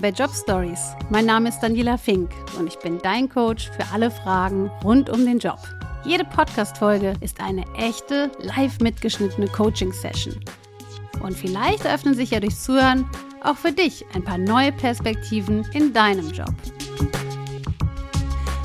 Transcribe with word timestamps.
Bei 0.00 0.10
Job 0.10 0.30
Stories. 0.30 0.94
Mein 1.08 1.24
Name 1.24 1.48
ist 1.48 1.60
Daniela 1.60 1.96
Fink 1.96 2.28
und 2.58 2.66
ich 2.66 2.78
bin 2.80 2.98
dein 2.98 3.30
Coach 3.30 3.70
für 3.70 3.92
alle 3.94 4.10
Fragen 4.10 4.70
rund 4.84 5.08
um 5.08 5.24
den 5.24 5.38
Job. 5.38 5.58
Jede 6.04 6.24
Podcast-Folge 6.24 7.14
ist 7.22 7.40
eine 7.40 7.64
echte, 7.78 8.30
live 8.40 8.78
mitgeschnittene 8.80 9.48
Coaching-Session. 9.48 10.38
Und 11.22 11.34
vielleicht 11.34 11.86
eröffnen 11.86 12.14
sich 12.14 12.32
ja 12.32 12.40
durchs 12.40 12.62
Zuhören 12.62 13.08
auch 13.42 13.56
für 13.56 13.72
dich 13.72 14.04
ein 14.14 14.22
paar 14.22 14.36
neue 14.36 14.70
Perspektiven 14.70 15.66
in 15.72 15.94
deinem 15.94 16.30
Job. 16.30 16.52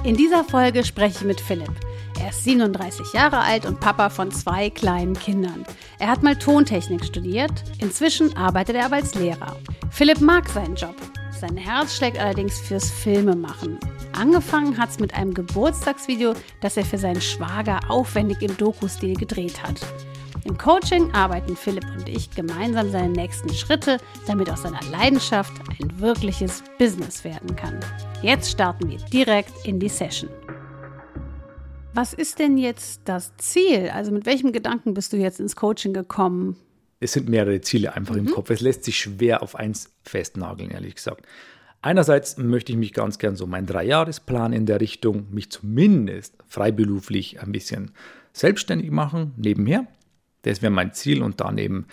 In 0.04 0.18
dieser 0.18 0.44
Folge 0.44 0.84
spreche 0.84 1.20
ich 1.20 1.26
mit 1.26 1.40
Philipp. 1.40 1.72
Er 2.20 2.30
ist 2.30 2.44
37 2.44 3.14
Jahre 3.14 3.40
alt 3.40 3.66
und 3.66 3.80
Papa 3.80 4.10
von 4.10 4.32
zwei 4.32 4.70
kleinen 4.70 5.14
Kindern. 5.14 5.66
Er 5.98 6.10
hat 6.10 6.24
mal 6.24 6.36
Tontechnik 6.36 7.06
studiert, 7.06 7.64
inzwischen 7.80 8.36
arbeitet 8.36 8.76
er 8.76 8.86
aber 8.88 8.98
als 8.98 9.16
Lehrer. 9.16 9.56
Philipp 9.92 10.20
mag 10.20 10.50
seinen 10.50 10.76
Job. 10.76 10.96
Sein 11.42 11.58
Herz 11.58 11.96
schlägt 11.96 12.20
allerdings 12.20 12.60
fürs 12.60 12.92
Filmemachen. 12.92 13.80
Angefangen 14.12 14.78
hat 14.78 14.92
es 14.92 15.00
mit 15.00 15.16
einem 15.16 15.34
Geburtstagsvideo, 15.34 16.36
das 16.60 16.78
er 16.78 16.86
für 16.86 17.00
seinen 17.00 17.20
Schwager 17.20 17.80
aufwendig 17.90 18.44
im 18.44 18.56
Doku-Stil 18.58 19.16
gedreht 19.16 19.64
hat. 19.64 19.82
Im 20.44 20.56
Coaching 20.56 21.12
arbeiten 21.16 21.56
Philipp 21.56 21.86
und 21.98 22.08
ich 22.08 22.30
gemeinsam 22.30 22.92
seine 22.92 23.10
nächsten 23.10 23.52
Schritte, 23.56 23.98
damit 24.28 24.52
aus 24.52 24.62
seiner 24.62 24.84
Leidenschaft 24.92 25.52
ein 25.82 26.00
wirkliches 26.00 26.64
Business 26.78 27.24
werden 27.24 27.56
kann. 27.56 27.80
Jetzt 28.22 28.52
starten 28.52 28.88
wir 28.88 29.00
direkt 29.12 29.66
in 29.66 29.80
die 29.80 29.90
Session. 29.90 30.30
Was 31.96 32.14
ist 32.14 32.38
denn 32.38 32.60
jetzt 32.60 33.02
das 33.06 33.36
Ziel? 33.38 33.90
Also 33.92 34.12
mit 34.12 34.28
welchem 34.28 34.52
Gedanken 34.52 34.94
bist 34.94 35.12
du 35.12 35.18
jetzt 35.18 35.40
ins 35.40 35.56
Coaching 35.56 35.94
gekommen? 35.94 36.56
Es 37.02 37.12
sind 37.14 37.28
mehrere 37.28 37.60
Ziele 37.62 37.94
einfach 37.94 38.14
mhm. 38.14 38.28
im 38.28 38.34
Kopf. 38.34 38.52
Es 38.52 38.62
lässt 38.62 38.86
sich 38.86 38.98
schwer 38.98 39.44
auf 39.44 39.56
eins 39.56 39.92
festnageln, 40.04 40.72
ehrlich 40.72 40.96
gesagt. 40.96 41.26
Einerseits 41.82 42.38
möchte 42.38 42.72
ich 42.72 42.78
mich 42.78 42.94
ganz 42.94 43.18
gern 43.18 43.36
so 43.36 43.46
meinen 43.48 43.66
Dreijahresplan 43.66 44.54
in 44.54 44.68
der 44.68 44.80
Richtung, 44.80 45.26
mich 45.32 45.50
zumindest 45.50 46.36
freiberuflich 46.48 47.42
ein 47.42 47.52
bisschen 47.52 47.92
selbstständig 48.34 48.92
machen, 48.92 49.34
nebenher. 49.36 49.88
Das 50.44 50.62
wäre 50.62 50.72
mein 50.72 50.94
Ziel 50.94 51.24
und 51.24 51.42
dann 51.42 51.58
eben 51.58 51.88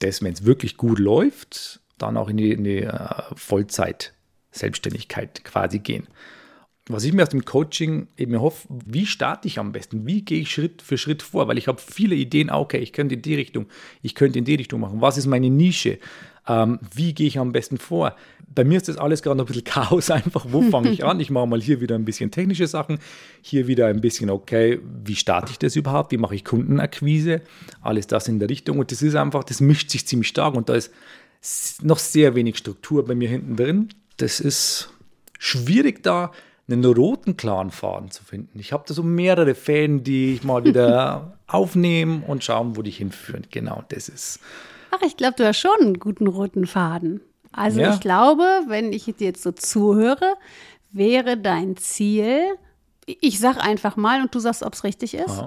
das, 0.00 0.22
wenn 0.22 0.32
es 0.32 0.44
wirklich 0.44 0.76
gut 0.76 0.98
läuft, 0.98 1.80
dann 1.98 2.16
auch 2.16 2.28
in 2.28 2.36
die, 2.36 2.50
in 2.52 2.64
die 2.64 2.84
uh, 2.84 3.36
Vollzeit-Selbstständigkeit 3.36 5.44
quasi 5.44 5.78
gehen 5.78 6.08
was 6.88 7.04
ich 7.04 7.12
mir 7.12 7.22
aus 7.22 7.28
dem 7.28 7.44
Coaching 7.44 8.08
eben 8.16 8.32
erhoffe, 8.32 8.66
wie 8.68 9.06
starte 9.06 9.46
ich 9.46 9.58
am 9.58 9.72
besten? 9.72 10.06
Wie 10.06 10.22
gehe 10.22 10.40
ich 10.40 10.50
Schritt 10.50 10.80
für 10.80 10.96
Schritt 10.96 11.22
vor? 11.22 11.46
Weil 11.48 11.58
ich 11.58 11.68
habe 11.68 11.80
viele 11.80 12.14
Ideen, 12.14 12.50
okay, 12.50 12.78
ich 12.78 12.92
könnte 12.92 13.14
in 13.14 13.22
die 13.22 13.34
Richtung, 13.34 13.66
ich 14.02 14.14
könnte 14.14 14.38
in 14.38 14.44
die 14.44 14.54
Richtung 14.54 14.80
machen. 14.80 15.00
Was 15.00 15.18
ist 15.18 15.26
meine 15.26 15.50
Nische? 15.50 15.98
Ähm, 16.46 16.78
wie 16.94 17.12
gehe 17.12 17.26
ich 17.26 17.38
am 17.38 17.52
besten 17.52 17.76
vor? 17.76 18.16
Bei 18.54 18.64
mir 18.64 18.78
ist 18.78 18.88
das 18.88 18.96
alles 18.96 19.22
gerade 19.22 19.42
ein 19.42 19.46
bisschen 19.46 19.64
Chaos 19.64 20.10
einfach. 20.10 20.46
Wo 20.48 20.62
fange 20.62 20.90
ich 20.90 21.04
an? 21.04 21.20
Ich 21.20 21.30
mache 21.30 21.46
mal 21.46 21.60
hier 21.60 21.80
wieder 21.82 21.94
ein 21.94 22.06
bisschen 22.06 22.30
technische 22.30 22.66
Sachen, 22.66 22.98
hier 23.42 23.66
wieder 23.66 23.86
ein 23.86 24.00
bisschen, 24.00 24.30
okay, 24.30 24.80
wie 25.04 25.16
starte 25.16 25.52
ich 25.52 25.58
das 25.58 25.76
überhaupt? 25.76 26.10
Wie 26.12 26.16
mache 26.16 26.34
ich 26.34 26.44
Kundenakquise? 26.44 27.42
Alles 27.82 28.06
das 28.06 28.28
in 28.28 28.38
der 28.38 28.48
Richtung. 28.48 28.78
Und 28.78 28.92
das 28.92 29.02
ist 29.02 29.14
einfach, 29.14 29.44
das 29.44 29.60
mischt 29.60 29.90
sich 29.90 30.06
ziemlich 30.06 30.28
stark 30.28 30.54
und 30.54 30.70
da 30.70 30.74
ist 30.74 30.90
noch 31.82 31.98
sehr 31.98 32.34
wenig 32.34 32.56
Struktur 32.56 33.04
bei 33.04 33.14
mir 33.14 33.28
hinten 33.28 33.56
drin. 33.56 33.88
Das 34.16 34.40
ist 34.40 34.90
schwierig 35.38 36.02
da 36.02 36.32
einen 36.70 36.84
roten 36.84 37.36
klaren 37.36 37.70
Faden 37.70 38.10
zu 38.10 38.22
finden. 38.22 38.58
Ich 38.58 38.72
habe 38.72 38.84
da 38.86 38.94
so 38.94 39.02
mehrere 39.02 39.54
Fäden, 39.54 40.04
die 40.04 40.34
ich 40.34 40.44
mal 40.44 40.64
wieder 40.64 41.38
aufnehme 41.46 42.22
und 42.26 42.44
schauen, 42.44 42.76
wo 42.76 42.82
die 42.82 42.90
hinführen. 42.90 43.46
Genau, 43.50 43.84
das 43.88 44.08
ist. 44.08 44.40
Ach, 44.90 45.00
ich 45.02 45.16
glaube, 45.16 45.34
du 45.36 45.46
hast 45.46 45.58
schon 45.58 45.80
einen 45.80 45.98
guten 45.98 46.26
roten 46.26 46.66
Faden. 46.66 47.20
Also 47.52 47.80
ja. 47.80 47.94
ich 47.94 48.00
glaube, 48.00 48.44
wenn 48.66 48.92
ich 48.92 49.04
dir 49.04 49.28
jetzt 49.28 49.42
so 49.42 49.52
zuhöre, 49.52 50.34
wäre 50.90 51.38
dein 51.38 51.76
Ziel, 51.76 52.40
ich 53.06 53.38
sag 53.38 53.56
einfach 53.56 53.96
mal 53.96 54.20
und 54.20 54.34
du 54.34 54.38
sagst, 54.38 54.62
ob 54.62 54.74
es 54.74 54.84
richtig 54.84 55.14
ist, 55.14 55.44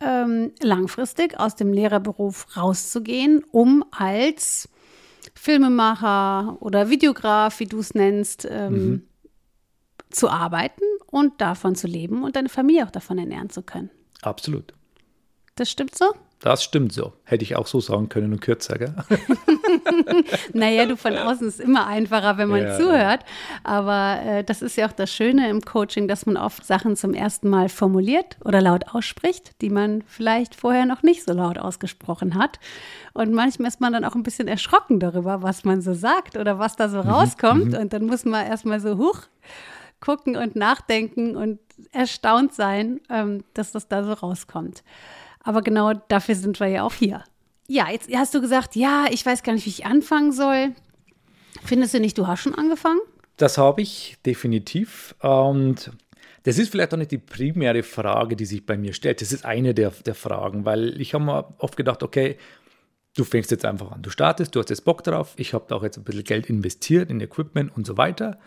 ähm, 0.00 0.52
langfristig 0.62 1.38
aus 1.38 1.56
dem 1.56 1.72
Lehrerberuf 1.72 2.56
rauszugehen, 2.56 3.44
um 3.50 3.84
als 3.90 4.68
Filmemacher 5.34 6.56
oder 6.60 6.88
Videograf, 6.88 7.58
wie 7.58 7.66
du 7.66 7.80
es 7.80 7.94
nennst, 7.94 8.46
ähm, 8.48 8.72
mhm 8.72 9.02
zu 10.10 10.28
arbeiten 10.28 10.82
und 11.06 11.40
davon 11.40 11.74
zu 11.74 11.86
leben 11.86 12.24
und 12.24 12.36
deine 12.36 12.48
Familie 12.48 12.86
auch 12.86 12.90
davon 12.90 13.18
ernähren 13.18 13.50
zu 13.50 13.62
können. 13.62 13.90
Absolut. 14.22 14.74
Das 15.56 15.70
stimmt 15.70 15.96
so? 15.96 16.14
Das 16.40 16.64
stimmt 16.64 16.94
so. 16.94 17.12
Hätte 17.24 17.44
ich 17.44 17.54
auch 17.56 17.66
so 17.66 17.80
sagen 17.80 18.08
können 18.08 18.32
und 18.32 18.40
kürzer, 18.40 18.78
gell? 18.78 18.94
naja, 20.54 20.86
du 20.86 20.96
von 20.96 21.14
außen 21.14 21.46
ist 21.46 21.60
immer 21.60 21.86
einfacher, 21.86 22.38
wenn 22.38 22.48
man 22.48 22.62
ja, 22.62 22.78
zuhört. 22.78 23.26
Aber 23.62 24.20
äh, 24.24 24.42
das 24.42 24.62
ist 24.62 24.76
ja 24.76 24.88
auch 24.88 24.92
das 24.92 25.12
Schöne 25.12 25.50
im 25.50 25.60
Coaching, 25.60 26.08
dass 26.08 26.24
man 26.24 26.38
oft 26.38 26.64
Sachen 26.64 26.96
zum 26.96 27.12
ersten 27.12 27.50
Mal 27.50 27.68
formuliert 27.68 28.38
oder 28.42 28.62
laut 28.62 28.86
ausspricht, 28.94 29.60
die 29.60 29.68
man 29.68 30.02
vielleicht 30.06 30.54
vorher 30.54 30.86
noch 30.86 31.02
nicht 31.02 31.24
so 31.24 31.34
laut 31.34 31.58
ausgesprochen 31.58 32.36
hat. 32.36 32.58
Und 33.12 33.34
manchmal 33.34 33.68
ist 33.68 33.82
man 33.82 33.92
dann 33.92 34.06
auch 34.06 34.14
ein 34.14 34.22
bisschen 34.22 34.48
erschrocken 34.48 34.98
darüber, 34.98 35.42
was 35.42 35.64
man 35.64 35.82
so 35.82 35.92
sagt 35.92 36.38
oder 36.38 36.58
was 36.58 36.74
da 36.74 36.88
so 36.88 37.02
mhm, 37.02 37.10
rauskommt. 37.10 37.72
Mhm, 37.72 37.78
und 37.78 37.92
dann 37.92 38.06
muss 38.06 38.24
man 38.24 38.46
erstmal 38.46 38.80
so, 38.80 38.96
huch, 38.96 39.24
gucken 40.00 40.36
und 40.36 40.56
nachdenken 40.56 41.36
und 41.36 41.58
erstaunt 41.92 42.54
sein, 42.54 43.00
ähm, 43.10 43.44
dass 43.54 43.72
das 43.72 43.88
da 43.88 44.04
so 44.04 44.12
rauskommt. 44.12 44.82
Aber 45.42 45.62
genau 45.62 45.94
dafür 46.08 46.34
sind 46.34 46.60
wir 46.60 46.68
ja 46.68 46.82
auch 46.82 46.94
hier. 46.94 47.24
Ja, 47.68 47.88
jetzt 47.90 48.12
hast 48.14 48.34
du 48.34 48.40
gesagt, 48.40 48.76
ja, 48.76 49.06
ich 49.10 49.24
weiß 49.24 49.42
gar 49.42 49.52
nicht, 49.52 49.64
wie 49.66 49.70
ich 49.70 49.86
anfangen 49.86 50.32
soll. 50.32 50.72
Findest 51.64 51.94
du 51.94 52.00
nicht, 52.00 52.18
du 52.18 52.26
hast 52.26 52.40
schon 52.40 52.54
angefangen? 52.54 53.00
Das 53.36 53.58
habe 53.58 53.82
ich 53.82 54.16
definitiv. 54.26 55.14
Und 55.20 55.92
das 56.42 56.58
ist 56.58 56.70
vielleicht 56.70 56.92
auch 56.92 56.98
nicht 56.98 57.10
die 57.10 57.18
primäre 57.18 57.82
Frage, 57.82 58.36
die 58.36 58.46
sich 58.46 58.66
bei 58.66 58.76
mir 58.76 58.92
stellt. 58.92 59.20
Das 59.20 59.32
ist 59.32 59.44
eine 59.44 59.74
der, 59.74 59.90
der 59.90 60.14
Fragen, 60.14 60.64
weil 60.64 61.00
ich 61.00 61.14
habe 61.14 61.24
mir 61.24 61.54
oft 61.58 61.76
gedacht, 61.76 62.02
okay, 62.02 62.38
du 63.16 63.24
fängst 63.24 63.50
jetzt 63.50 63.64
einfach 63.64 63.92
an. 63.92 64.02
Du 64.02 64.10
startest, 64.10 64.54
du 64.54 64.60
hast 64.60 64.70
jetzt 64.70 64.84
Bock 64.84 65.04
drauf. 65.04 65.34
Ich 65.36 65.54
habe 65.54 65.64
da 65.68 65.76
auch 65.76 65.82
jetzt 65.82 65.98
ein 65.98 66.04
bisschen 66.04 66.24
Geld 66.24 66.48
investiert 66.48 67.10
in 67.10 67.20
Equipment 67.20 67.76
und 67.76 67.86
so 67.86 67.96
weiter. 67.96 68.38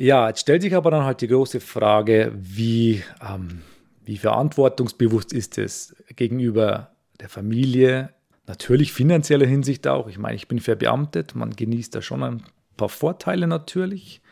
Ja, 0.00 0.28
jetzt 0.28 0.42
stellt 0.42 0.62
sich 0.62 0.76
aber 0.76 0.92
dann 0.92 1.02
halt 1.02 1.22
die 1.22 1.26
große 1.26 1.58
Frage, 1.58 2.32
wie, 2.36 3.02
ähm, 3.20 3.62
wie 4.04 4.16
verantwortungsbewusst 4.16 5.32
ist 5.32 5.58
es 5.58 5.96
gegenüber 6.14 6.92
der 7.18 7.28
Familie, 7.28 8.10
natürlich 8.46 8.92
finanzieller 8.92 9.46
Hinsicht 9.46 9.88
auch. 9.88 10.06
Ich 10.06 10.16
meine, 10.16 10.36
ich 10.36 10.46
bin 10.46 10.60
verbeamtet, 10.60 11.34
man 11.34 11.50
genießt 11.50 11.96
da 11.96 12.00
schon 12.00 12.22
ein 12.22 12.44
paar 12.76 12.88
Vorteile 12.88 13.48
natürlich. 13.48 14.22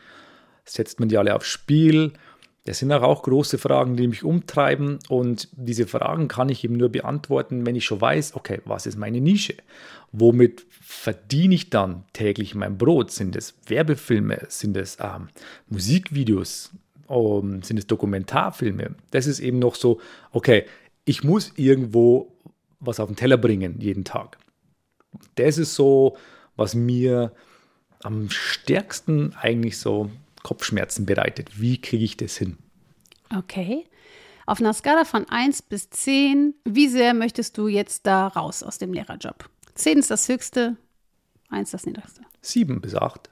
Setzt 0.63 1.01
man 1.01 1.09
die 1.09 1.17
alle 1.17 1.35
aufs 1.35 1.47
Spiel? 1.47 2.13
Das 2.67 2.79
sind 2.79 2.91
auch 2.91 3.23
große 3.23 3.57
Fragen, 3.57 3.95
die 3.95 4.09
mich 4.09 4.25
umtreiben 4.25 4.99
und 5.07 5.47
diese 5.53 5.87
Fragen 5.87 6.27
kann 6.27 6.49
ich 6.49 6.65
eben 6.65 6.75
nur 6.75 6.89
beantworten, 6.89 7.65
wenn 7.65 7.77
ich 7.77 7.85
schon 7.85 8.01
weiß, 8.01 8.35
okay, 8.35 8.59
was 8.65 8.85
ist 8.85 8.97
meine 8.97 9.21
Nische? 9.21 9.55
Womit 10.11 10.65
verdiene 10.69 11.55
ich 11.55 11.69
dann 11.69 12.03
täglich 12.11 12.55
mein 12.55 12.77
Brot? 12.77 13.11
Sind 13.11 13.37
es 13.37 13.55
Werbefilme? 13.67 14.39
Sind 14.49 14.75
es 14.75 14.97
ähm, 14.99 15.29
Musikvideos? 15.69 16.71
Ähm, 17.07 17.63
sind 17.63 17.77
es 17.77 17.87
Dokumentarfilme? 17.87 18.95
Das 19.11 19.27
ist 19.27 19.39
eben 19.39 19.59
noch 19.59 19.75
so, 19.75 20.01
okay, 20.33 20.65
ich 21.05 21.23
muss 21.23 21.53
irgendwo 21.55 22.35
was 22.81 22.99
auf 22.99 23.07
den 23.07 23.15
Teller 23.15 23.37
bringen 23.37 23.79
jeden 23.79 24.03
Tag. 24.03 24.39
Das 25.35 25.57
ist 25.57 25.73
so, 25.73 26.17
was 26.57 26.75
mir 26.75 27.31
am 28.03 28.29
stärksten 28.29 29.33
eigentlich 29.39 29.77
so 29.77 30.09
Kopfschmerzen 30.47 31.05
bereitet. 31.05 31.59
Wie 31.59 31.81
kriege 31.81 32.05
ich 32.05 32.15
das 32.15 32.37
hin? 32.37 32.57
Okay. 33.35 33.85
Auf 34.45 34.61
einer 34.61 34.73
Skala 34.73 35.03
von 35.03 35.27
1 35.27 35.63
bis 35.63 35.89
10, 35.89 36.55
wie 36.63 36.87
sehr 36.87 37.13
möchtest 37.13 37.57
du 37.57 37.67
jetzt 37.67 38.07
da 38.07 38.27
raus 38.27 38.63
aus 38.63 38.77
dem 38.77 38.93
Lehrerjob? 38.93 39.49
10 39.75 39.99
ist 39.99 40.09
das 40.09 40.29
höchste, 40.29 40.77
1 41.49 41.71
das 41.71 41.85
niedrigste. 41.85 42.21
7 42.41 42.79
bis 42.79 42.95
8. 42.95 43.29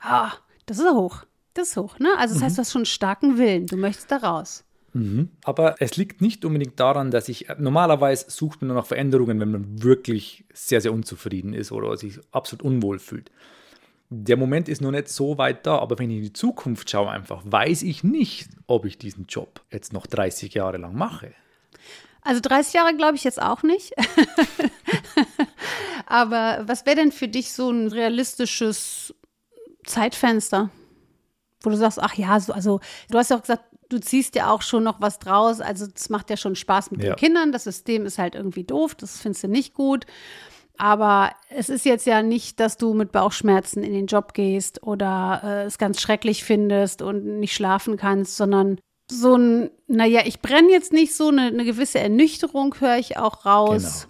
Ah, 0.00 0.32
das 0.64 0.78
ist 0.78 0.90
hoch. 0.90 1.24
Das 1.52 1.68
ist 1.68 1.76
hoch, 1.76 1.98
ne? 1.98 2.08
Also 2.16 2.32
das 2.32 2.40
mhm. 2.40 2.46
heißt, 2.46 2.56
du 2.56 2.60
hast 2.62 2.72
schon 2.72 2.80
einen 2.80 2.86
starken 2.86 3.36
Willen. 3.36 3.66
Du 3.66 3.76
möchtest 3.76 4.10
da 4.10 4.16
raus. 4.16 4.64
Mhm. 4.94 5.28
Aber 5.44 5.74
es 5.78 5.98
liegt 5.98 6.22
nicht 6.22 6.42
unbedingt 6.46 6.80
daran, 6.80 7.10
dass 7.10 7.28
ich 7.28 7.48
normalerweise 7.58 8.30
sucht 8.30 8.62
man 8.62 8.74
nach 8.74 8.86
Veränderungen, 8.86 9.40
wenn 9.40 9.50
man 9.50 9.82
wirklich 9.82 10.46
sehr, 10.54 10.80
sehr 10.80 10.94
unzufrieden 10.94 11.52
ist 11.52 11.70
oder 11.70 11.98
sich 11.98 12.18
absolut 12.32 12.62
unwohl 12.62 12.98
fühlt 12.98 13.30
der 14.08 14.36
Moment 14.36 14.68
ist 14.68 14.80
noch 14.80 14.90
nicht 14.90 15.08
so 15.08 15.38
weit 15.38 15.66
da, 15.66 15.78
aber 15.78 15.98
wenn 15.98 16.10
ich 16.10 16.18
in 16.18 16.22
die 16.22 16.32
Zukunft 16.32 16.90
schaue, 16.90 17.10
einfach 17.10 17.42
weiß 17.44 17.82
ich 17.82 18.04
nicht, 18.04 18.48
ob 18.66 18.84
ich 18.84 18.98
diesen 18.98 19.26
Job 19.26 19.60
jetzt 19.70 19.92
noch 19.92 20.06
30 20.06 20.54
Jahre 20.54 20.76
lang 20.76 20.94
mache. 20.94 21.32
Also 22.22 22.40
30 22.40 22.74
Jahre 22.74 22.96
glaube 22.96 23.16
ich 23.16 23.24
jetzt 23.24 23.40
auch 23.40 23.62
nicht. 23.62 23.92
aber 26.06 26.62
was 26.66 26.86
wäre 26.86 26.96
denn 26.96 27.12
für 27.12 27.28
dich 27.28 27.52
so 27.52 27.70
ein 27.70 27.88
realistisches 27.88 29.14
Zeitfenster, 29.84 30.70
wo 31.62 31.70
du 31.70 31.76
sagst, 31.76 32.00
ach 32.00 32.14
ja, 32.14 32.38
so, 32.40 32.52
also 32.52 32.80
du 33.10 33.18
hast 33.18 33.30
ja 33.30 33.36
auch 33.36 33.42
gesagt, 33.42 33.64
du 33.88 34.00
ziehst 34.00 34.34
ja 34.34 34.50
auch 34.50 34.62
schon 34.62 34.82
noch 34.82 35.00
was 35.00 35.18
draus. 35.18 35.60
Also 35.60 35.86
es 35.94 36.10
macht 36.10 36.30
ja 36.30 36.36
schon 36.36 36.56
Spaß 36.56 36.90
mit 36.90 37.02
ja. 37.02 37.10
den 37.10 37.16
Kindern. 37.16 37.52
Das 37.52 37.64
System 37.64 38.06
ist 38.06 38.18
halt 38.18 38.34
irgendwie 38.34 38.64
doof, 38.64 38.94
das 38.94 39.20
findest 39.20 39.44
du 39.44 39.48
nicht 39.48 39.74
gut. 39.74 40.06
Aber 40.78 41.30
es 41.48 41.68
ist 41.68 41.84
jetzt 41.84 42.06
ja 42.06 42.22
nicht, 42.22 42.60
dass 42.60 42.76
du 42.76 42.94
mit 42.94 43.12
Bauchschmerzen 43.12 43.82
in 43.82 43.92
den 43.92 44.06
Job 44.06 44.34
gehst 44.34 44.82
oder 44.82 45.40
äh, 45.42 45.64
es 45.64 45.78
ganz 45.78 46.00
schrecklich 46.00 46.44
findest 46.44 47.02
und 47.02 47.38
nicht 47.40 47.54
schlafen 47.54 47.96
kannst, 47.96 48.36
sondern 48.36 48.78
so 49.10 49.36
ein, 49.36 49.70
naja, 49.86 50.22
ich 50.24 50.40
brenne 50.40 50.70
jetzt 50.70 50.92
nicht 50.92 51.14
so, 51.14 51.28
eine, 51.28 51.42
eine 51.42 51.64
gewisse 51.64 51.98
Ernüchterung 51.98 52.74
höre 52.80 52.98
ich 52.98 53.16
auch 53.16 53.46
raus. 53.46 54.08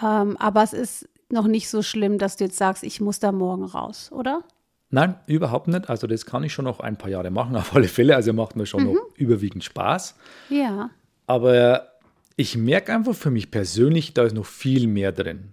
Genau. 0.00 0.22
Ähm, 0.22 0.36
aber 0.36 0.62
es 0.62 0.72
ist 0.72 1.08
noch 1.30 1.46
nicht 1.46 1.68
so 1.68 1.82
schlimm, 1.82 2.18
dass 2.18 2.36
du 2.36 2.44
jetzt 2.44 2.56
sagst, 2.56 2.84
ich 2.84 3.00
muss 3.00 3.18
da 3.18 3.32
morgen 3.32 3.64
raus, 3.64 4.10
oder? 4.12 4.44
Nein, 4.90 5.16
überhaupt 5.26 5.68
nicht. 5.68 5.90
Also 5.90 6.06
das 6.06 6.24
kann 6.24 6.44
ich 6.44 6.52
schon 6.52 6.64
noch 6.64 6.80
ein 6.80 6.96
paar 6.96 7.10
Jahre 7.10 7.30
machen, 7.30 7.56
auf 7.56 7.74
alle 7.74 7.88
Fälle. 7.88 8.16
Also 8.16 8.32
macht 8.32 8.56
mir 8.56 8.66
schon 8.66 8.84
mhm. 8.84 8.94
noch 8.94 9.16
überwiegend 9.16 9.64
Spaß. 9.64 10.14
Ja. 10.48 10.90
Aber 11.26 11.88
ich 12.36 12.56
merke 12.56 12.94
einfach 12.94 13.14
für 13.14 13.30
mich 13.30 13.50
persönlich, 13.50 14.14
da 14.14 14.22
ist 14.24 14.34
noch 14.34 14.46
viel 14.46 14.86
mehr 14.86 15.12
drin. 15.12 15.52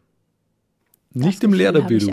Nicht 1.15 1.43
im 1.45 1.53
Lehrerberuf, 1.53 2.09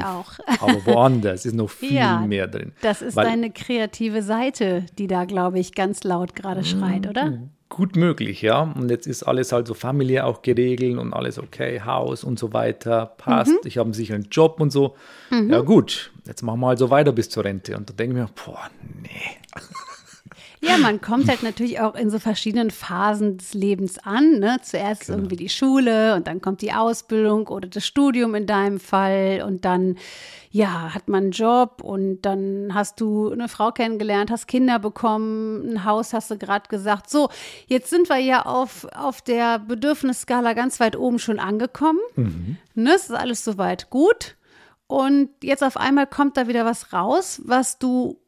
aber 0.60 0.86
woanders 0.86 1.44
ist 1.44 1.54
noch 1.54 1.70
viel 1.70 1.94
ja, 1.94 2.20
mehr 2.20 2.46
drin. 2.46 2.72
Das 2.82 3.02
ist 3.02 3.16
Weil, 3.16 3.26
deine 3.26 3.50
kreative 3.50 4.22
Seite, 4.22 4.86
die 4.96 5.08
da, 5.08 5.24
glaube 5.24 5.58
ich, 5.58 5.74
ganz 5.74 6.04
laut 6.04 6.36
gerade 6.36 6.64
schreit, 6.64 7.08
oder? 7.08 7.40
Gut 7.68 7.96
möglich, 7.96 8.42
ja. 8.42 8.62
Und 8.62 8.90
jetzt 8.90 9.08
ist 9.08 9.24
alles 9.24 9.50
halt 9.50 9.66
so 9.66 9.74
familiär 9.74 10.26
auch 10.26 10.42
geregelt 10.42 10.98
und 10.98 11.12
alles 11.14 11.38
okay, 11.38 11.80
Haus 11.80 12.22
und 12.22 12.38
so 12.38 12.52
weiter, 12.52 13.06
passt. 13.16 13.50
Mhm. 13.50 13.58
Ich 13.64 13.76
habe 13.78 13.86
einen 13.86 13.94
sicheren 13.94 14.28
Job 14.30 14.60
und 14.60 14.70
so. 14.70 14.94
Mhm. 15.30 15.50
Ja 15.50 15.62
gut, 15.62 16.12
jetzt 16.24 16.42
machen 16.42 16.60
wir 16.60 16.68
halt 16.68 16.78
so 16.78 16.90
weiter 16.90 17.10
bis 17.10 17.28
zur 17.28 17.44
Rente. 17.44 17.76
Und 17.76 17.90
da 17.90 17.94
denke 17.94 18.16
ich 18.16 18.22
mir, 18.22 18.30
boah, 18.44 18.70
nee. 19.02 19.08
Ja, 20.64 20.78
man 20.78 21.00
kommt 21.00 21.28
halt 21.28 21.42
natürlich 21.42 21.80
auch 21.80 21.96
in 21.96 22.08
so 22.08 22.20
verschiedenen 22.20 22.70
Phasen 22.70 23.36
des 23.36 23.52
Lebens 23.52 23.98
an. 23.98 24.38
Ne? 24.38 24.58
Zuerst 24.62 25.06
genau. 25.06 25.18
irgendwie 25.18 25.36
die 25.36 25.48
Schule 25.48 26.14
und 26.14 26.28
dann 26.28 26.40
kommt 26.40 26.62
die 26.62 26.72
Ausbildung 26.72 27.48
oder 27.48 27.68
das 27.68 27.84
Studium 27.84 28.36
in 28.36 28.46
deinem 28.46 28.78
Fall 28.78 29.42
und 29.44 29.64
dann 29.64 29.96
ja, 30.52 30.94
hat 30.94 31.08
man 31.08 31.24
einen 31.24 31.32
Job 31.32 31.82
und 31.82 32.22
dann 32.22 32.74
hast 32.74 33.00
du 33.00 33.32
eine 33.32 33.48
Frau 33.48 33.72
kennengelernt, 33.72 34.30
hast 34.30 34.46
Kinder 34.46 34.78
bekommen, 34.78 35.66
ein 35.66 35.84
Haus 35.84 36.12
hast 36.12 36.30
du 36.30 36.38
gerade 36.38 36.68
gesagt. 36.68 37.10
So, 37.10 37.30
jetzt 37.66 37.90
sind 37.90 38.08
wir 38.08 38.18
ja 38.18 38.44
auf, 38.44 38.86
auf 38.94 39.22
der 39.22 39.58
Bedürfnisskala 39.58 40.52
ganz 40.52 40.78
weit 40.78 40.94
oben 40.94 41.18
schon 41.18 41.40
angekommen. 41.40 42.00
Mhm. 42.14 42.56
Ne, 42.74 42.94
es 42.94 43.04
ist 43.04 43.16
alles 43.16 43.44
soweit 43.44 43.90
gut. 43.90 44.36
Und 44.86 45.30
jetzt 45.42 45.64
auf 45.64 45.78
einmal 45.78 46.06
kommt 46.06 46.36
da 46.36 46.48
wieder 46.48 46.66
was 46.66 46.92
raus, 46.92 47.40
was 47.46 47.78
du 47.78 48.21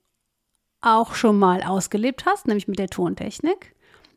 auch 0.85 1.15
schon 1.15 1.39
mal 1.39 1.63
ausgelebt 1.63 2.27
hast, 2.27 2.47
nämlich 2.47 2.69
mit 2.69 2.79
der 2.79 2.89
Tontechnik, 2.89 3.75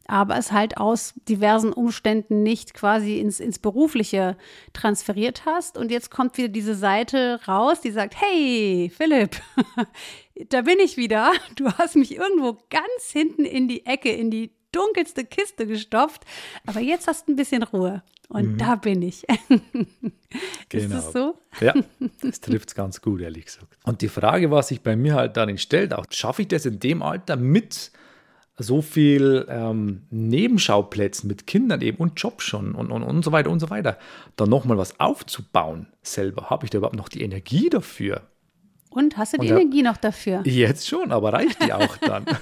aber 0.07 0.37
es 0.37 0.51
halt 0.51 0.77
aus 0.77 1.13
diversen 1.27 1.73
Umständen 1.73 2.43
nicht 2.43 2.73
quasi 2.73 3.19
ins, 3.19 3.39
ins 3.39 3.59
Berufliche 3.59 4.37
transferiert 4.73 5.45
hast. 5.45 5.77
Und 5.77 5.91
jetzt 5.91 6.11
kommt 6.11 6.37
wieder 6.37 6.47
diese 6.47 6.75
Seite 6.75 7.41
raus, 7.47 7.81
die 7.81 7.91
sagt, 7.91 8.15
hey, 8.19 8.91
Philipp, 8.95 9.41
da 10.49 10.61
bin 10.61 10.79
ich 10.79 10.97
wieder. 10.97 11.31
Du 11.55 11.71
hast 11.73 11.95
mich 11.95 12.15
irgendwo 12.15 12.57
ganz 12.69 13.11
hinten 13.11 13.43
in 13.43 13.67
die 13.67 13.85
Ecke, 13.85 14.11
in 14.11 14.31
die 14.31 14.56
dunkelste 14.71 15.25
Kiste 15.25 15.65
gestopft, 15.67 16.23
aber 16.65 16.79
jetzt 16.79 17.07
hast 17.07 17.27
du 17.27 17.33
ein 17.33 17.35
bisschen 17.35 17.63
Ruhe. 17.63 18.03
Und 18.29 18.53
mhm. 18.53 18.57
da 18.57 18.75
bin 18.75 19.01
ich. 19.01 19.25
genau. 19.47 19.61
Ist 20.73 20.91
das 20.91 21.13
so? 21.13 21.35
Ja, 21.61 21.73
das 22.21 22.41
trifft 22.41 22.69
es 22.69 22.75
ganz 22.75 23.01
gut, 23.01 23.21
ehrlich 23.21 23.45
gesagt. 23.45 23.77
Und 23.83 24.01
die 24.01 24.09
Frage, 24.09 24.51
was 24.51 24.67
sich 24.67 24.81
bei 24.81 24.95
mir 24.95 25.15
halt 25.15 25.37
darin 25.37 25.57
stellt, 25.57 25.93
auch 25.93 26.05
schaffe 26.09 26.41
ich 26.41 26.49
das 26.49 26.65
in 26.65 26.79
dem 26.79 27.01
Alter 27.01 27.37
mit 27.37 27.91
so 28.57 28.81
viel 28.81 29.45
ähm, 29.49 30.01
Nebenschauplätzen 30.09 31.27
mit 31.27 31.47
Kindern 31.47 31.81
eben 31.81 31.97
und 31.97 32.19
Job 32.19 32.41
schon 32.41 32.73
und, 32.73 32.91
und, 32.91 33.03
und 33.03 33.23
so 33.23 33.31
weiter 33.31 33.51
und 33.51 33.59
so 33.59 33.69
weiter, 33.69 33.97
dann 34.35 34.49
nochmal 34.49 34.77
was 34.77 34.99
aufzubauen 34.99 35.87
selber. 36.01 36.49
Habe 36.49 36.65
ich 36.65 36.71
da 36.71 36.79
überhaupt 36.79 36.95
noch 36.95 37.09
die 37.09 37.21
Energie 37.21 37.69
dafür? 37.69 38.23
Und 38.89 39.15
hast 39.17 39.33
du 39.33 39.37
die 39.37 39.51
und, 39.51 39.59
Energie 39.59 39.83
noch 39.83 39.97
dafür? 39.97 40.41
Jetzt 40.43 40.87
schon, 40.87 41.11
aber 41.11 41.33
reicht 41.33 41.63
die 41.63 41.71
auch 41.71 41.97
dann? 41.97 42.25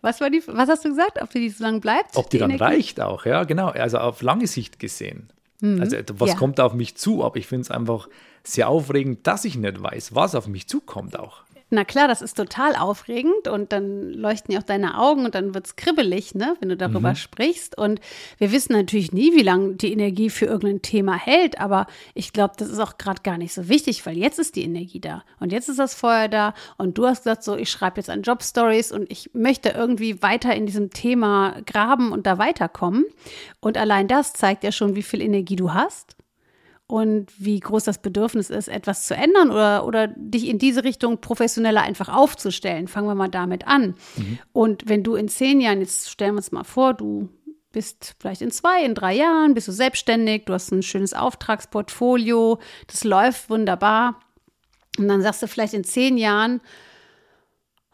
Was, 0.00 0.20
war 0.20 0.30
die, 0.30 0.42
was 0.46 0.68
hast 0.68 0.84
du 0.84 0.90
gesagt? 0.90 1.20
Ob 1.20 1.30
die 1.30 1.48
so 1.48 1.64
lange 1.64 1.80
bleibt? 1.80 2.16
Ob 2.16 2.30
die, 2.30 2.36
die 2.36 2.40
dann 2.40 2.50
Energie? 2.50 2.64
reicht 2.64 3.00
auch, 3.00 3.26
ja, 3.26 3.44
genau. 3.44 3.68
Also 3.68 3.98
auf 3.98 4.22
lange 4.22 4.46
Sicht 4.46 4.78
gesehen. 4.78 5.28
Mhm. 5.60 5.80
Also 5.80 5.96
was 6.14 6.30
ja. 6.30 6.36
kommt 6.36 6.60
auf 6.60 6.72
mich 6.74 6.96
zu? 6.96 7.24
Aber 7.24 7.36
ich 7.36 7.46
finde 7.46 7.62
es 7.62 7.70
einfach 7.70 8.08
sehr 8.44 8.68
aufregend, 8.68 9.26
dass 9.26 9.44
ich 9.44 9.56
nicht 9.56 9.82
weiß, 9.82 10.14
was 10.14 10.34
auf 10.34 10.46
mich 10.46 10.68
zukommt 10.68 11.18
auch. 11.18 11.42
Na 11.70 11.84
klar, 11.84 12.08
das 12.08 12.22
ist 12.22 12.34
total 12.34 12.76
aufregend 12.76 13.46
und 13.46 13.72
dann 13.72 14.10
leuchten 14.14 14.54
ja 14.54 14.60
auch 14.60 14.64
deine 14.64 14.98
Augen 14.98 15.26
und 15.26 15.34
dann 15.34 15.52
wird 15.52 15.66
es 15.66 15.76
kribbelig, 15.76 16.34
ne, 16.34 16.56
wenn 16.60 16.70
du 16.70 16.78
darüber 16.78 17.10
mhm. 17.10 17.16
sprichst. 17.16 17.76
Und 17.76 18.00
wir 18.38 18.52
wissen 18.52 18.72
natürlich 18.72 19.12
nie, 19.12 19.34
wie 19.34 19.42
lange 19.42 19.74
die 19.74 19.92
Energie 19.92 20.30
für 20.30 20.46
irgendein 20.46 20.80
Thema 20.80 21.14
hält, 21.14 21.60
aber 21.60 21.86
ich 22.14 22.32
glaube, 22.32 22.54
das 22.56 22.70
ist 22.70 22.78
auch 22.78 22.96
gerade 22.96 23.20
gar 23.22 23.36
nicht 23.36 23.52
so 23.52 23.68
wichtig, 23.68 24.06
weil 24.06 24.16
jetzt 24.16 24.38
ist 24.38 24.56
die 24.56 24.64
Energie 24.64 25.00
da 25.00 25.24
und 25.40 25.52
jetzt 25.52 25.68
ist 25.68 25.78
das 25.78 25.94
Feuer 25.94 26.28
da 26.28 26.54
und 26.78 26.96
du 26.96 27.06
hast 27.06 27.24
gesagt, 27.24 27.44
so, 27.44 27.54
ich 27.54 27.70
schreibe 27.70 27.98
jetzt 27.98 28.08
an 28.08 28.22
Jobstories 28.22 28.90
und 28.90 29.10
ich 29.10 29.30
möchte 29.34 29.68
irgendwie 29.68 30.22
weiter 30.22 30.54
in 30.54 30.64
diesem 30.64 30.90
Thema 30.90 31.56
graben 31.66 32.12
und 32.12 32.26
da 32.26 32.38
weiterkommen. 32.38 33.04
Und 33.60 33.76
allein 33.76 34.08
das 34.08 34.32
zeigt 34.32 34.64
ja 34.64 34.72
schon, 34.72 34.94
wie 34.94 35.02
viel 35.02 35.20
Energie 35.20 35.56
du 35.56 35.74
hast 35.74 36.17
und 36.88 37.30
wie 37.36 37.60
groß 37.60 37.84
das 37.84 37.98
Bedürfnis 37.98 38.48
ist, 38.48 38.66
etwas 38.66 39.06
zu 39.06 39.14
ändern 39.14 39.50
oder, 39.50 39.86
oder 39.86 40.08
dich 40.08 40.48
in 40.48 40.58
diese 40.58 40.84
Richtung 40.84 41.20
professioneller 41.20 41.82
einfach 41.82 42.08
aufzustellen. 42.08 42.88
Fangen 42.88 43.06
wir 43.06 43.14
mal 43.14 43.28
damit 43.28 43.66
an. 43.66 43.94
Mhm. 44.16 44.38
Und 44.52 44.88
wenn 44.88 45.04
du 45.04 45.14
in 45.14 45.28
zehn 45.28 45.60
Jahren, 45.60 45.80
jetzt 45.80 46.10
stellen 46.10 46.32
wir 46.32 46.38
uns 46.38 46.50
mal 46.50 46.64
vor, 46.64 46.94
du 46.94 47.28
bist 47.72 48.16
vielleicht 48.18 48.40
in 48.40 48.50
zwei, 48.50 48.82
in 48.82 48.94
drei 48.94 49.14
Jahren, 49.14 49.52
bist 49.52 49.68
du 49.68 49.72
selbstständig, 49.72 50.46
du 50.46 50.54
hast 50.54 50.72
ein 50.72 50.82
schönes 50.82 51.12
Auftragsportfolio, 51.12 52.58
das 52.86 53.04
läuft 53.04 53.50
wunderbar. 53.50 54.18
Und 54.98 55.08
dann 55.08 55.20
sagst 55.20 55.42
du 55.42 55.46
vielleicht 55.46 55.74
in 55.74 55.84
zehn 55.84 56.16
Jahren, 56.16 56.62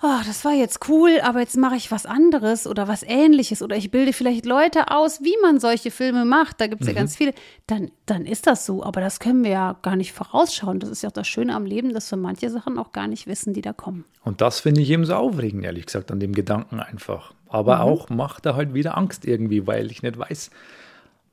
oh, 0.02 0.20
das 0.26 0.44
war 0.44 0.52
jetzt 0.52 0.88
cool, 0.88 1.20
aber 1.22 1.40
jetzt 1.40 1.56
mache 1.56 1.76
ich 1.76 1.90
was 1.90 2.06
anderes 2.06 2.66
oder 2.66 2.88
was 2.88 3.02
ähnliches 3.02 3.62
oder 3.62 3.76
ich 3.76 3.90
bilde 3.90 4.12
vielleicht 4.12 4.44
Leute 4.44 4.90
aus, 4.90 5.22
wie 5.22 5.34
man 5.42 5.60
solche 5.60 5.90
Filme 5.90 6.24
macht. 6.24 6.60
Da 6.60 6.66
gibt 6.66 6.82
es 6.82 6.88
mhm. 6.88 6.94
ja 6.94 7.00
ganz 7.00 7.16
viele. 7.16 7.32
Dann, 7.66 7.90
dann 8.06 8.26
ist 8.26 8.46
das 8.46 8.66
so, 8.66 8.82
aber 8.82 9.00
das 9.00 9.20
können 9.20 9.44
wir 9.44 9.50
ja 9.50 9.76
gar 9.82 9.96
nicht 9.96 10.12
vorausschauen. 10.12 10.80
Das 10.80 10.90
ist 10.90 11.02
ja 11.02 11.08
auch 11.08 11.14
das 11.14 11.26
Schöne 11.26 11.54
am 11.54 11.64
Leben, 11.64 11.92
dass 11.94 12.10
wir 12.10 12.18
manche 12.18 12.50
Sachen 12.50 12.78
auch 12.78 12.92
gar 12.92 13.08
nicht 13.08 13.26
wissen, 13.26 13.54
die 13.54 13.62
da 13.62 13.72
kommen. 13.72 14.04
Und 14.22 14.40
das 14.40 14.60
finde 14.60 14.82
ich 14.82 14.90
eben 14.90 15.04
so 15.04 15.14
aufregend, 15.14 15.64
ehrlich 15.64 15.86
gesagt, 15.86 16.10
an 16.10 16.20
dem 16.20 16.32
Gedanken 16.32 16.80
einfach. 16.80 17.32
Aber 17.48 17.76
mhm. 17.76 17.82
auch 17.82 18.08
macht 18.10 18.46
er 18.46 18.56
halt 18.56 18.74
wieder 18.74 18.98
Angst 18.98 19.24
irgendwie, 19.24 19.66
weil 19.66 19.90
ich 19.90 20.02
nicht 20.02 20.18
weiß, 20.18 20.50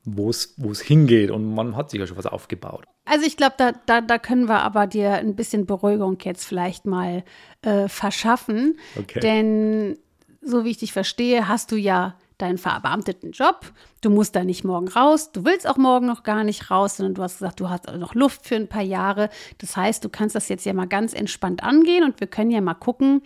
wo 0.04 0.30
es 0.30 0.80
hingeht 0.80 1.30
und 1.30 1.54
man 1.54 1.76
hat 1.76 1.90
sich 1.90 2.00
ja 2.00 2.06
schon 2.06 2.16
was 2.16 2.26
aufgebaut. 2.26 2.86
Also 3.04 3.26
ich 3.26 3.36
glaube, 3.36 3.54
da, 3.58 3.72
da, 3.86 4.00
da 4.00 4.18
können 4.18 4.48
wir 4.48 4.60
aber 4.60 4.86
dir 4.86 5.14
ein 5.14 5.34
bisschen 5.34 5.66
Beruhigung 5.66 6.18
jetzt 6.22 6.44
vielleicht 6.44 6.86
mal 6.86 7.24
äh, 7.62 7.88
verschaffen. 7.88 8.78
Okay. 8.96 9.20
Denn 9.20 9.98
so 10.40 10.64
wie 10.64 10.70
ich 10.70 10.78
dich 10.78 10.92
verstehe, 10.92 11.48
hast 11.48 11.72
du 11.72 11.76
ja 11.76 12.16
deinen 12.38 12.58
verbeamteten 12.58 13.32
Job. 13.32 13.72
Du 14.00 14.10
musst 14.10 14.34
da 14.34 14.44
nicht 14.44 14.64
morgen 14.64 14.88
raus. 14.88 15.30
Du 15.32 15.44
willst 15.44 15.66
auch 15.68 15.76
morgen 15.76 16.06
noch 16.06 16.22
gar 16.22 16.42
nicht 16.42 16.70
raus, 16.70 16.96
sondern 16.96 17.14
du 17.14 17.22
hast 17.22 17.38
gesagt, 17.38 17.60
du 17.60 17.70
hast 17.70 17.86
noch 17.92 18.14
Luft 18.14 18.46
für 18.46 18.56
ein 18.56 18.68
paar 18.68 18.82
Jahre. 18.82 19.30
Das 19.58 19.76
heißt, 19.76 20.04
du 20.04 20.08
kannst 20.08 20.34
das 20.34 20.48
jetzt 20.48 20.64
ja 20.64 20.72
mal 20.72 20.88
ganz 20.88 21.12
entspannt 21.12 21.62
angehen 21.62 22.04
und 22.04 22.18
wir 22.20 22.26
können 22.26 22.50
ja 22.50 22.60
mal 22.60 22.74
gucken, 22.74 23.22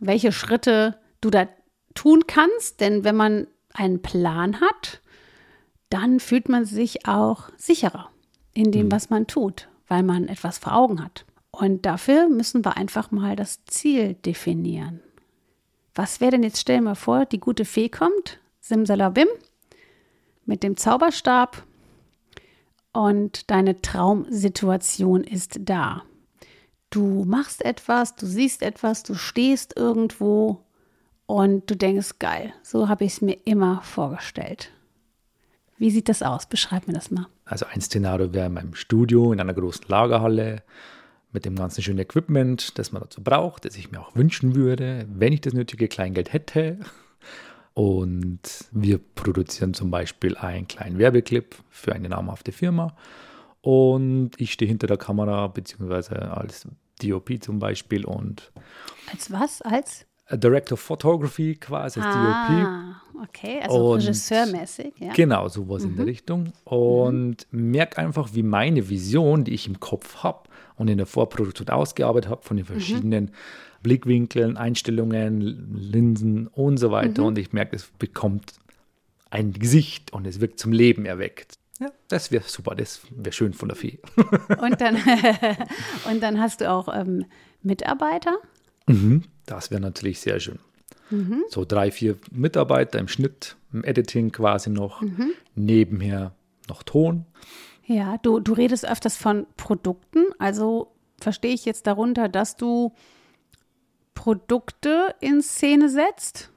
welche 0.00 0.32
Schritte 0.32 0.98
du 1.20 1.30
da 1.30 1.48
tun 1.94 2.24
kannst. 2.26 2.80
Denn 2.80 3.04
wenn 3.04 3.16
man 3.16 3.46
einen 3.74 4.02
Plan 4.02 4.60
hat, 4.60 5.00
dann 5.90 6.18
fühlt 6.18 6.48
man 6.48 6.64
sich 6.64 7.06
auch 7.06 7.50
sicherer 7.56 8.10
in 8.54 8.72
dem, 8.72 8.86
mhm. 8.86 8.92
was 8.92 9.10
man 9.10 9.26
tut, 9.26 9.68
weil 9.86 10.02
man 10.02 10.28
etwas 10.28 10.58
vor 10.58 10.74
Augen 10.74 11.02
hat. 11.02 11.24
Und 11.50 11.86
dafür 11.86 12.28
müssen 12.28 12.64
wir 12.64 12.76
einfach 12.76 13.10
mal 13.10 13.36
das 13.36 13.64
Ziel 13.64 14.14
definieren. 14.14 15.00
Was 15.94 16.20
wäre 16.20 16.32
denn 16.32 16.42
jetzt, 16.42 16.60
stell 16.60 16.78
dir 16.78 16.84
mal 16.84 16.94
vor, 16.94 17.24
die 17.24 17.40
gute 17.40 17.64
Fee 17.64 17.88
kommt, 17.88 18.38
Simsalabim, 18.60 19.26
mit 20.44 20.62
dem 20.62 20.76
Zauberstab 20.76 21.64
und 22.92 23.50
deine 23.50 23.80
Traumsituation 23.80 25.24
ist 25.24 25.58
da. 25.62 26.02
Du 26.90 27.24
machst 27.24 27.64
etwas, 27.64 28.16
du 28.16 28.26
siehst 28.26 28.62
etwas, 28.62 29.02
du 29.02 29.14
stehst 29.14 29.76
irgendwo 29.76 30.64
und 31.26 31.70
du 31.70 31.76
denkst, 31.76 32.18
geil, 32.18 32.54
so 32.62 32.88
habe 32.88 33.04
ich 33.04 33.12
es 33.12 33.20
mir 33.20 33.36
immer 33.44 33.82
vorgestellt. 33.82 34.70
Wie 35.78 35.90
sieht 35.90 36.08
das 36.08 36.22
aus? 36.22 36.46
Beschreib 36.46 36.86
mir 36.88 36.94
das 36.94 37.10
mal. 37.10 37.26
Also 37.44 37.66
ein 37.66 37.80
Szenario 37.80 38.34
wäre 38.34 38.46
in 38.46 38.54
meinem 38.54 38.74
Studio 38.74 39.32
in 39.32 39.40
einer 39.40 39.54
großen 39.54 39.84
Lagerhalle 39.88 40.62
mit 41.32 41.44
dem 41.44 41.56
ganzen 41.56 41.82
schönen 41.82 42.00
Equipment, 42.00 42.78
das 42.78 42.90
man 42.90 43.02
dazu 43.02 43.22
braucht, 43.22 43.64
das 43.64 43.76
ich 43.76 43.90
mir 43.90 44.00
auch 44.00 44.14
wünschen 44.16 44.54
würde, 44.54 45.06
wenn 45.08 45.32
ich 45.32 45.40
das 45.40 45.52
nötige 45.52 45.88
Kleingeld 45.88 46.32
hätte. 46.32 46.78
Und 47.74 48.40
wir 48.72 48.98
produzieren 48.98 49.72
zum 49.72 49.90
Beispiel 49.90 50.36
einen 50.36 50.66
kleinen 50.66 50.98
Werbeclip 50.98 51.54
für 51.70 51.92
eine 51.92 52.08
namhafte 52.08 52.50
Firma. 52.50 52.96
Und 53.60 54.32
ich 54.38 54.52
stehe 54.52 54.68
hinter 54.68 54.88
der 54.88 54.96
Kamera, 54.96 55.46
beziehungsweise 55.46 56.32
als 56.32 56.66
DOP 57.00 57.40
zum 57.40 57.60
Beispiel. 57.60 58.04
Und 58.04 58.50
als 59.12 59.30
was? 59.30 59.62
Als? 59.62 60.07
Director 60.36 60.74
of 60.74 60.80
Photography 60.80 61.56
quasi 61.56 62.00
als 62.00 62.14
ah, 62.14 62.48
DOP. 62.48 63.28
Okay, 63.28 63.60
also 63.62 63.92
und 63.92 64.00
regisseurmäßig, 64.00 64.94
ja. 64.98 65.12
Genau, 65.12 65.48
sowas 65.48 65.82
mhm. 65.82 65.90
in 65.90 65.96
der 65.96 66.04
mhm. 66.04 66.08
Richtung. 66.08 66.52
Und 66.64 67.46
mhm. 67.50 67.70
merke 67.70 67.98
einfach, 67.98 68.30
wie 68.34 68.42
meine 68.42 68.88
Vision, 68.88 69.44
die 69.44 69.54
ich 69.54 69.66
im 69.66 69.80
Kopf 69.80 70.22
habe 70.22 70.48
und 70.76 70.88
in 70.88 70.98
der 70.98 71.06
Vorproduktion 71.06 71.68
ausgearbeitet 71.68 72.30
habe, 72.30 72.42
von 72.42 72.56
den 72.56 72.64
mhm. 72.64 72.70
verschiedenen 72.70 73.24
mhm. 73.24 73.30
Blickwinkeln, 73.82 74.56
Einstellungen, 74.56 75.74
Linsen 75.74 76.46
und 76.48 76.76
so 76.78 76.90
weiter. 76.90 77.22
Mhm. 77.22 77.28
Und 77.28 77.38
ich 77.38 77.52
merke, 77.52 77.76
es 77.76 77.90
bekommt 77.98 78.52
ein 79.30 79.52
Gesicht 79.52 80.12
und 80.12 80.26
es 80.26 80.40
wirkt 80.40 80.58
zum 80.58 80.72
Leben 80.72 81.06
erweckt. 81.06 81.54
Ja, 81.80 81.90
das 82.08 82.32
wäre 82.32 82.44
super, 82.44 82.74
das 82.74 83.02
wäre 83.10 83.32
schön 83.32 83.52
von 83.52 83.68
der 83.68 83.76
Fee. 83.76 84.00
und, 84.60 84.80
dann, 84.80 84.96
und 86.10 86.22
dann 86.22 86.40
hast 86.40 86.60
du 86.60 86.70
auch 86.70 86.88
ähm, 86.92 87.24
Mitarbeiter? 87.62 88.36
Mhm, 88.86 89.24
das 89.50 89.70
wäre 89.70 89.80
natürlich 89.80 90.20
sehr 90.20 90.40
schön. 90.40 90.58
Mhm. 91.10 91.44
So 91.48 91.64
drei, 91.64 91.90
vier 91.90 92.16
Mitarbeiter 92.30 92.98
im 92.98 93.08
Schnitt, 93.08 93.56
im 93.72 93.84
Editing 93.84 94.30
quasi 94.30 94.70
noch, 94.70 95.00
mhm. 95.00 95.32
nebenher 95.54 96.32
noch 96.68 96.82
Ton. 96.82 97.24
Ja, 97.84 98.18
du, 98.18 98.40
du 98.40 98.52
redest 98.52 98.86
öfters 98.86 99.16
von 99.16 99.46
Produkten, 99.56 100.24
also 100.38 100.92
verstehe 101.18 101.54
ich 101.54 101.64
jetzt 101.64 101.86
darunter, 101.86 102.28
dass 102.28 102.56
du 102.56 102.92
Produkte 104.14 105.14
in 105.20 105.40
Szene 105.42 105.88
setzt? 105.88 106.50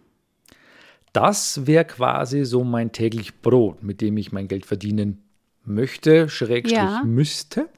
Das 1.13 1.67
wäre 1.67 1.85
quasi 1.85 2.45
so 2.45 2.63
mein 2.63 2.91
täglich 2.91 3.41
Brot, 3.41 3.83
mit 3.83 4.01
dem 4.01 4.17
ich 4.17 4.31
mein 4.31 4.47
Geld 4.47 4.65
verdienen 4.65 5.23
möchte, 5.63 6.27
Schrägstrich 6.27 6.77
ja. 6.77 7.03
müsste. 7.03 7.69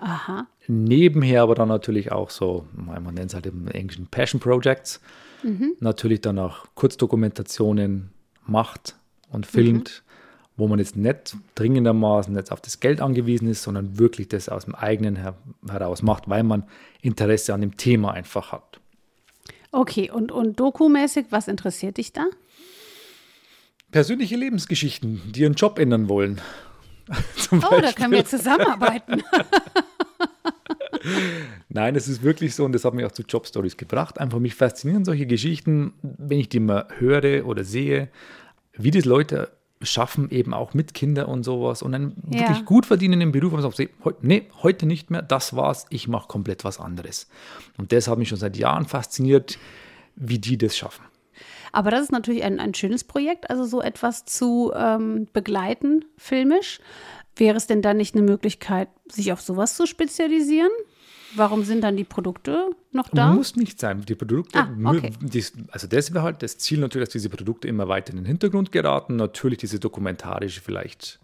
Aha. 0.00 0.46
Nebenher 0.66 1.42
aber 1.42 1.54
dann 1.54 1.68
natürlich 1.68 2.12
auch 2.12 2.30
so, 2.30 2.66
man 2.72 3.02
nennt 3.14 3.30
es 3.30 3.34
halt 3.34 3.46
im 3.46 3.68
Englischen 3.68 4.06
Passion 4.06 4.40
Projects, 4.40 5.00
mhm. 5.42 5.72
natürlich 5.80 6.20
dann 6.20 6.38
auch 6.38 6.66
Kurzdokumentationen 6.74 8.10
macht 8.46 8.96
und 9.30 9.46
filmt, 9.46 10.02
mhm. 10.04 10.58
wo 10.58 10.68
man 10.68 10.78
jetzt 10.78 10.96
nicht 10.96 11.36
dringendermaßen 11.54 12.34
jetzt 12.36 12.52
auf 12.52 12.60
das 12.60 12.80
Geld 12.80 13.00
angewiesen 13.00 13.48
ist, 13.48 13.62
sondern 13.62 13.98
wirklich 13.98 14.28
das 14.28 14.48
aus 14.48 14.64
dem 14.66 14.74
eigenen 14.74 15.16
her 15.16 15.36
heraus 15.68 16.02
macht, 16.02 16.28
weil 16.28 16.42
man 16.42 16.64
Interesse 17.00 17.54
an 17.54 17.60
dem 17.60 17.76
Thema 17.76 18.12
einfach 18.12 18.52
hat. 18.52 18.80
Okay, 19.72 20.10
und, 20.10 20.32
und 20.32 20.58
dokumäßig, 20.58 21.26
was 21.30 21.48
interessiert 21.48 21.98
dich 21.98 22.12
da? 22.12 22.26
Persönliche 23.90 24.36
Lebensgeschichten, 24.36 25.20
die 25.32 25.42
ihren 25.42 25.54
Job 25.54 25.78
ändern 25.78 26.08
wollen. 26.08 26.40
oh, 27.52 27.80
da 27.80 27.92
können 27.92 28.12
wir 28.12 28.24
zusammenarbeiten. 28.24 29.22
Nein, 31.68 31.94
es 31.94 32.08
ist 32.08 32.22
wirklich 32.22 32.54
so 32.54 32.64
und 32.64 32.72
das 32.72 32.84
hat 32.84 32.94
mich 32.94 33.04
auch 33.04 33.12
zu 33.12 33.22
Jobstories 33.22 33.76
gebracht. 33.76 34.18
Einfach 34.18 34.38
mich 34.38 34.54
faszinieren 34.54 35.04
solche 35.04 35.26
Geschichten, 35.26 35.92
wenn 36.02 36.38
ich 36.38 36.48
die 36.48 36.60
mal 36.60 36.88
höre 36.98 37.46
oder 37.46 37.64
sehe, 37.64 38.08
wie 38.72 38.90
das 38.90 39.04
Leute 39.04 39.52
schaffen, 39.82 40.30
eben 40.30 40.54
auch 40.54 40.74
mit 40.74 40.94
Kindern 40.94 41.26
und 41.26 41.42
sowas 41.42 41.82
und 41.82 41.92
dann 41.92 42.14
ja. 42.30 42.40
wirklich 42.40 42.64
gut 42.64 42.86
verdienen 42.86 43.20
im 43.20 43.32
Beruf 43.32 43.52
und 43.52 43.60
sagen, 43.60 43.90
nee, 44.22 44.48
heute 44.62 44.86
nicht 44.86 45.10
mehr, 45.10 45.22
das 45.22 45.54
war's, 45.54 45.86
ich 45.90 46.08
mache 46.08 46.28
komplett 46.28 46.64
was 46.64 46.80
anderes. 46.80 47.28
Und 47.76 47.92
das 47.92 48.08
hat 48.08 48.18
mich 48.18 48.28
schon 48.28 48.38
seit 48.38 48.56
Jahren 48.56 48.86
fasziniert, 48.86 49.58
wie 50.16 50.38
die 50.38 50.56
das 50.56 50.76
schaffen. 50.76 51.04
Aber 51.76 51.90
das 51.90 52.04
ist 52.04 52.10
natürlich 52.10 52.42
ein, 52.42 52.58
ein 52.58 52.72
schönes 52.72 53.04
Projekt, 53.04 53.50
also 53.50 53.64
so 53.64 53.82
etwas 53.82 54.24
zu 54.24 54.72
ähm, 54.74 55.28
begleiten, 55.34 56.06
filmisch. 56.16 56.80
Wäre 57.36 57.58
es 57.58 57.66
denn 57.66 57.82
dann 57.82 57.98
nicht 57.98 58.14
eine 58.14 58.24
Möglichkeit, 58.24 58.88
sich 59.12 59.30
auf 59.30 59.42
sowas 59.42 59.76
zu 59.76 59.84
spezialisieren? 59.84 60.70
Warum 61.34 61.64
sind 61.64 61.84
dann 61.84 61.98
die 61.98 62.04
Produkte 62.04 62.70
noch 62.92 63.10
da? 63.10 63.34
Muss 63.34 63.56
nicht 63.56 63.78
sein. 63.78 64.00
Die 64.00 64.14
Produkte, 64.14 64.58
ah, 64.58 64.70
okay. 64.86 65.12
also 65.68 65.86
das 65.86 66.14
wäre 66.14 66.24
halt 66.24 66.42
das 66.42 66.56
Ziel 66.56 66.78
natürlich, 66.78 67.08
dass 67.08 67.12
diese 67.12 67.28
Produkte 67.28 67.68
immer 67.68 67.88
weiter 67.88 68.12
in 68.12 68.16
den 68.16 68.24
Hintergrund 68.24 68.72
geraten. 68.72 69.16
Natürlich 69.16 69.58
diese 69.58 69.78
dokumentarische 69.78 70.62
vielleicht 70.62 71.20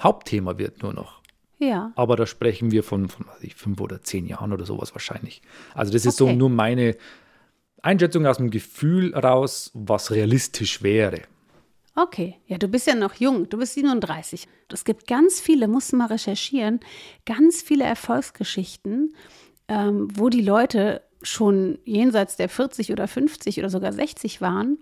Hauptthema 0.00 0.58
wird 0.58 0.82
nur 0.82 0.92
noch. 0.92 1.22
Ja. 1.60 1.92
Aber 1.94 2.16
da 2.16 2.26
sprechen 2.26 2.72
wir 2.72 2.82
von, 2.82 3.08
von 3.08 3.26
ich, 3.40 3.54
fünf 3.54 3.80
oder 3.80 4.02
zehn 4.02 4.26
Jahren 4.26 4.52
oder 4.52 4.66
sowas 4.66 4.96
wahrscheinlich. 4.96 5.42
Also 5.74 5.92
das 5.92 6.04
ist 6.04 6.20
okay. 6.20 6.32
so 6.32 6.36
nur 6.36 6.50
meine 6.50 6.96
Einschätzung 7.82 8.26
aus 8.26 8.38
dem 8.38 8.50
Gefühl 8.50 9.14
raus, 9.14 9.70
was 9.74 10.10
realistisch 10.10 10.82
wäre. 10.82 11.22
Okay, 11.94 12.36
ja, 12.46 12.56
du 12.56 12.68
bist 12.68 12.86
ja 12.86 12.94
noch 12.94 13.14
jung, 13.14 13.48
du 13.50 13.58
bist 13.58 13.74
37. 13.74 14.48
Es 14.72 14.84
gibt 14.84 15.06
ganz 15.06 15.40
viele, 15.40 15.68
musst 15.68 15.92
du 15.92 15.96
mal 15.96 16.06
recherchieren, 16.06 16.80
ganz 17.26 17.60
viele 17.60 17.84
Erfolgsgeschichten, 17.84 19.14
ähm, 19.68 20.08
wo 20.14 20.30
die 20.30 20.40
Leute 20.40 21.02
schon 21.22 21.78
jenseits 21.84 22.36
der 22.36 22.48
40 22.48 22.92
oder 22.92 23.06
50 23.06 23.58
oder 23.58 23.68
sogar 23.68 23.92
60 23.92 24.40
waren, 24.40 24.78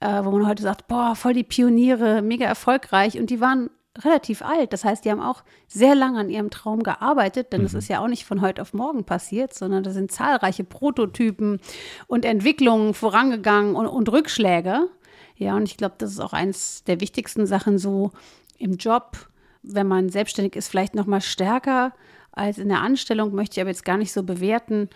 äh, 0.00 0.24
wo 0.24 0.30
man 0.30 0.46
heute 0.46 0.62
sagt, 0.62 0.86
boah, 0.86 1.16
voll 1.16 1.34
die 1.34 1.42
Pioniere, 1.42 2.22
mega 2.22 2.46
erfolgreich 2.46 3.18
und 3.18 3.30
die 3.30 3.40
waren 3.40 3.68
relativ 3.98 4.42
alt. 4.42 4.72
Das 4.72 4.84
heißt, 4.84 5.04
die 5.04 5.10
haben 5.10 5.20
auch 5.20 5.42
sehr 5.68 5.94
lange 5.94 6.18
an 6.18 6.30
ihrem 6.30 6.50
Traum 6.50 6.82
gearbeitet, 6.82 7.52
denn 7.52 7.60
mhm. 7.60 7.64
das 7.64 7.74
ist 7.74 7.88
ja 7.88 8.00
auch 8.00 8.08
nicht 8.08 8.24
von 8.24 8.40
heute 8.40 8.62
auf 8.62 8.72
morgen 8.72 9.04
passiert, 9.04 9.54
sondern 9.54 9.82
da 9.82 9.90
sind 9.90 10.10
zahlreiche 10.10 10.64
Prototypen 10.64 11.60
und 12.06 12.24
Entwicklungen 12.24 12.94
vorangegangen 12.94 13.74
und, 13.74 13.86
und 13.86 14.10
Rückschläge. 14.10 14.88
Ja, 15.36 15.56
und 15.56 15.64
ich 15.64 15.76
glaube, 15.76 15.96
das 15.98 16.12
ist 16.12 16.20
auch 16.20 16.32
eins 16.32 16.84
der 16.84 17.00
wichtigsten 17.00 17.46
Sachen 17.46 17.78
so 17.78 18.12
im 18.58 18.76
Job, 18.76 19.28
wenn 19.62 19.86
man 19.86 20.08
selbstständig 20.08 20.56
ist, 20.56 20.68
vielleicht 20.68 20.94
noch 20.94 21.06
mal 21.06 21.20
stärker 21.20 21.92
als 22.32 22.58
in 22.58 22.68
der 22.68 22.80
Anstellung, 22.80 23.34
möchte 23.34 23.56
ich 23.56 23.60
aber 23.60 23.70
jetzt 23.70 23.84
gar 23.84 23.98
nicht 23.98 24.12
so 24.12 24.22
bewerten, 24.22 24.88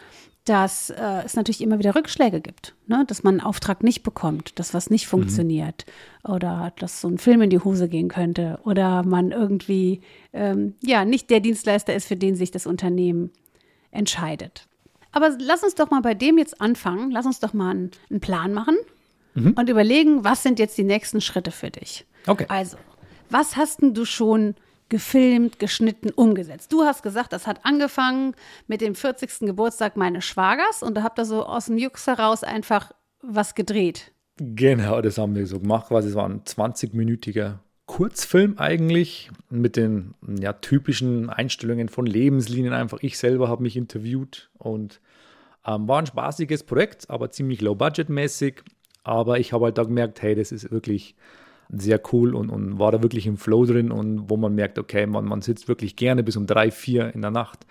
dass 0.46 0.90
äh, 0.90 1.22
es 1.24 1.34
natürlich 1.34 1.60
immer 1.60 1.78
wieder 1.78 1.94
Rückschläge 1.94 2.40
gibt, 2.40 2.74
ne? 2.86 3.04
dass 3.06 3.22
man 3.22 3.34
einen 3.34 3.46
Auftrag 3.46 3.82
nicht 3.82 4.02
bekommt, 4.02 4.58
dass 4.58 4.74
was 4.74 4.90
nicht 4.90 5.06
mhm. 5.06 5.10
funktioniert 5.10 5.84
mhm. 6.24 6.34
oder 6.34 6.72
dass 6.78 7.00
so 7.00 7.08
ein 7.08 7.18
Film 7.18 7.42
in 7.42 7.50
die 7.50 7.58
Hose 7.58 7.88
gehen 7.88 8.08
könnte 8.08 8.60
oder 8.64 9.02
man 9.02 9.32
irgendwie 9.32 10.00
ähm, 10.32 10.74
ja 10.82 11.04
nicht 11.04 11.30
der 11.30 11.40
Dienstleister 11.40 11.94
ist, 11.94 12.06
für 12.06 12.16
den 12.16 12.36
sich 12.36 12.52
das 12.52 12.66
Unternehmen 12.66 13.30
entscheidet. 13.90 14.68
Aber 15.10 15.30
lass 15.40 15.64
uns 15.64 15.74
doch 15.74 15.90
mal 15.90 16.02
bei 16.02 16.14
dem 16.14 16.38
jetzt 16.38 16.60
anfangen. 16.60 17.10
Lass 17.10 17.26
uns 17.26 17.40
doch 17.40 17.52
mal 17.52 17.70
einen, 17.70 17.90
einen 18.10 18.20
Plan 18.20 18.52
machen 18.52 18.76
mhm. 19.34 19.54
und 19.56 19.68
überlegen, 19.68 20.24
was 20.24 20.42
sind 20.42 20.58
jetzt 20.58 20.78
die 20.78 20.84
nächsten 20.84 21.20
Schritte 21.20 21.50
für 21.50 21.70
dich. 21.70 22.06
Okay. 22.26 22.46
Also, 22.48 22.76
was 23.30 23.56
hast 23.56 23.82
denn 23.82 23.94
du 23.94 24.04
schon 24.04 24.54
gefilmt, 24.88 25.58
geschnitten, 25.58 26.10
umgesetzt. 26.10 26.72
Du 26.72 26.82
hast 26.82 27.02
gesagt, 27.02 27.32
das 27.32 27.46
hat 27.46 27.64
angefangen 27.64 28.34
mit 28.66 28.80
dem 28.80 28.94
40. 28.94 29.40
Geburtstag 29.40 29.96
meines 29.96 30.24
Schwagers 30.24 30.82
und 30.82 30.94
da 30.94 31.02
habt 31.02 31.18
ihr 31.18 31.24
so 31.24 31.44
aus 31.44 31.66
dem 31.66 31.78
Jux 31.78 32.06
heraus 32.06 32.44
einfach 32.44 32.92
was 33.22 33.54
gedreht. 33.54 34.12
Genau, 34.38 35.00
das 35.00 35.18
haben 35.18 35.34
wir 35.34 35.46
so 35.46 35.58
gemacht. 35.60 35.88
Quasi, 35.88 36.10
es 36.10 36.14
war 36.14 36.28
ein 36.28 36.42
20-minütiger 36.42 37.58
Kurzfilm 37.86 38.58
eigentlich 38.58 39.30
mit 39.48 39.76
den 39.76 40.14
ja, 40.40 40.52
typischen 40.52 41.30
Einstellungen 41.30 41.88
von 41.88 42.04
Lebenslinien. 42.04 42.74
Einfach 42.74 42.98
ich 43.00 43.16
selber 43.16 43.48
habe 43.48 43.62
mich 43.62 43.76
interviewt 43.76 44.50
und 44.58 45.00
ähm, 45.66 45.88
war 45.88 46.00
ein 46.00 46.06
spaßiges 46.06 46.64
Projekt, 46.64 47.08
aber 47.08 47.30
ziemlich 47.30 47.60
low-budget-mäßig. 47.60 48.62
Aber 49.04 49.38
ich 49.38 49.52
habe 49.52 49.66
halt 49.66 49.78
da 49.78 49.84
gemerkt, 49.84 50.20
hey, 50.20 50.34
das 50.34 50.52
ist 50.52 50.70
wirklich 50.70 51.14
sehr 51.68 52.00
cool 52.12 52.34
und, 52.34 52.50
und 52.50 52.78
war 52.78 52.92
da 52.92 53.02
wirklich 53.02 53.26
im 53.26 53.36
Flow 53.36 53.64
drin 53.64 53.90
und 53.90 54.30
wo 54.30 54.36
man 54.36 54.54
merkt, 54.54 54.78
okay, 54.78 55.06
man, 55.06 55.24
man 55.24 55.42
sitzt 55.42 55.68
wirklich 55.68 55.96
gerne 55.96 56.22
bis 56.22 56.36
um 56.36 56.46
drei, 56.46 56.70
vier 56.70 57.14
in 57.14 57.22
der 57.22 57.30
Nacht 57.30 57.66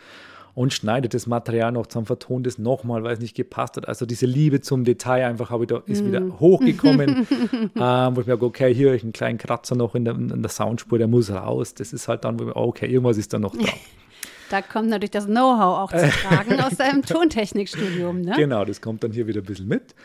und 0.55 0.73
schneidet 0.73 1.13
das 1.13 1.27
Material 1.27 1.73
noch 1.73 1.85
zusammen, 1.87 2.05
vertont 2.05 2.47
es 2.47 2.57
nochmal, 2.57 3.03
weil 3.03 3.13
es 3.13 3.19
nicht 3.19 3.35
gepasst 3.35 3.75
hat. 3.75 3.87
Also 3.87 4.05
diese 4.05 4.25
Liebe 4.25 4.61
zum 4.61 4.85
Detail 4.85 5.25
einfach 5.25 5.49
habe 5.49 5.65
ich 5.65 5.67
da, 5.67 5.83
ist 5.85 6.01
mm. 6.01 6.07
wieder 6.07 6.39
hochgekommen, 6.39 7.27
ähm, 7.75 8.15
wo 8.15 8.21
ich 8.21 8.27
mir 8.27 8.33
sage, 8.33 8.45
okay, 8.45 8.73
hier 8.73 8.87
habe 8.87 8.95
ich 8.95 9.03
einen 9.03 9.13
kleinen 9.13 9.37
Kratzer 9.37 9.75
noch 9.75 9.95
in 9.95 10.05
der, 10.05 10.15
in 10.15 10.41
der 10.41 10.49
Soundspur, 10.49 10.97
der 10.97 11.07
muss 11.07 11.29
raus. 11.29 11.73
Das 11.73 11.91
ist 11.91 12.07
halt 12.07 12.23
dann, 12.23 12.39
wo 12.39 12.47
ich, 12.47 12.55
okay, 12.55 12.87
irgendwas 12.87 13.17
ist 13.17 13.33
da 13.33 13.39
noch 13.39 13.55
da. 13.55 13.65
Da 14.51 14.61
kommt 14.61 14.89
natürlich 14.89 15.09
das 15.09 15.25
Know-how 15.25 15.79
auch 15.79 15.91
zu 15.91 16.07
tragen 16.23 16.61
aus 16.61 16.75
deinem 16.75 17.01
Tontechnikstudium, 17.01 18.21
ne? 18.21 18.35
Genau, 18.37 18.63
das 18.63 18.79
kommt 18.79 19.03
dann 19.03 19.11
hier 19.11 19.25
wieder 19.25 19.41
ein 19.41 19.45
bisschen 19.45 19.67
mit. 19.67 19.95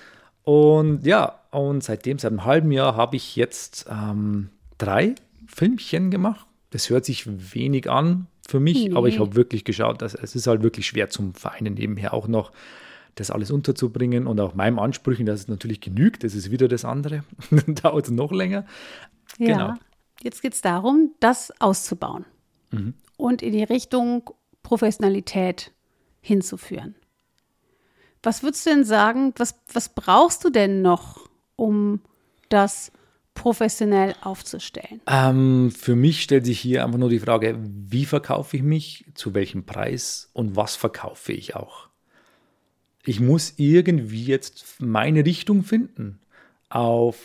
Und 0.45 1.05
ja, 1.05 1.40
und 1.51 1.83
seitdem, 1.83 2.19
seit 2.19 2.31
einem 2.31 2.45
halben 2.45 2.73
Jahr, 2.73 2.97
habe 2.97 3.17
ich 3.17 3.37
jetzt 3.37 3.87
ähm, 3.91 4.51
drei 4.79 5.15
Filmchen 5.47 6.11
gemacht. 6.11 6.47
Das 6.71 6.91
hört 6.91 7.05
sich 7.05 7.27
wenig 7.55 7.91
an 7.91 8.27
für 8.49 8.61
mich, 8.61 8.89
nee. 8.89 8.95
aber 8.95 9.09
ich 9.09 9.19
habe 9.19 9.35
wirklich 9.35 9.65
geschaut, 9.65 10.03
dass 10.03 10.15
es 10.15 10.35
ist 10.35 10.47
halt 10.47 10.63
wirklich 10.63 10.87
schwer 10.87 11.11
zum 11.11 11.35
Vereinen 11.35 11.75
nebenher 11.75 12.15
auch 12.15 12.29
noch 12.29 12.53
das 13.17 13.31
alles 13.31 13.51
unterzubringen 13.51 14.27
und 14.27 14.41
auch 14.41 14.55
meinem 14.55 14.79
Ansprüchen, 14.79 15.27
dass 15.27 15.41
es 15.41 15.49
natürlich 15.49 15.81
genügt, 15.81 16.25
das 16.25 16.35
ist 16.35 16.51
wieder 16.51 16.69
das 16.69 16.85
andere. 16.85 17.25
Dauert 17.67 18.07
es 18.07 18.11
noch 18.11 18.33
länger. 18.33 18.65
Ja. 19.39 19.47
Genau. 19.47 19.75
Jetzt 20.23 20.43
geht 20.43 20.55
es 20.55 20.61
darum, 20.61 21.13
das 21.21 21.53
auszubauen 21.61 22.27
mhm. 22.71 22.95
und 23.17 23.43
in 23.43 23.53
die 23.53 23.65
Richtung 23.65 24.31
Professionalität 24.63 25.73
hinzuführen. 26.21 26.95
Was 28.23 28.43
würdest 28.43 28.67
du 28.67 28.71
denn 28.71 28.85
sagen, 28.85 29.33
was, 29.37 29.59
was 29.73 29.89
brauchst 29.89 30.45
du 30.45 30.51
denn 30.51 30.83
noch, 30.83 31.30
um 31.61 32.01
das 32.49 32.91
professionell 33.35 34.15
aufzustellen? 34.23 35.01
Ähm, 35.07 35.71
für 35.71 35.95
mich 35.95 36.23
stellt 36.23 36.47
sich 36.47 36.59
hier 36.59 36.85
einfach 36.85 36.99
nur 36.99 37.11
die 37.11 37.21
Frage, 37.21 37.57
wie 37.61 38.05
verkaufe 38.05 38.57
ich 38.57 38.63
mich, 38.63 39.05
zu 39.15 39.35
welchem 39.35 39.65
Preis 39.65 40.31
und 40.33 40.57
was 40.57 40.77
verkaufe 40.77 41.33
ich 41.33 41.55
auch? 41.55 41.91
ich 43.05 43.21
muss 43.21 43.55
irgendwie 43.57 44.25
jetzt 44.25 44.77
meine 44.79 45.25
Richtung 45.25 45.63
finden, 45.63 46.21
auf 46.69 47.17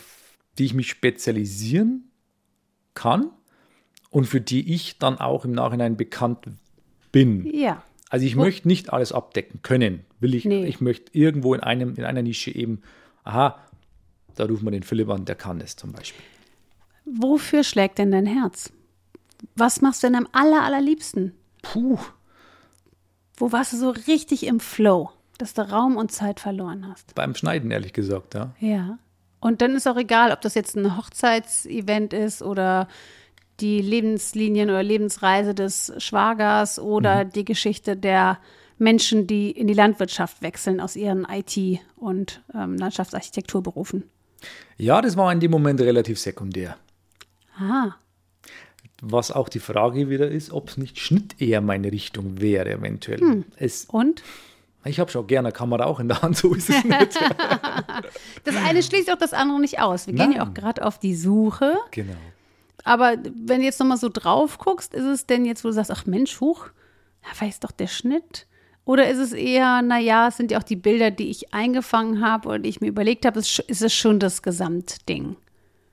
die 0.58 0.64
ich 0.64 0.74
mich 0.74 0.88
spezialisieren 0.88 2.10
kann 2.94 3.30
und 4.10 4.26
für 4.26 4.40
die 4.40 4.72
ich 4.74 4.98
dann 4.98 5.18
auch 5.18 5.44
im 5.44 5.52
Nachhinein 5.52 5.96
bekannt 5.96 6.48
bin. 7.12 7.46
Ja. 7.54 7.82
Also 8.08 8.24
ich 8.24 8.36
möchte 8.36 8.68
nicht 8.68 8.92
alles 8.92 9.12
abdecken 9.12 9.60
können, 9.62 10.04
will 10.20 10.34
ich. 10.34 10.44
Nee. 10.44 10.64
Ich 10.64 10.80
möchte 10.80 11.16
irgendwo 11.16 11.54
in 11.54 11.60
einem 11.60 11.94
in 11.96 12.04
einer 12.04 12.22
Nische 12.22 12.54
eben, 12.54 12.80
aha, 13.24 13.60
da 14.36 14.44
ruft 14.44 14.62
man 14.62 14.72
den 14.72 14.82
Philipp 14.82 15.08
an, 15.10 15.24
der 15.24 15.34
kann 15.34 15.60
es 15.60 15.76
zum 15.76 15.92
Beispiel. 15.92 16.24
Wofür 17.04 17.62
schlägt 17.64 17.98
denn 17.98 18.10
dein 18.12 18.26
Herz? 18.26 18.72
Was 19.54 19.80
machst 19.80 20.02
du 20.02 20.06
denn 20.08 20.16
am 20.16 20.28
aller, 20.32 20.62
allerliebsten? 20.62 21.32
Puh, 21.62 21.98
Wo 23.36 23.52
warst 23.52 23.72
du 23.72 23.76
so 23.76 23.90
richtig 23.90 24.46
im 24.46 24.60
Flow, 24.60 25.10
dass 25.38 25.52
du 25.54 25.62
Raum 25.70 25.96
und 25.96 26.10
Zeit 26.10 26.40
verloren 26.40 26.86
hast? 26.88 27.14
beim 27.14 27.34
Schneiden 27.34 27.70
ehrlich 27.70 27.92
gesagt, 27.92 28.34
ja. 28.34 28.54
Ja. 28.60 28.98
Und 29.40 29.60
dann 29.60 29.74
ist 29.76 29.86
auch 29.86 29.96
egal, 29.98 30.32
ob 30.32 30.40
das 30.40 30.54
jetzt 30.54 30.76
ein 30.76 30.96
Hochzeitsevent 30.96 32.12
ist 32.14 32.42
oder 32.42 32.88
die 33.60 33.80
Lebenslinien 33.80 34.70
oder 34.70 34.82
Lebensreise 34.82 35.54
des 35.54 35.92
Schwagers 35.98 36.78
oder 36.78 37.24
die 37.24 37.44
Geschichte 37.44 37.96
der 37.96 38.38
Menschen, 38.78 39.26
die 39.26 39.50
in 39.50 39.66
die 39.66 39.74
Landwirtschaft 39.74 40.42
wechseln 40.42 40.80
aus 40.80 40.96
ihren 40.96 41.26
IT- 41.30 41.80
und 41.96 42.42
ähm, 42.54 42.76
Landschaftsarchitekturberufen. 42.76 44.04
Ja, 44.78 45.00
das 45.00 45.16
war 45.16 45.32
in 45.32 45.40
dem 45.40 45.50
Moment 45.50 45.80
relativ 45.80 46.18
sekundär. 46.18 46.76
Ah, 47.58 47.92
Was 49.00 49.30
auch 49.30 49.48
die 49.48 49.60
Frage 49.60 50.08
wieder 50.10 50.28
ist, 50.28 50.52
ob 50.52 50.68
es 50.68 50.76
nicht 50.76 50.98
Schnitt 50.98 51.40
eher 51.40 51.60
meine 51.60 51.90
Richtung 51.90 52.40
wäre, 52.40 52.70
eventuell. 52.70 53.44
Es, 53.56 53.86
und? 53.86 54.22
ich 54.84 55.00
habe 55.00 55.10
schon 55.10 55.26
gerne 55.26 55.48
eine 55.48 55.52
Kamera 55.56 55.84
auch 55.84 55.98
in 56.00 56.08
der 56.08 56.22
Hand, 56.22 56.36
so 56.42 56.54
ist 56.54 56.70
es 56.70 56.84
nicht. 56.84 57.18
Das 58.44 58.54
eine 58.56 58.82
schließt 58.82 59.10
auch 59.10 59.18
das 59.18 59.32
andere 59.32 59.58
nicht 59.60 59.80
aus. 59.80 60.06
Wir 60.06 60.14
gehen 60.14 60.30
ja 60.32 60.38
Nein. 60.38 60.48
auch 60.48 60.54
gerade 60.54 60.84
auf 60.84 60.98
die 61.00 61.16
Suche. 61.16 61.74
genau. 61.90 62.12
Aber 62.84 63.16
wenn 63.44 63.58
du 63.60 63.64
jetzt 63.64 63.80
nochmal 63.80 63.96
so 63.96 64.08
drauf 64.08 64.58
guckst, 64.58 64.94
ist 64.94 65.02
es 65.04 65.26
denn 65.26 65.44
jetzt, 65.44 65.64
wo 65.64 65.68
du 65.68 65.74
sagst, 65.74 65.90
ach 65.90 66.06
Mensch, 66.06 66.40
huch, 66.40 66.66
ja, 67.24 67.30
vielleicht 67.34 67.54
ist 67.54 67.64
doch 67.64 67.72
der 67.72 67.88
Schnitt? 67.88 68.46
Oder 68.86 69.10
ist 69.10 69.18
es 69.18 69.32
eher, 69.32 69.82
naja, 69.82 70.28
es 70.28 70.36
sind 70.36 70.52
ja 70.52 70.58
auch 70.58 70.62
die 70.62 70.76
Bilder, 70.76 71.10
die 71.10 71.28
ich 71.28 71.52
eingefangen 71.52 72.24
habe 72.24 72.48
oder 72.48 72.58
die 72.60 72.68
ich 72.68 72.80
mir 72.80 72.86
überlegt 72.86 73.26
habe, 73.26 73.40
ist, 73.40 73.62
es 73.68 73.92
schon 73.92 74.20
das 74.20 74.42
Gesamtding? 74.42 75.36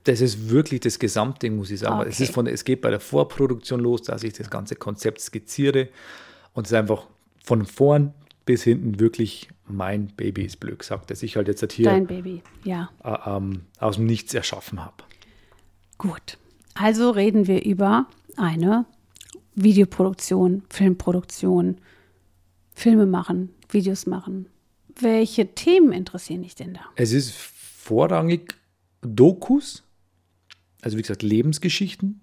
Das 0.04 0.20
ist 0.20 0.48
wirklich 0.48 0.80
das 0.80 0.98
Gesamtding, 1.00 1.56
muss 1.56 1.70
ich 1.72 1.80
sagen. 1.80 1.98
weil 1.98 2.06
Es, 2.06 2.14
Okay. 2.16 2.24
ist 2.24 2.32
von, 2.34 2.46
es 2.46 2.64
geht 2.64 2.80
bei 2.82 2.90
der 2.90 3.00
Vorproduktion 3.00 3.80
los, 3.80 4.02
dass 4.02 4.22
ich 4.22 4.34
das 4.34 4.48
ganze 4.48 4.76
Konzept 4.76 5.20
skizziere 5.20 5.88
und 6.52 6.66
es 6.66 6.72
ist 6.72 6.78
einfach 6.78 7.06
von 7.42 7.66
vorn 7.66 8.14
bis 8.46 8.62
hinten 8.62 9.00
wirklich 9.00 9.48
mein 9.66 10.08
Baby 10.08 10.42
ist 10.44 10.60
blöd 10.60 10.78
gesagt, 10.78 11.10
dass 11.10 11.22
ich 11.22 11.36
halt 11.36 11.48
jetzt 11.48 11.72
hier 11.72 11.86
Dein 11.86 12.06
Baby, 12.06 12.42
ja. 12.62 12.90
äh, 13.02 13.16
ähm, 13.26 13.62
aus 13.80 13.96
dem 13.96 14.06
Nichts 14.06 14.34
erschaffen 14.34 14.84
habe. 14.84 15.02
Gut. 15.98 16.38
Also 16.74 17.10
reden 17.10 17.46
wir 17.48 17.64
über 17.64 18.06
eine 18.36 18.84
Videoproduktion, 19.54 20.62
Filmproduktion, 20.68 21.78
Filme 22.74 23.06
machen, 23.06 23.50
Videos 23.70 24.06
machen. 24.06 24.48
Welche 25.00 25.54
Themen 25.54 25.92
interessieren 25.92 26.42
dich 26.42 26.54
denn 26.54 26.74
da? 26.74 26.80
Es 26.96 27.12
ist 27.12 27.32
vorrangig 27.32 28.54
Dokus, 29.02 29.84
also 30.82 30.96
wie 30.96 31.02
gesagt 31.02 31.22
Lebensgeschichten, 31.22 32.20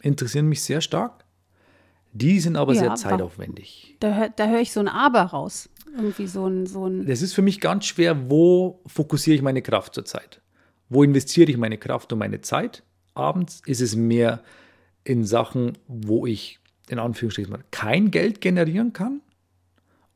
interessieren 0.00 0.46
mich 0.46 0.62
sehr 0.62 0.80
stark. 0.80 1.24
Die 2.12 2.40
sind 2.40 2.56
aber 2.56 2.74
Ja, 2.74 2.80
sehr 2.80 2.94
zeitaufwendig. 2.96 3.96
Da, 4.00 4.28
da 4.28 4.48
höre 4.48 4.60
ich 4.60 4.72
so 4.72 4.80
ein 4.80 4.88
Aber 4.88 5.22
raus. 5.22 5.68
Irgendwie 5.94 6.26
so 6.26 6.46
ein, 6.46 6.66
so 6.66 6.86
ein 6.86 7.06
Das 7.06 7.22
ist 7.22 7.34
für 7.34 7.42
mich 7.42 7.60
ganz 7.60 7.86
schwer, 7.86 8.30
wo 8.30 8.80
fokussiere 8.86 9.36
ich 9.36 9.42
meine 9.42 9.62
Kraft 9.62 9.94
zurzeit? 9.94 10.40
Wo 10.88 11.02
investiere 11.02 11.50
ich 11.50 11.56
meine 11.56 11.78
Kraft 11.78 12.12
und 12.12 12.18
meine 12.18 12.40
Zeit? 12.40 12.82
Abends 13.14 13.62
ist 13.66 13.80
es 13.80 13.94
mehr 13.96 14.42
in 15.04 15.24
Sachen, 15.24 15.78
wo 15.86 16.26
ich 16.26 16.58
in 16.88 16.98
Anführungsstrichen 16.98 17.52
mal 17.52 17.64
kein 17.70 18.10
Geld 18.10 18.40
generieren 18.40 18.92
kann? 18.92 19.20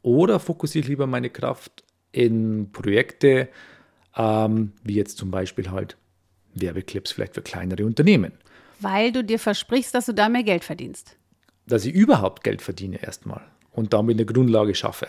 Oder 0.05 0.39
fokussiere 0.39 0.83
ich 0.83 0.89
lieber 0.89 1.07
meine 1.07 1.31
Kraft 1.31 1.83
in 2.13 2.71
Projekte, 2.73 3.49
ähm, 4.15 4.73
wie 4.83 4.97
jetzt 4.97 5.17
zum 5.17 5.31
Beispiel 5.31 5.71
halt 5.71 5.97
Werbeclips 6.55 7.11
vielleicht 7.11 7.35
für 7.35 7.41
kleinere 7.41 7.87
Unternehmen? 7.87 8.33
Weil 8.81 9.13
du 9.13 9.25
dir 9.25 9.39
versprichst, 9.39 9.95
dass 9.95 10.05
du 10.05 10.13
da 10.13 10.29
mehr 10.29 10.43
Geld 10.43 10.63
verdienst. 10.63 11.17
Dass 11.67 11.87
ich 11.87 11.95
überhaupt 11.95 12.45
Geld 12.45 12.61
verdiene 12.61 13.03
erstmal 13.03 13.41
und 13.73 13.95
damit 13.95 14.17
eine 14.19 14.27
Grundlage 14.27 14.75
schaffe. 14.75 15.09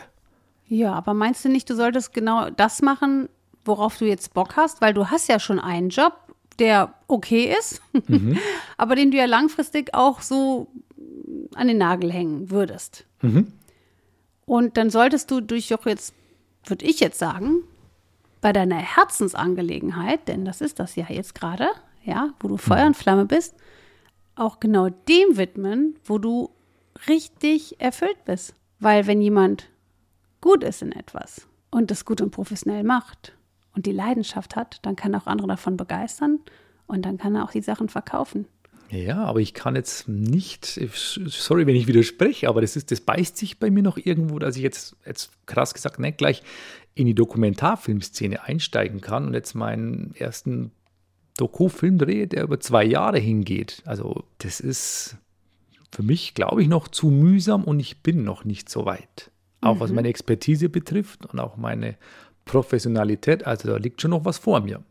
Ja, 0.69 0.93
aber 0.93 1.13
meinst 1.13 1.43
du 1.43 1.49
nicht, 1.49 1.69
du 1.69 1.75
solltest 1.75 2.13
genau 2.13 2.49
das 2.49 2.81
machen, 2.81 3.27
worauf 3.65 3.97
du 3.97 4.05
jetzt 4.05 4.33
Bock 4.33 4.55
hast? 4.55 4.79
Weil 4.79 4.93
du 4.93 5.09
hast 5.09 5.27
ja 5.27 5.41
schon 5.41 5.59
einen 5.59 5.89
Job, 5.89 6.13
der 6.57 6.93
okay 7.07 7.53
ist, 7.59 7.81
aber 8.77 8.95
den 8.95 9.11
du 9.11 9.17
ja 9.17 9.25
langfristig 9.25 9.93
auch 9.93 10.21
so 10.21 10.69
an 11.53 11.67
den 11.67 11.79
Nagel 11.79 12.13
hängen 12.13 12.49
würdest. 12.49 13.05
Und 14.45 14.77
dann 14.77 14.89
solltest 14.89 15.31
du 15.31 15.41
durch 15.41 15.73
auch 15.73 15.85
jetzt, 15.85 16.13
würde 16.65 16.85
ich 16.85 16.99
jetzt 16.99 17.19
sagen, 17.19 17.63
bei 18.41 18.53
deiner 18.53 18.77
Herzensangelegenheit, 18.77 20.27
denn 20.27 20.45
das 20.45 20.61
ist 20.61 20.79
das 20.79 20.95
ja 20.95 21.05
jetzt 21.09 21.33
gerade, 21.33 21.67
ja, 22.03 22.33
wo 22.39 22.47
du 22.47 22.57
Feuer 22.57 22.85
und 22.85 22.95
Flamme 22.95 23.25
bist, 23.25 23.55
auch 24.35 24.59
genau 24.59 24.89
dem 24.89 25.37
widmen, 25.37 25.95
wo 26.03 26.19
du 26.19 26.51
richtig 27.07 27.81
erfüllt 27.81 28.23
bist. 28.25 28.53
Weil 28.79 29.07
wenn 29.07 29.21
jemand 29.21 29.69
gut 30.41 30.63
ist 30.63 30.81
in 30.81 30.91
etwas 30.91 31.47
und 31.71 31.89
das 31.89 32.05
gut 32.05 32.21
und 32.21 32.31
professionell 32.31 32.83
macht 32.83 33.33
und 33.73 33.85
die 33.85 33.91
Leidenschaft 33.91 34.55
hat, 34.55 34.79
dann 34.83 34.95
kann 34.95 35.15
auch 35.15 35.25
andere 35.25 35.47
davon 35.47 35.77
begeistern 35.77 36.39
und 36.85 37.03
dann 37.03 37.17
kann 37.17 37.35
er 37.35 37.45
auch 37.45 37.51
die 37.51 37.61
Sachen 37.61 37.89
verkaufen. 37.89 38.47
Ja, 38.89 39.23
aber 39.23 39.39
ich 39.39 39.53
kann 39.53 39.75
jetzt 39.75 40.07
nicht, 40.07 40.79
sorry, 40.95 41.65
wenn 41.65 41.75
ich 41.75 41.87
widerspreche, 41.87 42.47
aber 42.47 42.61
das 42.61 42.75
ist, 42.75 42.91
das 42.91 43.01
beißt 43.01 43.35
sich 43.35 43.59
bei 43.59 43.71
mir 43.71 43.83
noch 43.83 43.97
irgendwo, 43.97 44.39
dass 44.39 44.55
ich 44.55 44.61
jetzt, 44.61 44.95
jetzt 45.05 45.31
krass 45.47 45.73
gesagt 45.73 45.99
nicht 45.99 46.17
gleich 46.17 46.43
in 46.93 47.07
die 47.07 47.15
Dokumentarfilmszene 47.15 48.43
einsteigen 48.43 49.01
kann 49.01 49.27
und 49.27 49.33
jetzt 49.33 49.55
meinen 49.55 50.13
ersten 50.15 50.71
Doku-Film 51.37 51.97
drehe, 51.97 52.27
der 52.27 52.43
über 52.43 52.59
zwei 52.59 52.85
Jahre 52.85 53.19
hingeht. 53.19 53.81
Also 53.85 54.23
das 54.37 54.59
ist 54.59 55.17
für 55.91 56.03
mich, 56.03 56.33
glaube 56.33 56.61
ich, 56.61 56.67
noch 56.67 56.87
zu 56.87 57.07
mühsam 57.07 57.63
und 57.63 57.79
ich 57.79 58.01
bin 58.01 58.23
noch 58.23 58.45
nicht 58.45 58.69
so 58.69 58.85
weit. 58.85 59.31
Auch 59.61 59.79
was 59.79 59.91
meine 59.91 60.09
Expertise 60.09 60.69
betrifft 60.69 61.25
und 61.25 61.39
auch 61.39 61.57
meine 61.57 61.95
Professionalität. 62.45 63.47
Also 63.47 63.69
da 63.69 63.77
liegt 63.77 63.99
schon 63.99 64.11
noch 64.11 64.23
was 64.23 64.37
vor 64.37 64.61
mir. 64.61 64.83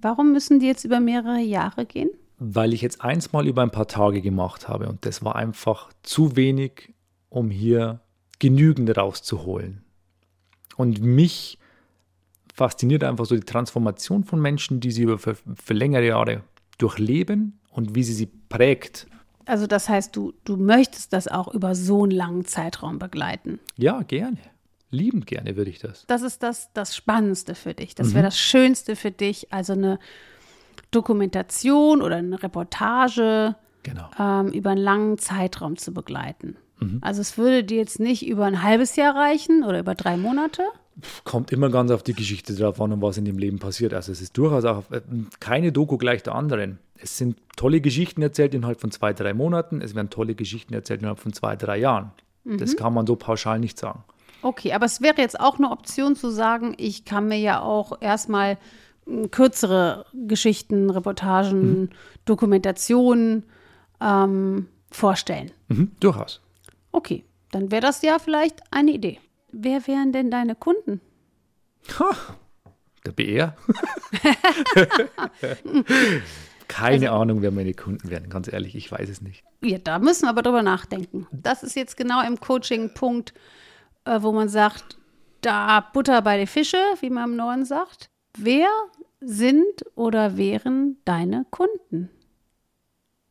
Warum 0.00 0.32
müssen 0.32 0.60
die 0.60 0.66
jetzt 0.66 0.84
über 0.84 0.98
mehrere 0.98 1.40
Jahre 1.40 1.84
gehen? 1.84 2.10
Weil 2.40 2.72
ich 2.72 2.80
jetzt 2.80 3.02
eins 3.02 3.32
mal 3.32 3.46
über 3.46 3.62
ein 3.62 3.70
paar 3.70 3.86
Tage 3.86 4.22
gemacht 4.22 4.66
habe 4.66 4.88
und 4.88 5.04
das 5.04 5.22
war 5.22 5.36
einfach 5.36 5.92
zu 6.02 6.36
wenig, 6.36 6.94
um 7.28 7.50
hier 7.50 8.00
genügend 8.38 8.96
rauszuholen. 8.96 9.84
Und 10.76 11.02
mich 11.02 11.58
fasziniert 12.54 13.04
einfach 13.04 13.26
so 13.26 13.36
die 13.36 13.42
Transformation 13.42 14.24
von 14.24 14.40
Menschen, 14.40 14.80
die 14.80 14.90
sie 14.90 15.02
über 15.02 15.18
für, 15.18 15.36
für 15.54 15.74
längere 15.74 16.06
Jahre 16.06 16.42
durchleben 16.78 17.60
und 17.70 17.94
wie 17.94 18.02
sie 18.02 18.14
sie 18.14 18.30
prägt. 18.48 19.06
Also 19.44 19.66
das 19.66 19.90
heißt, 19.90 20.16
du, 20.16 20.32
du 20.44 20.56
möchtest 20.56 21.12
das 21.12 21.28
auch 21.28 21.52
über 21.52 21.74
so 21.74 22.04
einen 22.04 22.12
langen 22.12 22.46
Zeitraum 22.46 22.98
begleiten. 22.98 23.58
Ja, 23.76 24.02
gerne. 24.02 24.38
Liebend 24.90 25.26
gerne 25.26 25.56
würde 25.56 25.70
ich 25.70 25.78
das. 25.78 26.06
Das 26.06 26.22
ist 26.22 26.42
das, 26.42 26.72
das 26.72 26.96
Spannendste 26.96 27.54
für 27.54 27.74
dich. 27.74 27.94
Das 27.94 28.14
wäre 28.14 28.24
das 28.24 28.38
Schönste 28.38 28.96
für 28.96 29.10
dich. 29.10 29.52
Also 29.52 29.74
eine 29.74 29.98
Dokumentation 30.90 32.02
oder 32.02 32.16
eine 32.16 32.42
Reportage 32.42 33.54
Genau. 33.82 34.10
ähm, 34.18 34.48
über 34.52 34.70
einen 34.70 34.80
langen 34.82 35.18
Zeitraum 35.18 35.76
zu 35.76 35.92
begleiten. 35.92 36.56
Also 37.02 37.20
es 37.20 37.36
würde 37.36 37.62
dir 37.62 37.76
jetzt 37.76 38.00
nicht 38.00 38.26
über 38.26 38.46
ein 38.46 38.62
halbes 38.62 38.96
Jahr 38.96 39.14
reichen 39.14 39.64
oder 39.64 39.80
über 39.80 39.94
drei 39.94 40.16
Monate. 40.16 40.62
Kommt 41.24 41.52
immer 41.52 41.68
ganz 41.68 41.90
auf 41.90 42.02
die 42.02 42.14
Geschichte 42.14 42.54
drauf 42.54 42.80
an 42.80 42.92
und 42.92 43.02
was 43.02 43.18
in 43.18 43.26
dem 43.26 43.36
Leben 43.36 43.58
passiert. 43.58 43.92
Also 43.92 44.12
es 44.12 44.22
ist 44.22 44.36
durchaus 44.38 44.64
auch 44.64 44.90
äh, 44.90 45.02
keine 45.40 45.72
Doku 45.72 45.98
gleich 45.98 46.22
der 46.22 46.34
anderen. 46.34 46.78
Es 46.96 47.18
sind 47.18 47.36
tolle 47.56 47.82
Geschichten 47.82 48.22
erzählt 48.22 48.54
innerhalb 48.54 48.80
von 48.80 48.90
zwei, 48.90 49.12
drei 49.12 49.34
Monaten. 49.34 49.82
Es 49.82 49.94
werden 49.94 50.08
tolle 50.08 50.34
Geschichten 50.34 50.72
erzählt 50.72 51.00
innerhalb 51.00 51.18
von 51.18 51.34
zwei, 51.34 51.54
drei 51.54 51.76
Jahren. 51.78 52.12
Das 52.44 52.76
kann 52.76 52.94
man 52.94 53.06
so 53.06 53.16
pauschal 53.16 53.58
nicht 53.58 53.78
sagen. 53.78 54.02
Okay, 54.40 54.72
aber 54.72 54.86
es 54.86 55.02
wäre 55.02 55.18
jetzt 55.18 55.38
auch 55.38 55.58
eine 55.58 55.70
Option 55.70 56.16
zu 56.16 56.30
sagen, 56.30 56.72
ich 56.78 57.04
kann 57.04 57.28
mir 57.28 57.38
ja 57.38 57.60
auch 57.60 58.00
erstmal 58.00 58.56
kürzere 59.30 60.06
Geschichten, 60.12 60.90
Reportagen, 60.90 61.90
Dokumentationen 62.24 63.44
ähm, 64.00 64.68
vorstellen. 64.90 65.50
Mhm, 65.68 65.92
durchaus. 66.00 66.40
Okay, 66.92 67.24
dann 67.50 67.70
wäre 67.70 67.82
das 67.82 68.02
ja 68.02 68.18
vielleicht 68.18 68.60
eine 68.70 68.92
Idee. 68.92 69.18
Wer 69.52 69.86
wären 69.86 70.12
denn 70.12 70.30
deine 70.30 70.54
Kunden? 70.54 71.00
Der 73.04 73.12
BR? 73.12 73.56
Keine 76.68 77.10
Ahnung, 77.10 77.42
wer 77.42 77.50
meine 77.50 77.74
Kunden 77.74 78.10
werden, 78.10 78.30
ganz 78.30 78.52
ehrlich, 78.52 78.76
ich 78.76 78.92
weiß 78.92 79.08
es 79.08 79.20
nicht. 79.20 79.42
Ja, 79.60 79.78
da 79.78 79.98
müssen 79.98 80.26
wir 80.26 80.30
aber 80.30 80.42
drüber 80.42 80.62
nachdenken. 80.62 81.26
Das 81.32 81.64
ist 81.64 81.74
jetzt 81.74 81.96
genau 81.96 82.22
im 82.22 82.38
Coaching-Punkt, 82.38 83.34
äh, 84.04 84.22
wo 84.22 84.30
man 84.30 84.48
sagt, 84.48 84.96
da 85.40 85.80
Butter 85.80 86.22
bei 86.22 86.36
den 86.36 86.46
Fische, 86.46 86.78
wie 87.00 87.10
man 87.10 87.30
im 87.30 87.36
Norden 87.36 87.64
sagt. 87.64 88.09
Wer 88.38 88.68
sind 89.20 89.84
oder 89.94 90.36
wären 90.36 90.96
deine 91.04 91.46
Kunden? 91.50 92.10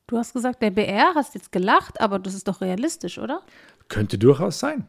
Du 0.07 0.17
hast 0.17 0.33
gesagt, 0.33 0.61
der 0.61 0.71
BR, 0.71 1.13
hast 1.15 1.35
jetzt 1.35 1.51
gelacht, 1.51 2.01
aber 2.01 2.19
das 2.19 2.33
ist 2.33 2.47
doch 2.47 2.61
realistisch, 2.61 3.17
oder? 3.19 3.41
Könnte 3.87 4.17
durchaus 4.17 4.59
sein. 4.59 4.87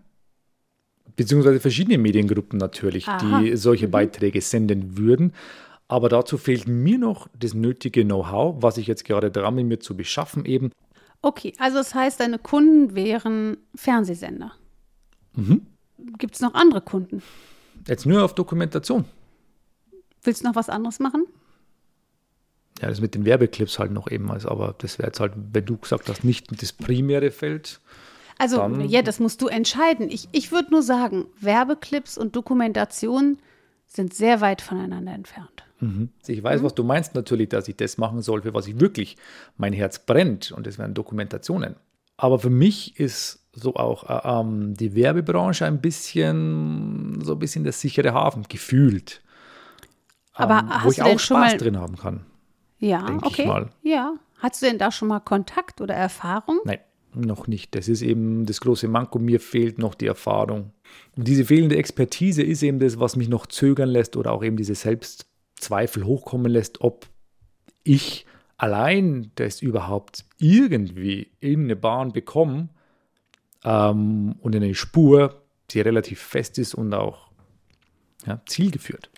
Beziehungsweise 1.16 1.60
verschiedene 1.60 1.98
Mediengruppen 1.98 2.58
natürlich, 2.58 3.06
Aha. 3.08 3.40
die 3.40 3.56
solche 3.56 3.86
Mhm. 3.86 3.90
Beiträge 3.90 4.40
senden 4.40 4.96
würden. 4.96 5.32
Aber 5.88 6.08
dazu 6.08 6.38
fehlt 6.38 6.68
mir 6.68 6.98
noch 6.98 7.28
das 7.38 7.52
nötige 7.52 8.04
Know-how, 8.04 8.62
was 8.62 8.78
ich 8.78 8.86
jetzt 8.86 9.04
gerade 9.04 9.30
dran 9.30 9.56
bin, 9.56 9.68
mir 9.68 9.80
zu 9.80 9.96
beschaffen 9.96 10.44
eben. 10.46 10.70
Okay, 11.20 11.52
also 11.58 11.78
das 11.78 11.94
heißt, 11.94 12.20
deine 12.20 12.38
Kunden 12.38 12.94
wären 12.94 13.58
Fernsehsender. 13.74 14.52
Mhm. 15.34 15.66
Gibt 16.16 16.36
es 16.36 16.40
noch 16.40 16.54
andere 16.54 16.80
Kunden? 16.80 17.22
Jetzt 17.86 18.06
nur 18.06 18.24
auf 18.24 18.34
Dokumentation. 18.34 19.04
Willst 20.22 20.42
du 20.42 20.48
noch 20.48 20.56
was 20.56 20.68
anderes 20.68 20.98
machen? 21.00 21.24
Ja, 22.80 22.88
das 22.88 23.00
mit 23.00 23.14
den 23.14 23.24
Werbeclips 23.24 23.78
halt 23.78 23.92
noch 23.92 24.10
eben, 24.10 24.30
also, 24.30 24.48
aber 24.48 24.74
das 24.78 24.98
wäre 24.98 25.08
jetzt 25.08 25.20
halt, 25.20 25.32
wenn 25.52 25.66
du 25.66 25.76
gesagt 25.76 26.08
hast, 26.08 26.24
nicht 26.24 26.62
das 26.62 26.72
primäre 26.72 27.30
Feld. 27.30 27.80
Also, 28.38 28.56
Dann- 28.56 28.88
ja, 28.88 29.02
das 29.02 29.20
musst 29.20 29.42
du 29.42 29.48
entscheiden. 29.48 30.08
Ich, 30.10 30.28
ich 30.32 30.50
würde 30.50 30.70
nur 30.70 30.82
sagen, 30.82 31.26
Werbeclips 31.40 32.16
und 32.16 32.34
Dokumentation 32.36 33.38
sind 33.86 34.14
sehr 34.14 34.40
weit 34.40 34.62
voneinander 34.62 35.12
entfernt. 35.12 35.64
Ich 36.26 36.42
weiß, 36.42 36.62
was 36.62 36.74
du 36.74 36.84
meinst 36.84 37.14
natürlich, 37.14 37.48
dass 37.48 37.66
ich 37.66 37.74
das 37.76 37.96
machen 37.96 38.20
soll, 38.20 38.42
für 38.42 38.52
was 38.52 38.66
ich 38.66 38.78
wirklich 38.80 39.16
mein 39.56 39.72
Herz 39.72 39.98
brennt 39.98 40.52
und 40.52 40.66
das 40.66 40.76
wären 40.78 40.92
Dokumentationen. 40.92 41.74
Aber 42.18 42.38
für 42.38 42.50
mich 42.50 43.00
ist 43.00 43.46
so 43.54 43.74
auch 43.76 44.08
äh, 44.08 44.28
ähm, 44.40 44.74
die 44.74 44.94
Werbebranche 44.94 45.64
ein 45.64 45.80
bisschen 45.80 47.18
so 47.24 47.32
ein 47.32 47.38
bisschen 47.38 47.64
der 47.64 47.72
sichere 47.72 48.12
Hafen 48.12 48.42
gefühlt. 48.46 49.22
Aber 50.40 50.60
ähm, 50.60 50.80
wo 50.84 50.90
ich 50.90 51.02
auch 51.02 51.18
Spaß 51.18 51.56
drin 51.56 51.78
haben 51.78 51.96
kann. 51.96 52.26
Ja, 52.78 53.06
okay. 53.22 53.46
mal. 53.46 53.70
Ja. 53.82 54.14
Hast 54.38 54.62
du 54.62 54.66
denn 54.66 54.78
da 54.78 54.90
schon 54.90 55.08
mal 55.08 55.20
Kontakt 55.20 55.80
oder 55.80 55.94
Erfahrung? 55.94 56.60
Nein, 56.64 56.78
noch 57.14 57.46
nicht. 57.46 57.74
Das 57.74 57.88
ist 57.88 58.00
eben 58.00 58.46
das 58.46 58.60
große 58.60 58.88
Manko. 58.88 59.18
Mir 59.18 59.38
fehlt 59.38 59.78
noch 59.78 59.94
die 59.94 60.06
Erfahrung. 60.06 60.72
Und 61.16 61.28
diese 61.28 61.44
fehlende 61.44 61.76
Expertise 61.76 62.42
ist 62.42 62.62
eben 62.62 62.78
das, 62.78 62.98
was 62.98 63.16
mich 63.16 63.28
noch 63.28 63.46
zögern 63.46 63.90
lässt 63.90 64.16
oder 64.16 64.32
auch 64.32 64.42
eben 64.42 64.56
diese 64.56 64.74
Selbstzweifel 64.74 66.04
hochkommen 66.04 66.50
lässt, 66.50 66.80
ob 66.80 67.06
ich 67.84 68.24
allein 68.56 69.30
das 69.34 69.60
überhaupt 69.62 70.24
irgendwie 70.38 71.32
in 71.40 71.64
eine 71.64 71.76
Bahn 71.76 72.12
bekomme 72.12 72.68
ähm, 73.64 74.36
und 74.40 74.54
in 74.54 74.62
eine 74.62 74.74
Spur, 74.74 75.42
die 75.70 75.80
relativ 75.80 76.20
fest 76.20 76.58
ist 76.58 76.74
und 76.74 76.92
auch 76.94 77.30
ja, 78.26 78.40
zielgeführt. 78.46 79.10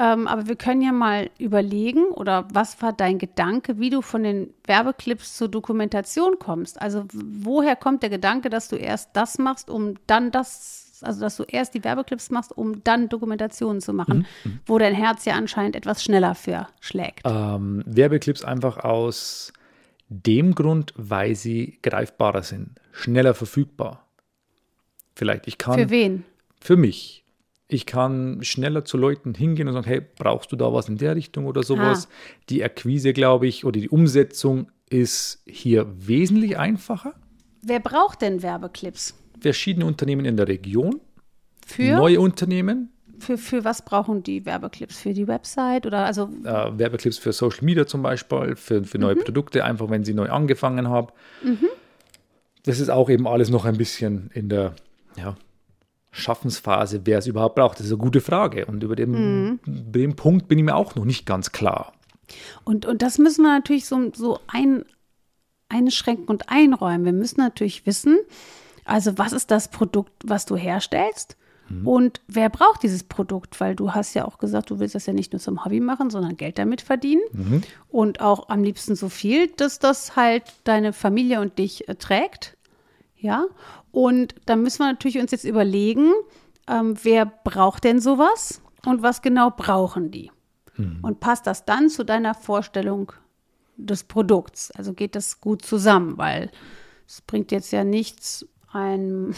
Ähm, 0.00 0.28
aber 0.28 0.46
wir 0.46 0.56
können 0.56 0.80
ja 0.80 0.92
mal 0.92 1.30
überlegen, 1.38 2.04
oder 2.08 2.46
was 2.52 2.80
war 2.82 2.92
dein 2.92 3.18
Gedanke, 3.18 3.78
wie 3.78 3.90
du 3.90 4.00
von 4.00 4.22
den 4.22 4.54
Werbeclips 4.64 5.36
zur 5.36 5.48
Dokumentation 5.48 6.38
kommst? 6.38 6.80
Also 6.80 7.04
woher 7.12 7.74
kommt 7.74 8.02
der 8.02 8.10
Gedanke, 8.10 8.48
dass 8.48 8.68
du 8.68 8.76
erst 8.76 9.10
das 9.14 9.38
machst, 9.38 9.70
um 9.70 9.94
dann 10.06 10.30
das, 10.30 11.00
also 11.02 11.20
dass 11.20 11.36
du 11.36 11.42
erst 11.42 11.74
die 11.74 11.82
Werbeclips 11.82 12.30
machst, 12.30 12.56
um 12.56 12.84
dann 12.84 13.08
Dokumentationen 13.08 13.80
zu 13.80 13.92
machen, 13.92 14.26
wo 14.66 14.78
dein 14.78 14.94
Herz 14.94 15.24
ja 15.24 15.34
anscheinend 15.34 15.74
etwas 15.74 16.04
schneller 16.04 16.34
für 16.36 16.68
schlägt? 16.80 17.22
Ähm, 17.24 17.82
Werbeclips 17.86 18.44
einfach 18.44 18.78
aus 18.78 19.52
dem 20.08 20.54
Grund, 20.54 20.94
weil 20.96 21.34
sie 21.34 21.78
greifbarer 21.82 22.42
sind, 22.42 22.80
schneller 22.92 23.34
verfügbar. 23.34 24.06
Vielleicht, 25.16 25.48
ich 25.48 25.58
kann 25.58 25.74
Für 25.74 25.90
wen? 25.90 26.24
für 26.60 26.76
mich. 26.76 27.24
Ich 27.68 27.84
kann 27.84 28.42
schneller 28.42 28.84
zu 28.84 28.96
Leuten 28.96 29.34
hingehen 29.34 29.68
und 29.68 29.74
sagen, 29.74 29.86
hey, 29.86 30.00
brauchst 30.00 30.50
du 30.50 30.56
da 30.56 30.72
was 30.72 30.88
in 30.88 30.96
der 30.96 31.14
Richtung 31.14 31.44
oder 31.44 31.62
sowas? 31.62 32.08
Die 32.48 32.64
Akquise, 32.64 33.12
glaube 33.12 33.46
ich, 33.46 33.66
oder 33.66 33.78
die 33.78 33.90
Umsetzung 33.90 34.70
ist 34.88 35.42
hier 35.46 35.86
wesentlich 35.98 36.56
einfacher. 36.58 37.14
Wer 37.62 37.80
braucht 37.80 38.22
denn 38.22 38.42
Werbeclips? 38.42 39.14
Verschiedene 39.38 39.84
Unternehmen 39.84 40.24
in 40.24 40.38
der 40.38 40.48
Region, 40.48 41.00
Für, 41.66 41.94
neue 41.94 42.20
Unternehmen, 42.20 42.90
für, 43.18 43.36
für 43.36 43.64
was 43.64 43.84
brauchen 43.84 44.22
die 44.22 44.46
Werbeclips? 44.46 45.00
Für 45.00 45.12
die 45.12 45.26
Website 45.26 45.86
oder 45.86 46.04
also 46.04 46.30
äh, 46.44 46.78
Werbeclips 46.78 47.18
für 47.18 47.32
Social 47.32 47.64
Media 47.64 47.86
zum 47.86 48.02
Beispiel, 48.02 48.56
für, 48.56 48.84
für 48.84 48.98
neue 48.98 49.16
Produkte, 49.16 49.64
einfach 49.64 49.90
wenn 49.90 50.04
sie 50.04 50.14
neu 50.14 50.30
angefangen 50.30 50.88
haben. 50.88 51.08
Das 52.64 52.80
ist 52.80 52.90
auch 52.90 53.10
eben 53.10 53.26
alles 53.26 53.50
noch 53.50 53.64
ein 53.64 53.76
bisschen 53.76 54.30
in 54.34 54.48
der 54.48 54.74
ja, 55.16 55.36
Schaffensphase, 56.10 57.02
wer 57.04 57.18
es 57.18 57.26
überhaupt 57.26 57.56
braucht. 57.56 57.78
Das 57.78 57.86
ist 57.86 57.92
eine 57.92 57.98
gute 57.98 58.20
Frage. 58.20 58.66
Und 58.66 58.82
über 58.82 58.96
den, 58.96 59.60
den 59.66 60.16
Punkt 60.16 60.48
bin 60.48 60.58
ich 60.58 60.64
mir 60.64 60.74
auch 60.74 60.94
noch 60.94 61.04
nicht 61.04 61.26
ganz 61.26 61.52
klar. 61.52 61.92
Und, 62.64 62.86
und 62.86 63.02
das 63.02 63.18
müssen 63.18 63.42
wir 63.42 63.52
natürlich 63.52 63.86
so, 63.86 64.10
so 64.14 64.40
ein, 64.46 64.84
einschränken 65.68 66.26
und 66.28 66.48
einräumen. 66.48 67.04
Wir 67.04 67.12
müssen 67.12 67.40
natürlich 67.40 67.86
wissen, 67.86 68.18
also 68.84 69.18
was 69.18 69.32
ist 69.32 69.50
das 69.50 69.68
Produkt, 69.68 70.12
was 70.24 70.46
du 70.46 70.56
herstellst 70.56 71.36
und 71.84 72.22
wer 72.26 72.48
braucht 72.48 72.82
dieses 72.82 73.02
Produkt? 73.04 73.60
Weil 73.60 73.76
du 73.76 73.92
hast 73.92 74.14
ja 74.14 74.24
auch 74.24 74.38
gesagt, 74.38 74.70
du 74.70 74.78
willst 74.78 74.94
das 74.94 75.04
ja 75.04 75.12
nicht 75.12 75.32
nur 75.32 75.40
zum 75.40 75.64
Hobby 75.64 75.80
machen, 75.80 76.08
sondern 76.08 76.36
Geld 76.36 76.58
damit 76.58 76.80
verdienen 76.80 77.20
und 77.88 78.20
auch 78.20 78.48
am 78.48 78.64
liebsten 78.64 78.96
so 78.96 79.10
viel, 79.10 79.48
dass 79.48 79.78
das 79.78 80.16
halt 80.16 80.44
deine 80.64 80.94
Familie 80.94 81.40
und 81.40 81.58
dich 81.58 81.88
äh, 81.88 81.94
trägt. 81.94 82.56
Ja, 83.16 83.46
und 83.98 84.34
da 84.46 84.54
müssen 84.54 84.78
wir 84.78 84.86
natürlich 84.92 85.18
uns 85.18 85.32
jetzt 85.32 85.42
überlegen, 85.44 86.12
ähm, 86.68 86.94
wer 87.02 87.26
braucht 87.26 87.82
denn 87.82 87.98
sowas 88.00 88.60
und 88.86 89.02
was 89.02 89.22
genau 89.22 89.50
brauchen 89.50 90.12
die? 90.12 90.30
Und 91.02 91.18
passt 91.18 91.48
das 91.48 91.64
dann 91.64 91.88
zu 91.88 92.04
deiner 92.04 92.34
Vorstellung 92.34 93.10
des 93.76 94.04
Produkts? 94.04 94.70
Also 94.70 94.92
geht 94.92 95.16
das 95.16 95.40
gut 95.40 95.64
zusammen, 95.66 96.16
weil 96.16 96.52
es 97.08 97.20
bringt 97.22 97.50
jetzt 97.50 97.72
ja 97.72 97.82
nichts, 97.82 98.46
einem, 98.72 99.34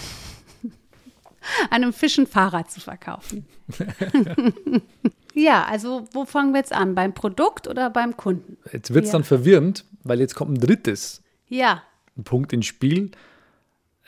einem 1.70 1.94
Fisch 1.94 2.18
ein 2.18 2.26
Fahrrad 2.26 2.70
zu 2.70 2.80
verkaufen. 2.80 3.46
ja, 5.34 5.64
also 5.64 6.04
wo 6.12 6.26
fangen 6.26 6.52
wir 6.52 6.58
jetzt 6.58 6.74
an? 6.74 6.94
Beim 6.94 7.14
Produkt 7.14 7.66
oder 7.66 7.88
beim 7.88 8.18
Kunden? 8.18 8.58
Jetzt 8.70 8.92
wird 8.92 9.06
es 9.06 9.12
Ja. 9.12 9.18
dann 9.18 9.24
verwirrend, 9.24 9.86
weil 10.04 10.20
jetzt 10.20 10.34
kommt 10.34 10.52
ein 10.52 10.60
drittes 10.60 11.22
Ja, 11.48 11.82
Punkt 12.24 12.52
ins 12.52 12.66
Spiel. 12.66 13.12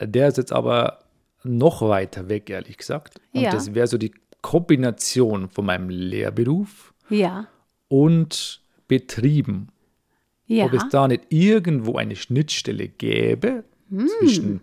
Der 0.07 0.27
ist 0.27 0.37
jetzt 0.37 0.53
aber 0.53 0.99
noch 1.43 1.81
weiter 1.81 2.29
weg, 2.29 2.49
ehrlich 2.49 2.77
gesagt. 2.77 3.19
Und 3.33 3.41
Ja. 3.41 3.51
das 3.51 3.73
wäre 3.73 3.87
so 3.87 3.97
die 3.97 4.13
Kombination 4.41 5.49
von 5.49 5.65
meinem 5.65 5.89
Lehrberuf 5.89 6.93
ja, 7.09 7.47
und 7.87 8.61
Betrieben. 8.87 9.69
ja. 10.45 10.65
Ob 10.65 10.73
es 10.73 10.87
da 10.89 11.07
nicht 11.07 11.25
irgendwo 11.29 11.95
eine 11.97 12.15
Schnittstelle 12.15 12.87
gäbe 12.87 13.63
Hm. 13.89 14.07
zwischen 14.19 14.61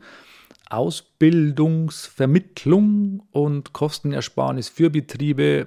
Ausbildungsvermittlung 0.69 3.23
und 3.33 3.73
Kostenersparnis 3.73 4.69
für 4.69 4.91
Betriebe, 4.91 5.67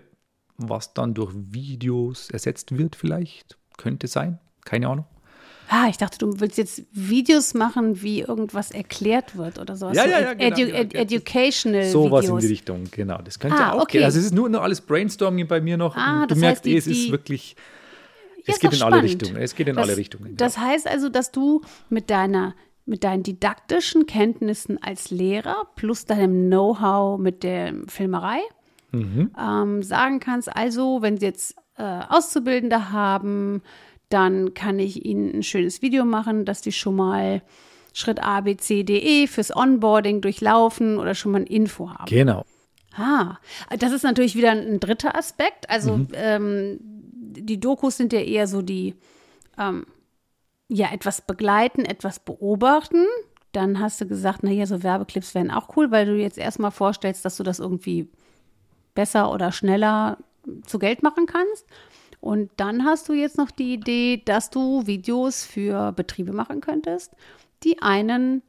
was 0.57 0.93
dann 0.93 1.13
durch 1.13 1.33
Videos 1.35 2.29
ersetzt 2.29 2.77
wird 2.77 2.95
vielleicht. 2.95 3.57
Könnte 3.77 4.07
sein. 4.07 4.39
Keine 4.65 4.87
Ahnung. 4.89 5.05
Ah, 5.69 5.87
ich 5.89 5.97
dachte, 5.97 6.17
du 6.19 6.39
willst 6.39 6.57
jetzt 6.57 6.83
Videos 6.91 7.53
machen, 7.53 8.01
wie 8.01 8.19
irgendwas 8.21 8.71
erklärt 8.71 9.35
wird 9.37 9.57
oder 9.59 9.75
sowas. 9.75 9.95
Ja, 9.97 10.03
so 10.03 10.09
ja, 10.09 10.19
ja, 10.21 10.33
genau, 10.33 10.55
edu 10.57 10.67
ja, 10.69 10.75
ed 10.75 10.93
ja. 10.93 10.99
educational 11.01 11.83
Sowas 11.85 12.25
in 12.25 12.29
Videos. 12.31 12.41
die 12.41 12.47
Richtung, 12.47 12.83
genau. 12.91 13.19
Das 13.23 13.39
könnte 13.39 13.57
Ah, 13.57 13.71
auch 13.73 13.81
okay. 13.83 13.97
gehen. 13.99 14.05
Also 14.05 14.19
es 14.19 14.25
ist 14.25 14.33
nur, 14.33 14.49
nur 14.49 14.61
alles 14.61 14.81
Brainstorming 14.81 15.47
bei 15.47 15.61
mir 15.61 15.77
noch. 15.77 15.95
Ah, 15.95 16.21
du 16.21 16.27
das 16.27 16.37
merkst 16.37 16.57
heißt, 16.59 16.65
die- 16.65 16.73
eh, 16.73 16.77
es 16.77 16.87
ist 16.87 17.11
wirklich, 17.11 17.55
Ja, 18.45 18.53
es 18.53 18.59
geht 18.59 18.73
in 18.73 18.81
alle. 18.83 19.01
Richtungen. 19.01 19.37
Es 19.37 19.55
geht 19.55 19.67
in 19.67 19.75
das, 19.75 19.87
alle 19.87 19.97
Richtungen. 19.97 20.23
genau. 20.25 20.35
Das 20.37 20.57
heißt 20.57 20.87
also, 20.87 21.09
dass 21.09 21.31
du 21.31 21.61
mit 21.89 22.09
deiner 22.09 22.53
mit 22.85 23.05
deinen 23.05 23.23
didaktischen 23.23 24.07
Kenntnissen 24.07 24.77
als 24.83 25.09
Lehrer 25.09 25.67
plus 25.77 26.03
deinem 26.03 26.47
Know-how 26.49 27.17
mit 27.17 27.43
der 27.43 27.73
Filmerei 27.87 28.39
Mhm. 28.91 29.31
ähm, 29.39 29.81
sagen 29.83 30.19
kannst, 30.19 30.53
also 30.53 31.01
wenn 31.01 31.17
sie 31.17 31.25
jetzt 31.27 31.55
äh, 31.77 32.01
Auszubildende 32.09 32.91
haben, 32.91 33.61
dann 34.13 34.53
kann 34.53 34.79
ich 34.79 35.05
ihnen 35.05 35.33
ein 35.33 35.43
schönes 35.43 35.81
Video 35.81 36.05
machen, 36.05 36.45
dass 36.45 36.61
die 36.61 36.71
schon 36.71 36.95
mal 36.95 37.41
Schritt 37.93 38.21
A, 38.23 38.41
B, 38.41 38.55
C, 38.57 38.83
D, 38.83 38.97
E 38.97 39.27
fürs 39.27 39.55
Onboarding 39.55 40.21
durchlaufen 40.21 40.97
oder 40.97 41.15
schon 41.15 41.31
mal 41.31 41.41
ein 41.41 41.47
Info 41.47 41.89
haben. 41.89 42.05
Genau. 42.05 42.45
Ah, 42.95 43.37
das 43.77 43.91
ist 43.91 44.03
natürlich 44.03 44.35
wieder 44.35 44.51
ein 44.51 44.79
dritter 44.79 45.17
Aspekt. 45.17 45.69
Also 45.69 45.97
Mhm. 45.97 46.07
ähm, 46.13 46.79
die 46.81 47.59
Dokus 47.59 47.97
sind 47.97 48.13
ja 48.13 48.19
eher 48.19 48.47
so 48.47 48.61
die, 48.61 48.95
ähm, 49.57 49.85
ja, 50.67 50.91
etwas 50.91 51.21
begleiten, 51.21 51.85
etwas 51.85 52.19
beobachten. 52.19 53.05
Dann 53.51 53.79
hast 53.79 53.99
du 54.01 54.07
gesagt, 54.07 54.43
naja, 54.43 54.65
so 54.65 54.83
Werbeclips 54.83 55.33
wären 55.35 55.51
auch 55.51 55.75
cool, 55.75 55.91
weil 55.91 56.05
du 56.05 56.15
jetzt 56.15 56.37
erstmal 56.37 56.71
vorstellst, 56.71 57.25
dass 57.25 57.37
du 57.37 57.43
das 57.43 57.59
irgendwie 57.59 58.09
besser 58.95 59.31
oder 59.31 59.51
schneller 59.51 60.17
zu 60.65 60.77
Geld 60.77 61.03
machen 61.03 61.25
kannst. 61.25 61.65
Und 62.23 62.51
dann 62.55 62.85
hast 62.85 63.09
du 63.09 63.13
jetzt 63.13 63.37
noch 63.37 63.51
die 63.51 63.73
Idee, 63.73 64.21
dass 64.23 64.49
du 64.49 64.87
Videos 64.87 65.43
für 65.43 65.91
Betriebe 65.91 66.31
machen 66.31 66.61
könntest, 66.61 67.11
die 67.65 67.81
einen, 67.81 68.43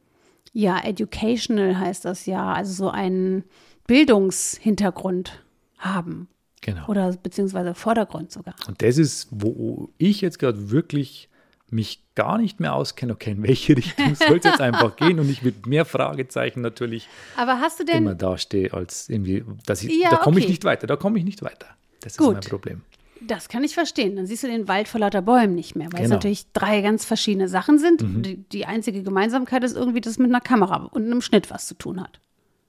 ja, 0.53 0.81
educational 0.81 1.77
heißt 1.77 2.05
das 2.05 2.25
ja, 2.25 2.53
also 2.53 2.71
so 2.71 2.89
einen 2.89 3.43
Bildungshintergrund 3.85 5.43
haben. 5.77 6.29
Genau. 6.61 6.87
Oder 6.87 7.17
beziehungsweise 7.21 7.73
Vordergrund 7.73 8.31
sogar. 8.31 8.55
Und 8.65 8.81
das 8.81 8.97
ist, 8.97 9.27
wo 9.29 9.89
ich 9.97 10.21
jetzt 10.21 10.39
gerade 10.39 10.71
wirklich 10.71 11.27
mich 11.69 12.01
gar 12.15 12.37
nicht 12.37 12.61
mehr 12.61 12.75
auskenne, 12.75 13.11
okay, 13.11 13.31
in 13.31 13.43
welche 13.43 13.75
Richtung 13.75 14.15
soll 14.25 14.37
es 14.37 14.45
jetzt 14.45 14.61
einfach 14.61 14.95
gehen 14.95 15.19
und 15.19 15.29
ich 15.29 15.41
mit 15.41 15.65
mehr 15.67 15.83
Fragezeichen 15.83 16.61
natürlich 16.61 17.09
Aber 17.35 17.59
hast 17.59 17.81
du 17.81 17.83
denn, 17.83 17.97
immer 17.97 18.15
dastehe, 18.15 18.71
als 18.71 19.09
irgendwie, 19.09 19.43
dass 19.65 19.83
ich, 19.83 20.01
Ja, 20.01 20.11
da 20.11 20.15
komme 20.15 20.39
ich 20.39 20.45
okay. 20.45 20.51
nicht 20.53 20.63
weiter, 20.63 20.87
da 20.87 20.95
komme 20.95 21.19
ich 21.19 21.25
nicht 21.25 21.43
weiter. 21.43 21.67
Das 21.99 22.15
Gut. 22.15 22.27
ist 22.27 22.33
mein 22.33 22.49
Problem. 22.49 22.81
Das 23.27 23.49
kann 23.49 23.63
ich 23.63 23.73
verstehen, 23.73 24.15
dann 24.15 24.25
siehst 24.27 24.43
du 24.43 24.47
den 24.47 24.67
Wald 24.67 24.87
vor 24.87 24.99
lauter 24.99 25.21
Bäumen 25.21 25.55
nicht 25.55 25.75
mehr, 25.75 25.87
weil 25.91 26.01
es 26.01 26.05
Genau. 26.05 26.15
natürlich 26.15 26.51
drei 26.53 26.81
ganz 26.81 27.05
verschiedene 27.05 27.47
Sachen 27.47 27.79
sind. 27.79 28.01
Mhm. 28.01 28.21
Die, 28.23 28.37
die 28.37 28.65
einzige 28.65 29.03
Gemeinsamkeit 29.03 29.63
ist 29.63 29.75
irgendwie, 29.75 30.01
dass 30.01 30.13
es 30.13 30.19
mit 30.19 30.29
einer 30.29 30.41
Kamera 30.41 30.85
und 30.91 31.05
einem 31.05 31.21
Schnitt 31.21 31.49
was 31.51 31.67
zu 31.67 31.75
tun 31.75 32.01
hat. 32.01 32.19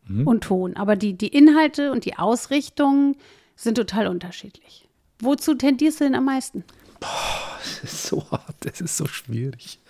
Mhm. 0.06 0.26
Und 0.26 0.44
Ton. 0.44 0.76
Aber 0.76 0.96
die, 0.96 1.14
die 1.14 1.28
Inhalte 1.28 1.92
und 1.92 2.04
die 2.04 2.16
Ausrichtung 2.18 3.16
sind 3.56 3.76
total 3.76 4.06
unterschiedlich. 4.08 4.88
Wozu 5.20 5.54
tendierst 5.54 6.00
du 6.00 6.04
denn 6.04 6.14
am 6.14 6.24
meisten? 6.26 6.64
Das 7.00 7.82
ist 7.82 8.04
so 8.04 8.30
hart, 8.30 8.54
das 8.60 8.80
ist 8.80 8.96
so 8.96 9.06
schwierig. 9.06 9.80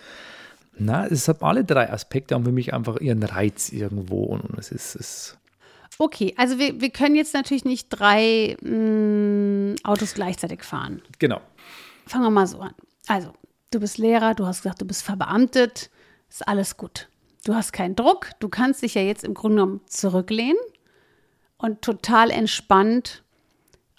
Na, 0.77 1.05
es 1.07 1.27
hat 1.27 1.41
alle 1.41 1.63
drei 1.63 1.91
Aspekte 1.91 2.35
haben 2.35 2.45
für 2.45 2.51
mich 2.51 2.73
einfach 2.73 2.97
ihren 2.99 3.23
Reiz 3.23 3.71
irgendwo 3.71 4.23
und 4.23 4.57
es 4.57 4.71
ist, 4.71 4.95
es, 4.95 5.37
Okay, 5.99 6.33
also 6.37 6.59
wir, 6.59 6.79
wir 6.79 6.89
können 6.91 7.15
jetzt 7.15 7.33
natürlich 7.33 7.65
nicht 7.65 7.89
drei 7.89 8.55
mh, 8.61 9.75
Autos 9.83 10.13
gleichzeitig 10.13 10.63
fahren. 10.63 11.01
genau. 11.19 11.41
Fangen 12.05 12.23
wir 12.23 12.29
mal 12.29 12.47
so 12.47 12.59
an. 12.59 12.73
Also, 13.07 13.33
du 13.71 13.79
bist 13.81 13.97
Lehrer, 13.97 14.33
du 14.33 14.45
hast 14.45 14.61
gesagt, 14.63 14.81
du 14.81 14.85
bist 14.85 15.03
verbeamtet, 15.03 15.89
ist 16.29 16.47
alles 16.47 16.77
gut. 16.77 17.09
Du 17.43 17.53
hast 17.53 17.73
keinen 17.73 17.95
Druck, 17.95 18.29
du 18.39 18.47
kannst 18.47 18.81
dich 18.81 18.93
ja 18.93 19.01
jetzt 19.01 19.23
im 19.25 19.33
Grunde 19.33 19.57
genommen 19.57 19.81
zurücklehnen 19.87 20.57
und 21.57 21.81
total 21.81 22.29
entspannt 22.31 23.23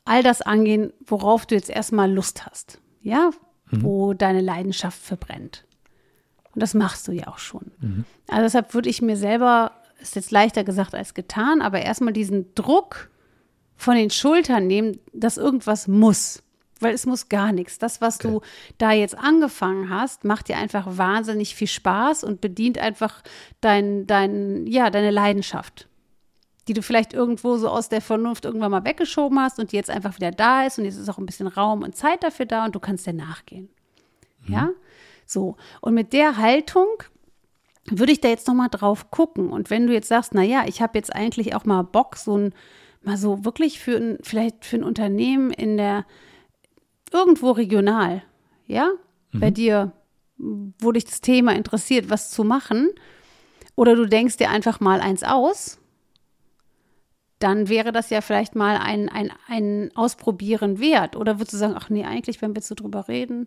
all 0.04 0.22
das 0.22 0.40
angehen, 0.40 0.92
worauf 1.04 1.44
du 1.44 1.54
jetzt 1.54 1.68
erstmal 1.68 2.10
Lust 2.10 2.46
hast. 2.46 2.80
Ja, 3.02 3.30
wo 3.70 4.14
deine 4.14 4.40
Leidenschaft 4.40 4.98
verbrennt. 4.98 5.66
Und 6.54 6.62
das 6.62 6.72
machst 6.72 7.06
du 7.06 7.12
ja 7.12 7.26
auch 7.28 7.36
schon. 7.38 8.04
Also 8.26 8.42
deshalb 8.42 8.72
würde 8.72 8.88
ich 8.88 9.02
mir 9.02 9.16
selber, 9.18 9.72
ist 10.00 10.16
jetzt 10.16 10.30
leichter 10.30 10.64
gesagt 10.64 10.94
als 10.94 11.14
getan, 11.14 11.60
aber 11.60 11.82
erstmal 11.82 12.12
diesen 12.12 12.54
Druck 12.54 13.10
von 13.76 13.94
den 13.94 14.10
Schultern 14.10 14.66
nehmen, 14.66 14.98
dass 15.12 15.36
irgendwas 15.36 15.88
muss. 15.88 16.42
Weil 16.80 16.94
es 16.94 17.06
muss 17.06 17.28
gar 17.28 17.52
nichts. 17.52 17.78
Das, 17.78 18.00
was 18.00 18.18
du 18.18 18.40
da 18.78 18.92
jetzt 18.92 19.18
angefangen 19.18 19.90
hast, 19.90 20.24
macht 20.24 20.48
dir 20.48 20.56
einfach 20.58 20.86
wahnsinnig 20.86 21.56
viel 21.56 21.66
Spaß 21.66 22.22
und 22.22 22.40
bedient 22.40 22.78
einfach 22.78 23.22
dein, 23.60 24.06
dein, 24.06 24.66
ja, 24.66 24.90
deine 24.90 25.10
Leidenschaft, 25.10 25.88
die 26.68 26.74
du 26.74 26.82
vielleicht 26.82 27.14
irgendwo 27.14 27.56
so 27.56 27.68
aus 27.68 27.88
der 27.88 28.00
Vernunft 28.00 28.44
irgendwann 28.44 28.70
mal 28.70 28.84
weggeschoben 28.84 29.40
hast 29.40 29.58
und 29.58 29.72
die 29.72 29.76
jetzt 29.76 29.90
einfach 29.90 30.14
wieder 30.16 30.30
da 30.30 30.66
ist 30.66 30.78
und 30.78 30.84
jetzt 30.84 30.98
ist 30.98 31.08
auch 31.08 31.18
ein 31.18 31.26
bisschen 31.26 31.48
Raum 31.48 31.82
und 31.82 31.96
Zeit 31.96 32.22
dafür 32.22 32.46
da 32.46 32.64
und 32.64 32.76
du 32.76 32.80
kannst 32.80 33.06
dir 33.06 33.12
nachgehen. 33.12 33.68
Ja, 34.46 34.70
so. 35.26 35.56
Und 35.80 35.94
mit 35.94 36.12
der 36.12 36.36
Haltung 36.36 36.86
würde 37.90 38.12
ich 38.12 38.20
da 38.20 38.28
jetzt 38.28 38.46
noch 38.46 38.54
mal 38.54 38.68
drauf 38.68 39.10
gucken. 39.10 39.50
Und 39.50 39.70
wenn 39.70 39.86
du 39.86 39.92
jetzt 39.92 40.08
sagst, 40.08 40.34
na 40.34 40.42
ja, 40.42 40.64
ich 40.66 40.82
habe 40.82 40.98
jetzt 40.98 41.14
eigentlich 41.14 41.54
auch 41.54 41.64
mal 41.64 41.82
Bock, 41.82 42.16
so 42.16 42.36
ein, 42.36 42.54
mal 43.02 43.16
so 43.16 43.44
wirklich 43.44 43.80
für 43.80 43.96
ein, 43.96 44.18
vielleicht 44.22 44.64
für 44.64 44.76
ein 44.76 44.84
Unternehmen 44.84 45.50
in 45.50 45.76
der, 45.76 46.04
irgendwo 47.12 47.52
regional, 47.52 48.22
ja, 48.66 48.90
bei 49.32 49.50
dir, 49.50 49.92
wo 50.36 50.92
dich 50.92 51.04
das 51.04 51.20
Thema 51.20 51.54
interessiert, 51.54 52.10
was 52.10 52.30
zu 52.30 52.44
machen, 52.44 52.90
oder 53.76 53.94
du 53.94 54.06
denkst 54.06 54.38
dir 54.38 54.50
einfach 54.50 54.80
mal 54.80 55.00
eins 55.00 55.22
aus, 55.22 55.78
dann 57.38 57.68
wäre 57.68 57.92
das 57.92 58.10
ja 58.10 58.20
vielleicht 58.20 58.56
mal 58.56 58.76
ein, 58.78 59.08
ein, 59.08 59.32
ein 59.46 59.92
Ausprobieren 59.94 60.80
wert. 60.80 61.14
Oder 61.14 61.38
würdest 61.38 61.52
du 61.52 61.58
sagen, 61.58 61.74
ach 61.76 61.88
nee, 61.88 62.04
eigentlich, 62.04 62.42
wenn 62.42 62.50
wir 62.50 62.56
jetzt 62.56 62.68
so 62.68 62.74
drüber 62.74 63.06
reden, 63.06 63.46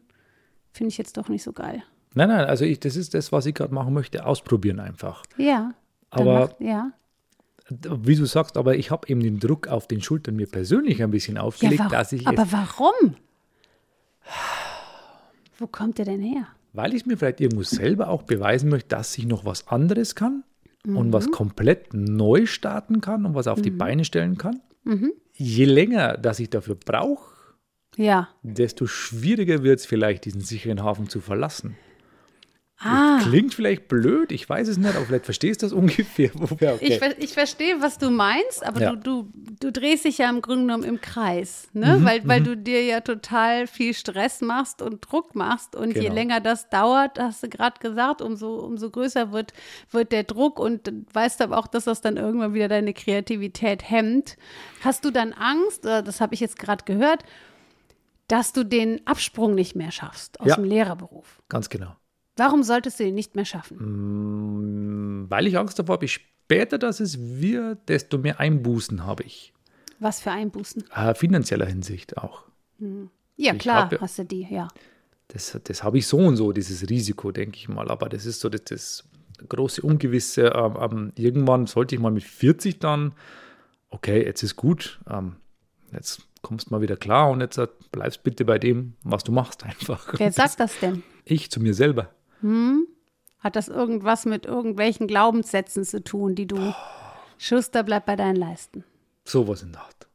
finde 0.71 0.89
ich 0.89 0.97
jetzt 0.97 1.17
doch 1.17 1.27
nicht 1.27 1.43
so 1.43 1.51
geil. 1.51 1.84
Nein, 2.13 2.28
nein, 2.30 2.45
also 2.45 2.65
ich, 2.65 2.80
das 2.80 2.95
ist 2.95 3.13
das, 3.13 3.32
was 3.32 3.45
ich 3.45 3.56
gerade 3.56 3.74
machen 3.74 3.93
möchte, 3.93 4.26
ausprobieren 4.26 4.80
einfach. 4.80 5.24
Ja. 5.38 5.74
Aber- 6.10 6.39
macht, 6.41 6.56
ja. 6.60 6.91
Wie 7.69 8.15
du 8.17 8.26
sagst, 8.26 8.58
aber 8.58 8.76
ich 8.76 8.91
habe 8.91 9.08
eben 9.08 9.21
den 9.21 9.39
Druck 9.39 9.69
auf 9.69 9.88
den 9.88 10.02
Schultern 10.02 10.36
mir 10.36 10.47
persönlich 10.47 11.02
ein 11.02 11.12
bisschen 11.12 11.36
Ja, 11.38 11.43
aufgelegt, 11.43 11.80
warum? 11.80 11.91
dass 11.91 12.12
ich 12.12 12.28
aber 12.28 12.45
warum? 12.52 13.15
Wo 15.58 15.67
kommt 15.67 15.97
der 15.97 16.06
denn 16.06 16.21
her? 16.21 16.47
weil 16.74 16.93
ich 16.93 17.06
mir 17.06 17.17
vielleicht 17.17 17.41
irgendwo 17.41 17.63
selber 17.63 18.08
auch 18.08 18.24
beweisen 18.24 18.69
möchte, 18.69 18.88
dass 18.95 19.17
ich 19.17 19.26
noch 19.26 19.43
was 19.43 19.67
anderes 19.67 20.15
kann 20.15 20.45
und 20.88 21.08
Mhm. 21.08 21.13
was 21.13 21.30
komplett 21.30 21.93
neu 21.93 22.45
starten 22.45 23.02
kann 23.02 23.26
und 23.26 23.36
was 23.36 23.47
auf 23.47 23.62
die 23.62 23.71
Beine 23.71 24.06
stellen 24.06 24.38
kann. 24.38 24.62
Mhm. 24.86 25.12
Je 25.34 25.65
länger, 25.65 26.15
dass 26.17 26.39
ich 26.39 26.50
dafür 26.50 26.76
brauche, 26.76 27.30
Ja. 27.97 28.30
desto 28.41 28.88
schwieriger 28.88 29.63
wird 29.63 29.80
es 29.82 29.86
vielleicht, 29.86 30.24
diesen 30.24 30.39
sicheren 30.39 30.82
Hafen 30.82 31.10
zu 31.10 31.19
verlassen. 31.19 31.76
Ah, 32.84 33.20
Klingt 33.22 33.54
vielleicht 33.54 33.88
blöd, 33.88 34.32
ich 34.32 34.50
weiß 34.50 34.67
es 34.67 34.78
nicht, 34.78 34.96
aber 34.96 35.06
vielleicht 35.06 35.26
verstehst 35.26 35.62
du 35.62 35.65
das 35.67 35.74
ungefähr. 35.78 36.32
Okay. 36.36 36.78
ich, 36.82 37.24
ich 37.24 37.34
verstehe, 37.34 37.80
was 37.82 37.98
du 38.00 38.10
meinst, 38.10 38.65
aber 38.65 38.82
Ja. 38.82 38.96
du, 38.96 39.24
du, 39.24 39.30
du 39.60 39.72
drehst 39.72 40.06
dich 40.06 40.17
ja 40.17 40.30
im 40.30 40.41
Grunde 40.41 40.63
genommen 40.65 40.84
im 40.84 41.00
Kreis, 41.00 41.67
ne? 41.74 41.98
Mhm, 42.00 42.06
weil, 42.06 42.28
weil 42.28 42.41
du 42.41 42.58
dir 42.58 42.84
ja 42.84 43.02
total 43.02 43.67
viel 43.67 43.94
Stress 43.94 44.41
machst 44.41 44.82
und 44.82 45.02
Druck 45.12 45.36
machst. 45.36 45.76
Und 45.76 45.94
je 45.96 46.02
Genau. 46.04 46.15
länger 46.15 46.39
das 46.39 46.70
dauert, 46.70 47.20
hast 47.20 47.44
du 47.44 47.50
gerade 47.50 47.80
gesagt, 47.80 48.22
umso, 48.22 48.56
umso 48.56 48.89
größer 48.89 49.32
wird, 49.32 49.54
wird 49.91 50.12
der 50.12 50.24
Druck 50.24 50.60
und 50.60 50.88
du 50.88 51.06
weißt 51.13 51.41
aber 51.44 51.58
auch, 51.60 51.67
dass 51.67 51.84
das 51.84 52.02
dann 52.02 52.17
irgendwann 52.17 52.54
wieder 52.56 52.67
deine 52.67 52.94
Kreativität 52.94 53.89
hemmt. 53.89 54.38
Hast 54.84 55.06
du 55.06 55.12
dann 55.12 55.34
Angst, 55.34 55.86
das 55.86 56.20
habe 56.20 56.34
ich 56.34 56.39
jetzt 56.39 56.58
gerade 56.58 56.84
gehört, 56.86 57.24
dass 58.28 58.54
du 58.54 58.63
den 58.63 59.06
Absprung 59.06 59.54
nicht 59.56 59.76
mehr 59.76 59.91
schaffst 59.91 60.39
aus 60.39 60.48
Ja. 60.48 60.56
dem 60.56 60.63
Lehrerberuf? 60.63 61.41
Ganz 61.50 61.70
genau. 61.70 61.96
Warum 62.38 62.63
solltest 62.63 63.00
du 63.00 63.04
den 63.04 63.15
nicht 63.15 63.36
mehr 63.36 63.46
schaffen? 63.46 65.26
Weil 65.30 65.48
ich 65.48 65.58
Angst 65.58 65.78
davor 65.80 65.94
habe, 65.94 66.06
je 66.06 66.10
später 66.10 66.78
das 66.78 67.00
es 67.00 67.17
wird, 67.20 67.89
desto 67.89 68.17
mehr 68.17 68.39
Einbußen 68.39 69.06
habe 69.06 69.24
ich. 69.24 69.54
Was 70.00 70.22
für 70.22 70.32
Einbußen? 70.32 70.84
Äh, 70.96 71.13
finanzieller 71.13 71.65
Hinsicht 71.65 72.17
auch. 72.17 72.46
Ja, 73.38 73.54
Ich 73.54 73.60
klar, 73.60 73.91
hab 73.91 74.02
hast 74.02 74.17
du 74.17 74.26
die, 74.26 74.48
ja. 74.50 74.67
Das, 75.28 75.58
das 75.63 75.84
habe 75.84 75.98
ich 76.00 76.08
so 76.08 76.17
und 76.17 76.36
so, 76.36 76.52
dieses 76.52 76.89
Risiko, 76.89 77.32
denke 77.32 77.58
ich 77.58 77.70
mal. 77.70 77.89
Aber 77.89 78.10
das 78.10 78.26
ist 78.26 78.39
so 78.39 78.50
das, 78.50 78.63
das 78.65 79.04
große 79.48 79.82
Ungewisse. 79.82 80.48
Ähm, 80.56 80.78
ähm, 80.80 81.12
irgendwann 81.15 81.67
sollte 81.67 81.96
ich 81.96 82.02
mal 82.02 82.12
mit 82.12 82.24
40 82.24 82.80
dann, 82.80 83.13
okay, 83.89 84.26
jetzt 84.26 84.44
ist 84.44 84.56
gut, 84.56 85.00
ähm, 85.10 85.36
jetzt 85.94 86.24
kommst 86.41 86.70
du 86.70 86.74
mal 86.74 86.82
wieder 86.82 86.98
klar 86.98 87.30
und 87.30 87.41
jetzt 87.41 87.58
äh, 87.58 87.67
bleibst 87.91 88.24
bitte 88.24 88.44
bei 88.46 88.58
dem, 88.58 88.96
was 89.04 89.24
du 89.24 89.32
machst 89.32 89.63
einfach. 89.65 90.13
Wer 90.17 90.32
sagt 90.32 90.60
das 90.60 90.80
denn? 90.80 91.04
Ich 91.24 91.52
zu 91.52 91.60
mir 91.62 91.74
selber. 91.74 92.10
Hat 93.39 93.56
das 93.56 93.67
irgendwas 93.67 94.25
mit 94.25 94.45
irgendwelchen 94.45 95.08
Glaubenssätzen 95.08 95.84
zu 95.84 96.04
tun, 96.04 96.36
die 96.36 96.47
du. 96.47 96.73
Schuster 97.38 97.84
bleibt 97.84 98.06
bei 98.06 98.15
deinen 98.15 98.36
Leisten. 98.36 98.84
Sowas 99.25 99.63
in 99.63 99.71
der 99.71 99.82
Art. 99.82 100.08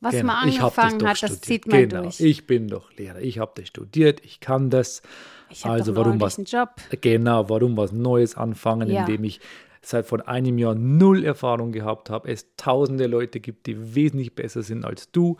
Was 0.00 0.12
Genau, 0.12 0.26
man 0.26 0.36
angefangen 0.48 1.02
hat, 1.08 1.22
das 1.22 1.30
studiert. 1.32 1.44
zieht 1.44 1.66
man 1.66 1.88
genau. 1.88 2.02
durch. 2.02 2.20
Ich 2.20 2.46
bin 2.46 2.68
doch 2.68 2.92
Lehrer, 2.96 3.20
ich 3.20 3.38
habe 3.38 3.52
das 3.56 3.68
studiert, 3.68 4.20
ich 4.24 4.38
kann 4.40 4.70
das. 4.70 5.02
Ich 5.50 5.64
also 5.66 5.92
doch 5.92 6.04
warum 6.04 6.20
was 6.20 6.36
Job. 6.46 6.70
Genau, 7.00 7.48
warum 7.48 7.76
was 7.76 7.90
Neues 7.92 8.36
anfangen, 8.36 8.90
Ja. 8.90 9.00
indem 9.00 9.24
ich 9.24 9.40
seit 9.82 10.06
von 10.06 10.20
einem 10.20 10.58
Jahr 10.58 10.74
null 10.74 11.24
Erfahrung 11.24 11.72
gehabt 11.72 12.10
habe, 12.10 12.28
es 12.30 12.46
tausende 12.56 13.06
Leute 13.06 13.40
gibt, 13.40 13.66
die 13.66 13.94
wesentlich 13.94 14.34
besser 14.34 14.62
sind 14.62 14.84
als 14.84 15.10
du. 15.10 15.36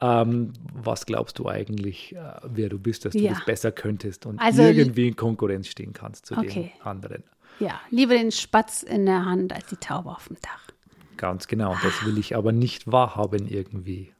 Ähm, 0.00 0.52
was 0.72 1.06
glaubst 1.06 1.38
du 1.40 1.48
eigentlich, 1.48 2.14
äh, 2.14 2.18
wer 2.44 2.68
du 2.68 2.78
bist, 2.78 3.04
dass 3.04 3.12
du 3.14 3.18
Ja. 3.18 3.32
das 3.32 3.44
besser 3.44 3.72
könntest 3.72 4.26
und 4.26 4.38
Also- 4.38 4.62
irgendwie 4.62 5.08
in 5.08 5.16
Konkurrenz 5.16 5.66
stehen 5.68 5.92
kannst 5.92 6.26
zu 6.26 6.36
Okay. 6.36 6.72
den 6.76 6.86
anderen? 6.86 7.24
Ja, 7.58 7.80
lieber 7.90 8.14
den 8.14 8.30
Spatz 8.30 8.84
in 8.84 9.06
der 9.06 9.24
Hand 9.24 9.52
als 9.52 9.66
die 9.66 9.76
Taube 9.76 10.10
auf 10.10 10.28
dem 10.28 10.36
Dach. 10.40 10.68
Ganz 11.16 11.48
genau. 11.48 11.72
Und 11.72 11.82
das 11.82 12.04
will 12.06 12.16
ich 12.18 12.36
aber 12.36 12.52
nicht 12.52 12.90
wahrhaben 12.92 13.48
irgendwie. 13.48 14.12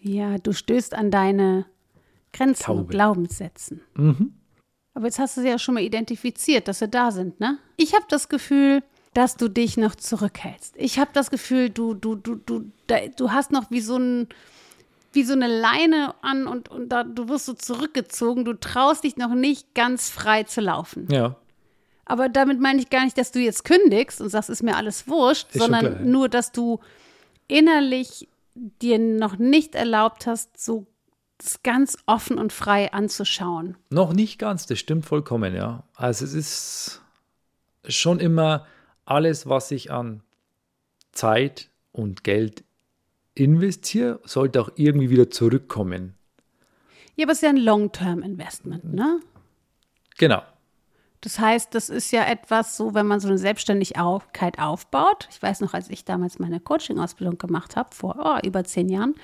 Ja, 0.00 0.38
du 0.38 0.52
stößt 0.52 0.94
an 0.94 1.10
deine 1.10 1.66
Grenzen 2.32 2.70
und 2.70 2.76
Taube. 2.76 2.90
Glaubenssätzen. 2.92 3.80
Aber 4.94 5.06
jetzt 5.06 5.18
hast 5.18 5.36
du 5.36 5.40
sie 5.40 5.48
ja 5.48 5.58
schon 5.58 5.74
mal 5.74 5.82
identifiziert, 5.82 6.68
dass 6.68 6.78
sie 6.78 6.88
da 6.88 7.10
sind, 7.10 7.40
ne? 7.40 7.58
Ich 7.76 7.94
habe 7.94 8.04
das 8.08 8.28
Gefühl, 8.28 8.84
dass 9.14 9.36
du 9.36 9.48
dich 9.48 9.76
noch 9.76 9.96
zurückhältst. 9.96 10.74
Ich 10.76 11.00
habe 11.00 11.10
das 11.12 11.30
Gefühl, 11.30 11.70
du, 11.70 11.94
du, 11.94 12.14
du, 12.14 12.36
du, 12.36 12.70
da, 12.86 12.98
du 13.16 13.32
hast 13.32 13.50
noch 13.50 13.70
wie 13.72 13.80
so 13.80 13.96
ein 13.96 14.28
wie 15.14 15.24
so 15.24 15.32
eine 15.32 15.46
Leine 15.48 16.14
an 16.22 16.46
und, 16.46 16.68
und 16.68 16.88
da, 16.88 17.04
du 17.04 17.28
wirst 17.28 17.46
so 17.46 17.54
zurückgezogen. 17.54 18.44
Du 18.44 18.54
traust 18.54 19.04
dich 19.04 19.16
noch 19.16 19.34
nicht 19.34 19.74
ganz 19.74 20.10
frei 20.10 20.42
zu 20.44 20.60
laufen. 20.60 21.08
Ja, 21.10 21.36
Aber 22.04 22.28
damit 22.28 22.60
meine 22.60 22.80
ich 22.80 22.90
gar 22.90 23.04
nicht, 23.04 23.16
dass 23.18 23.32
du 23.32 23.38
jetzt 23.40 23.64
kündigst 23.64 24.20
und 24.20 24.28
sagst, 24.28 24.50
ist 24.50 24.62
mir 24.62 24.76
alles 24.76 25.08
wurscht, 25.08 25.48
Ist 25.52 25.62
sondern 25.62 25.80
klar, 25.86 26.00
ja. 26.00 26.04
nur, 26.04 26.28
dass 26.28 26.52
du 26.52 26.80
innerlich 27.48 28.28
dir 28.54 28.98
noch 28.98 29.38
nicht 29.38 29.74
erlaubt 29.74 30.26
hast, 30.26 30.62
so 30.62 30.86
das 31.38 31.62
ganz 31.62 31.98
offen 32.06 32.38
und 32.38 32.52
frei 32.52 32.92
anzuschauen. 32.92 33.76
Noch 33.90 34.12
nicht 34.12 34.38
ganz, 34.38 34.66
das 34.66 34.78
stimmt 34.78 35.04
vollkommen, 35.04 35.54
ja. 35.54 35.82
Also 35.96 36.24
es 36.24 36.32
ist 36.32 37.02
schon 37.88 38.20
immer 38.20 38.66
alles, 39.04 39.48
was 39.48 39.70
ich 39.70 39.90
an 39.90 40.22
Zeit 41.12 41.70
und 41.92 42.24
Geld 42.24 42.64
investiere, 43.34 44.20
sollte 44.24 44.60
auch 44.60 44.70
irgendwie 44.76 45.10
wieder 45.10 45.30
zurückkommen. 45.30 46.14
Ja, 47.16 47.24
aber 47.24 47.32
es 47.32 47.38
ist 47.38 47.42
ja 47.42 47.50
ein 47.50 47.56
Long-Term-Investment, 47.56 48.92
ne? 48.92 49.20
Genau. 50.18 50.42
Das 51.20 51.38
heißt, 51.38 51.74
das 51.74 51.88
ist 51.88 52.10
ja 52.10 52.24
etwas 52.24 52.76
so, 52.76 52.92
wenn 52.92 53.06
man 53.06 53.18
so 53.18 53.28
eine 53.28 53.38
Selbstständigkeit 53.38 54.58
aufbaut. 54.58 55.26
Ich 55.30 55.40
weiß 55.42 55.60
noch, 55.60 55.72
als 55.72 55.88
ich 55.88 56.04
damals 56.04 56.38
meine 56.38 56.60
Coaching-Ausbildung 56.60 57.38
gemacht 57.38 57.76
habe, 57.76 57.94
vor 57.94 58.16
oh, 58.22 58.46
über 58.46 58.64
zehn 58.64 58.90
Jahren, 58.90 59.14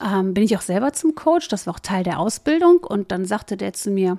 ähm, 0.00 0.34
bin 0.34 0.42
ich 0.42 0.56
auch 0.56 0.62
selber 0.62 0.92
zum 0.92 1.14
Coach. 1.14 1.46
Das 1.48 1.66
war 1.66 1.74
auch 1.74 1.80
Teil 1.80 2.02
der 2.02 2.18
Ausbildung. 2.18 2.78
Und 2.78 3.12
dann 3.12 3.24
sagte 3.24 3.56
der 3.56 3.72
zu 3.72 3.90
mir, 3.90 4.18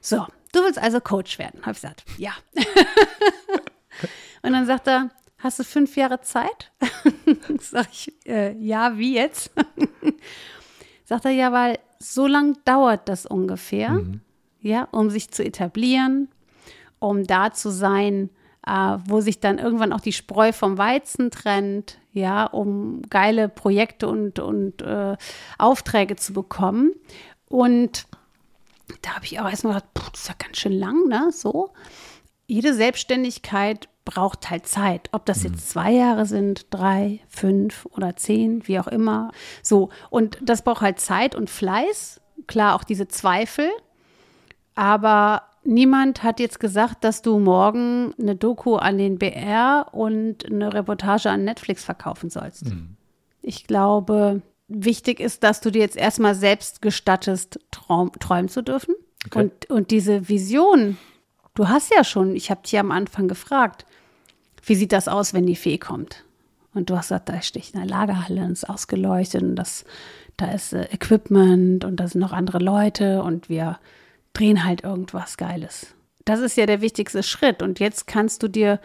so, 0.00 0.24
du 0.52 0.60
willst 0.62 0.78
also 0.78 1.00
Coach 1.00 1.40
werden. 1.40 1.62
Habe 1.62 1.72
ich 1.72 1.80
gesagt, 1.80 2.04
ja. 2.18 2.32
und 4.42 4.52
dann 4.52 4.64
sagt 4.64 4.86
er, 4.86 5.10
hast 5.38 5.58
du 5.58 5.64
fünf 5.64 5.96
Jahre 5.96 6.20
Zeit? 6.20 6.72
Sag 7.60 7.88
ich, 7.92 8.12
äh, 8.26 8.56
ja, 8.58 8.96
wie 8.96 9.14
jetzt? 9.14 9.50
sagt 11.04 11.24
er, 11.24 11.30
ja, 11.30 11.52
weil 11.52 11.78
so 11.98 12.26
lang 12.26 12.58
dauert 12.64 13.08
das 13.08 13.26
ungefähr. 13.26 13.90
Mhm 13.90 14.20
ja, 14.66 14.88
um 14.90 15.10
sich 15.10 15.30
zu 15.30 15.44
etablieren, 15.44 16.28
um 16.98 17.24
da 17.26 17.52
zu 17.52 17.70
sein, 17.70 18.30
äh, 18.66 18.98
wo 19.06 19.20
sich 19.20 19.40
dann 19.40 19.58
irgendwann 19.58 19.92
auch 19.92 20.00
die 20.00 20.12
Spreu 20.12 20.52
vom 20.52 20.76
Weizen 20.76 21.30
trennt, 21.30 21.98
ja, 22.12 22.44
um 22.44 23.02
geile 23.08 23.48
Projekte 23.48 24.08
und, 24.08 24.38
und 24.38 24.82
äh, 24.82 25.16
Aufträge 25.58 26.16
zu 26.16 26.32
bekommen. 26.32 26.92
Und 27.48 28.06
da 29.02 29.14
habe 29.14 29.24
ich 29.24 29.38
auch 29.40 29.48
erstmal 29.48 29.74
gedacht, 29.74 30.12
das 30.12 30.22
ist 30.22 30.28
ja 30.28 30.34
ganz 30.38 30.58
schön 30.58 30.72
lang, 30.72 31.08
ne? 31.08 31.30
So. 31.32 31.72
Jede 32.46 32.74
Selbstständigkeit 32.74 33.88
braucht 34.04 34.50
halt 34.50 34.66
Zeit. 34.66 35.08
Ob 35.12 35.26
das 35.26 35.42
jetzt 35.42 35.68
zwei 35.68 35.90
Jahre 35.90 36.26
sind, 36.26 36.66
drei, 36.70 37.20
fünf 37.28 37.86
oder 37.90 38.16
zehn, 38.16 38.66
wie 38.66 38.78
auch 38.78 38.86
immer. 38.86 39.32
So. 39.62 39.90
Und 40.10 40.38
das 40.42 40.62
braucht 40.62 40.80
halt 40.80 41.00
Zeit 41.00 41.34
und 41.34 41.50
Fleiß. 41.50 42.20
Klar, 42.46 42.76
auch 42.76 42.84
diese 42.84 43.08
Zweifel. 43.08 43.68
Aber 44.76 45.42
niemand 45.64 46.22
hat 46.22 46.38
jetzt 46.38 46.60
gesagt, 46.60 47.02
dass 47.02 47.20
du 47.20 47.38
morgen 47.38 48.14
eine 48.18 48.36
Doku 48.36 48.76
an 48.76 48.96
den 48.96 49.18
BR 49.18 49.88
und 49.92 50.46
eine 50.46 50.72
Reportage 50.72 51.28
an 51.28 51.44
Netflix 51.44 51.84
verkaufen 51.84 52.30
sollst. 52.30 52.66
Mhm. 52.66 52.96
Ich 53.42 53.66
glaube, 53.66 54.42
wichtig 54.68 55.20
ist, 55.20 55.42
dass 55.42 55.60
du 55.60 55.70
dir 55.70 55.80
jetzt 55.80 55.96
erstmal 55.96 56.34
selbst 56.34 56.80
gestattest, 56.80 57.58
träumen 57.70 58.48
zu 58.48 58.62
dürfen. 58.62 58.94
Okay. 59.26 59.38
Und, 59.40 59.70
und 59.70 59.90
diese 59.90 60.28
Vision, 60.28 60.96
du 61.56 61.68
hast 61.68 61.92
ja 61.92 62.04
schon, 62.04 62.36
ich 62.36 62.50
habe 62.50 62.62
dich 62.62 62.78
am 62.78 62.92
Anfang 62.92 63.26
gefragt, 63.26 63.84
wie 64.64 64.74
sieht 64.74 64.92
das 64.92 65.08
aus, 65.08 65.34
wenn 65.34 65.46
die 65.46 65.56
Fee 65.56 65.78
kommt? 65.78 66.24
Und 66.74 66.90
du 66.90 66.96
hast 66.96 67.08
gesagt, 67.08 67.28
da 67.28 67.40
stehe 67.42 67.62
ich 67.64 67.74
in 67.74 67.80
der 67.80 67.88
Lagerhalle 67.88 68.42
und 68.44 68.52
ist 68.52 68.68
ausgeleuchtet 68.68 69.42
und 69.42 69.56
das, 69.56 69.84
da 70.36 70.52
ist 70.52 70.72
äh, 70.72 70.84
Equipment 70.92 71.84
und 71.84 71.96
da 71.96 72.06
sind 72.06 72.20
noch 72.20 72.32
andere 72.32 72.58
Leute 72.58 73.22
und 73.22 73.48
wir 73.48 73.78
drehen 74.34 74.64
halt 74.64 74.84
irgendwas 74.84 75.36
Geiles. 75.38 75.94
Das 76.26 76.40
ist 76.40 76.56
ja 76.56 76.66
der 76.66 76.82
wichtigste 76.82 77.22
Schritt. 77.22 77.62
Und 77.62 77.80
jetzt 77.80 78.06
kannst 78.06 78.42
du 78.42 78.48
dir, 78.48 78.80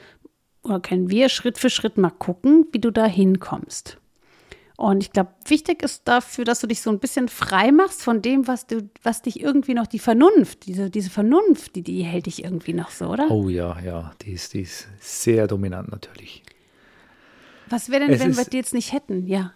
oder 0.64 0.80
können 0.80 1.10
wir 1.10 1.28
Schritt 1.28 1.58
für 1.58 1.70
Schritt 1.70 1.98
mal 1.98 2.12
gucken, 2.12 2.68
wie 2.72 2.80
du 2.80 2.92
da 2.92 3.06
hinkommst. 3.06 3.98
Und 4.82 5.04
ich 5.04 5.12
glaube, 5.12 5.30
wichtig 5.46 5.84
ist 5.84 6.08
dafür, 6.08 6.44
dass 6.44 6.62
du 6.62 6.65
dich 6.65 6.82
so 6.82 6.89
ein 6.89 6.98
bisschen 6.98 7.28
frei 7.28 7.72
machst 7.72 8.02
von 8.02 8.24
dem, 8.24 8.48
was 8.48 8.65
du, 8.65 8.89
was 9.04 9.22
dich 9.22 9.39
irgendwie 9.39 9.76
noch 9.76 9.86
die 9.86 10.00
Vernunft, 10.00 10.65
diese, 10.65 10.89
diese 10.89 11.12
Vernunft, 11.12 11.76
die, 11.76 11.84
die 11.84 12.02
hält 12.02 12.26
dich 12.26 12.44
irgendwie 12.44 12.74
noch 12.74 12.89
so, 12.89 13.06
oder? 13.06 13.30
Oh 13.30 13.48
ja, 13.48 13.80
ja, 13.80 14.12
die 14.24 14.32
ist, 14.32 14.56
die 14.56 14.62
ist 14.62 14.88
sehr 15.00 15.46
dominant 15.46 15.91
natürlich. 15.91 16.41
Was 17.70 17.91
wäre 17.91 18.08
denn, 18.08 18.10
es 18.10 18.22
wenn 18.22 18.32
ist, 18.32 18.38
wir 18.38 18.46
die 18.46 18.58
jetzt 18.58 18.74
nicht 18.74 18.91
hätten? 18.91 19.28
Ja. 19.28 19.54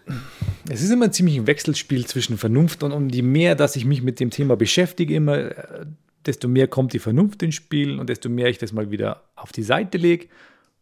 Es 0.70 0.84
ist 0.84 0.92
immer 0.92 1.12
ziemlich 1.12 1.38
ein 1.38 1.48
Wechselspiel 1.48 2.06
zwischen 2.06 2.38
Vernunft 2.38 2.84
und, 2.84 2.92
und 2.92 3.10
je 3.10 3.24
mehr, 3.24 3.56
dass 3.56 3.76
ich 3.76 3.86
mich 3.86 4.04
mit 4.04 4.20
dem 4.20 4.30
Thema 4.30 4.56
beschäftige, 4.56 5.16
immer, 5.16 5.38
äh, 5.38 5.88
desto 6.24 6.48
mehr 6.48 6.68
kommt 6.68 6.94
die 6.94 7.00
Vernunft 7.00 7.42
ins 7.42 7.56
Spiel 7.56 8.00
und 8.00 8.12
desto 8.12 8.30
mehr 8.30 8.50
ich 8.50 8.60
das 8.60 8.74
mal 8.74 8.92
wieder 8.92 9.24
auf 9.36 9.52
die 9.52 9.64
Seite 9.64 9.98
lege, 9.98 10.28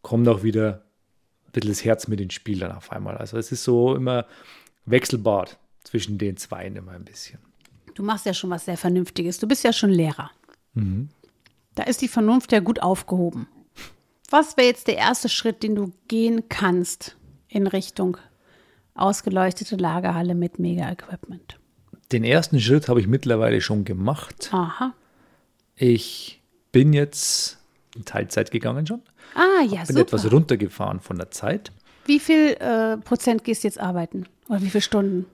kommt 0.02 0.28
auch 0.28 0.42
wieder 0.42 0.84
bisschen 1.54 1.70
das 1.70 1.84
Herz 1.84 2.08
mit 2.08 2.20
ins 2.20 2.34
Spiel 2.34 2.58
dann 2.58 2.72
auf 2.72 2.92
einmal. 2.92 3.16
Also 3.16 3.38
es 3.38 3.50
ist 3.52 3.64
so 3.64 3.94
immer 3.94 4.26
wechselbar 4.84 5.48
zwischen 5.82 6.18
den 6.18 6.36
zwei 6.36 6.66
immer 6.66 6.92
ein 6.92 7.04
bisschen. 7.04 7.38
Du 7.94 8.02
machst 8.02 8.26
ja 8.26 8.34
schon 8.34 8.50
was 8.50 8.64
sehr 8.66 8.76
Vernünftiges. 8.76 9.38
Du 9.38 9.46
bist 9.46 9.64
ja 9.64 9.72
schon 9.72 9.90
Lehrer. 9.90 10.30
Mhm. 10.74 11.08
Da 11.74 11.84
ist 11.84 12.02
die 12.02 12.08
Vernunft 12.08 12.52
ja 12.52 12.60
gut 12.60 12.82
aufgehoben. 12.82 13.48
Was 14.30 14.56
wäre 14.56 14.68
jetzt 14.68 14.88
der 14.88 14.96
erste 14.96 15.28
Schritt, 15.28 15.62
den 15.62 15.74
du 15.74 15.92
gehen 16.08 16.48
kannst, 16.48 17.16
in 17.48 17.66
Richtung 17.66 18.18
ausgeleuchtete 18.94 19.76
Lagerhalle 19.76 20.34
mit 20.34 20.58
Mega-Equipment. 20.58 21.58
Den 22.12 22.24
ersten 22.24 22.60
Schritt 22.60 22.88
habe 22.88 23.00
ich 23.00 23.06
mittlerweile 23.06 23.60
schon 23.60 23.84
gemacht. 23.84 24.50
Aha. 24.52 24.94
Ich 25.76 26.40
bin 26.70 26.92
jetzt 26.92 27.58
in 27.96 28.04
Teilzeit 28.04 28.50
gegangen 28.50 28.86
schon. 28.86 29.02
Ah, 29.34 29.62
ja, 29.62 29.78
bin 29.78 29.86
super. 29.86 30.00
etwas 30.00 30.30
runtergefahren 30.30 31.00
von 31.00 31.18
der 31.18 31.30
Zeit. 31.30 31.72
Wie 32.06 32.20
viel 32.20 32.56
äh, 32.60 32.96
Prozent 32.98 33.44
gehst 33.44 33.64
du 33.64 33.68
jetzt 33.68 33.80
arbeiten? 33.80 34.26
Oder 34.48 34.62
wie 34.62 34.70
viele 34.70 34.82
Stunden? 34.82 35.26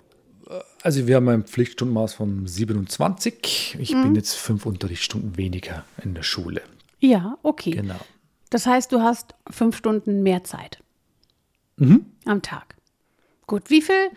Also 0.83 1.07
wir 1.07 1.17
haben 1.17 1.29
ein 1.29 1.45
Pflichtstundenmaß 1.45 2.15
von 2.15 2.47
27. 2.47 3.77
Ich 3.79 3.95
mhm. 3.95 4.03
bin 4.03 4.15
jetzt 4.15 4.35
fünf 4.35 4.67
Unterrichtsstunden 4.67 5.37
weniger 5.37 5.85
in 6.03 6.15
der 6.15 6.23
Schule. 6.23 6.63
Ja, 6.99 7.39
okay. 7.43 7.71
Genau. 7.71 8.01
Das 8.51 8.67
heißt, 8.67 8.91
du 8.93 9.01
hast 9.01 9.35
fünf 9.49 9.77
Stunden 9.77 10.23
mehr 10.23 10.43
Zeit. 10.45 10.83
Mhm. 11.77 12.07
Am 12.25 12.43
Tag. 12.43 12.77
Gut, 13.47 13.71
wie 13.71 13.83
viele 13.83 14.11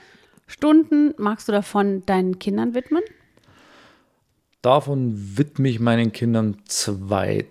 Stunden 0.48 1.14
magst 1.18 1.48
du 1.48 1.52
davon 1.52 2.06
deinen 2.06 2.40
Kindern 2.40 2.74
widmen? 2.74 3.04
Davon 4.62 5.38
widme 5.38 5.70
ich 5.70 5.80
meinen 5.80 6.12
Kindern 6.12 6.58
zwei, 6.66 7.46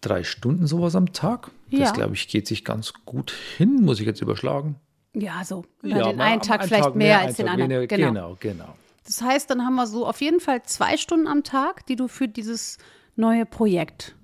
drei 0.00 0.24
Stunden 0.24 0.66
sowas 0.66 0.96
am 0.96 1.12
Tag. 1.12 1.50
Das, 1.70 1.80
ja. 1.80 1.90
glaube 1.92 2.14
ich, 2.14 2.28
geht 2.28 2.46
sich 2.46 2.64
ganz 2.64 2.92
gut 3.04 3.32
hin, 3.56 3.82
muss 3.82 4.00
ich 4.00 4.06
jetzt 4.06 4.20
überschlagen. 4.22 4.76
Ja, 5.14 5.44
so. 5.44 5.64
Ja, 5.82 6.10
den 6.10 6.20
einen 6.20 6.42
Tag 6.42 6.64
vielleicht 6.64 6.84
Tag 6.84 6.94
mehr, 6.94 7.20
als 7.20 7.36
den 7.36 7.48
anderen. 7.48 7.70
Weniger, 7.70 7.96
genau. 7.96 8.08
genau, 8.08 8.36
genau. 8.38 8.76
Das 9.04 9.22
heißt, 9.22 9.48
dann 9.50 9.64
haben 9.64 9.76
wir 9.76 9.86
so 9.86 10.06
auf 10.06 10.20
jeden 10.20 10.40
Fall 10.40 10.62
zwei 10.64 10.96
Stunden 10.96 11.26
am 11.26 11.42
Tag, 11.42 11.86
die 11.86 11.96
du 11.96 12.08
für 12.08 12.28
dieses 12.28 12.78
neue 13.14 13.46
Projekt 13.46 14.16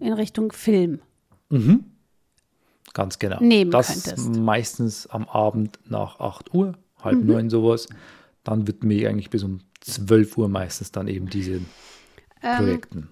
in 0.00 0.12
Richtung 0.12 0.52
Film 0.52 1.00
mhm. 1.50 1.84
Ganz 2.94 3.18
genau. 3.18 3.38
Nehmen 3.40 3.70
das 3.70 4.04
könntest. 4.04 4.36
meistens 4.36 5.06
am 5.06 5.28
Abend 5.28 5.78
nach 5.84 6.20
8 6.20 6.54
Uhr, 6.54 6.72
halb 7.02 7.20
mhm. 7.20 7.26
neun 7.26 7.50
sowas. 7.50 7.88
Dann 8.44 8.66
wird 8.66 8.82
mir 8.82 9.08
eigentlich 9.08 9.30
bis 9.30 9.44
um 9.44 9.60
12 9.82 10.38
Uhr 10.38 10.48
meistens 10.48 10.90
dann 10.90 11.06
eben 11.06 11.28
diese 11.28 11.60
ähm, 12.42 12.56
Projekten. 12.56 13.08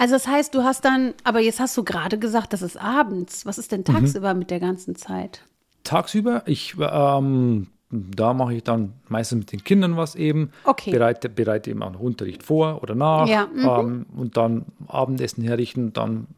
Also 0.00 0.14
das 0.14 0.26
heißt, 0.26 0.54
du 0.54 0.64
hast 0.64 0.86
dann, 0.86 1.12
aber 1.24 1.40
jetzt 1.40 1.60
hast 1.60 1.76
du 1.76 1.84
gerade 1.84 2.18
gesagt, 2.18 2.54
das 2.54 2.62
ist 2.62 2.80
abends. 2.80 3.44
Was 3.44 3.58
ist 3.58 3.70
denn 3.70 3.80
mhm. 3.80 3.92
tagsüber 3.92 4.32
mhm. 4.32 4.38
mit 4.38 4.50
der 4.50 4.58
ganzen 4.58 4.96
Zeit? 4.96 5.42
Tagsüber, 5.84 6.42
ich 6.46 6.74
ähm, 6.80 7.66
da 7.90 8.32
mache 8.32 8.54
ich 8.54 8.64
dann 8.64 8.94
meistens 9.08 9.40
mit 9.40 9.52
den 9.52 9.62
Kindern 9.62 9.98
was 9.98 10.14
eben. 10.14 10.52
Okay. 10.64 10.90
Bereite, 10.90 11.28
bereite 11.28 11.70
eben 11.70 11.82
auch 11.82 12.00
Unterricht 12.00 12.42
vor 12.42 12.82
oder 12.82 12.94
nach. 12.94 13.28
Ja. 13.28 13.46
Mhm. 13.46 13.68
Ähm, 13.68 14.06
und 14.16 14.38
dann 14.38 14.64
Abendessen 14.86 15.44
herrichten, 15.44 15.92
dann 15.92 16.28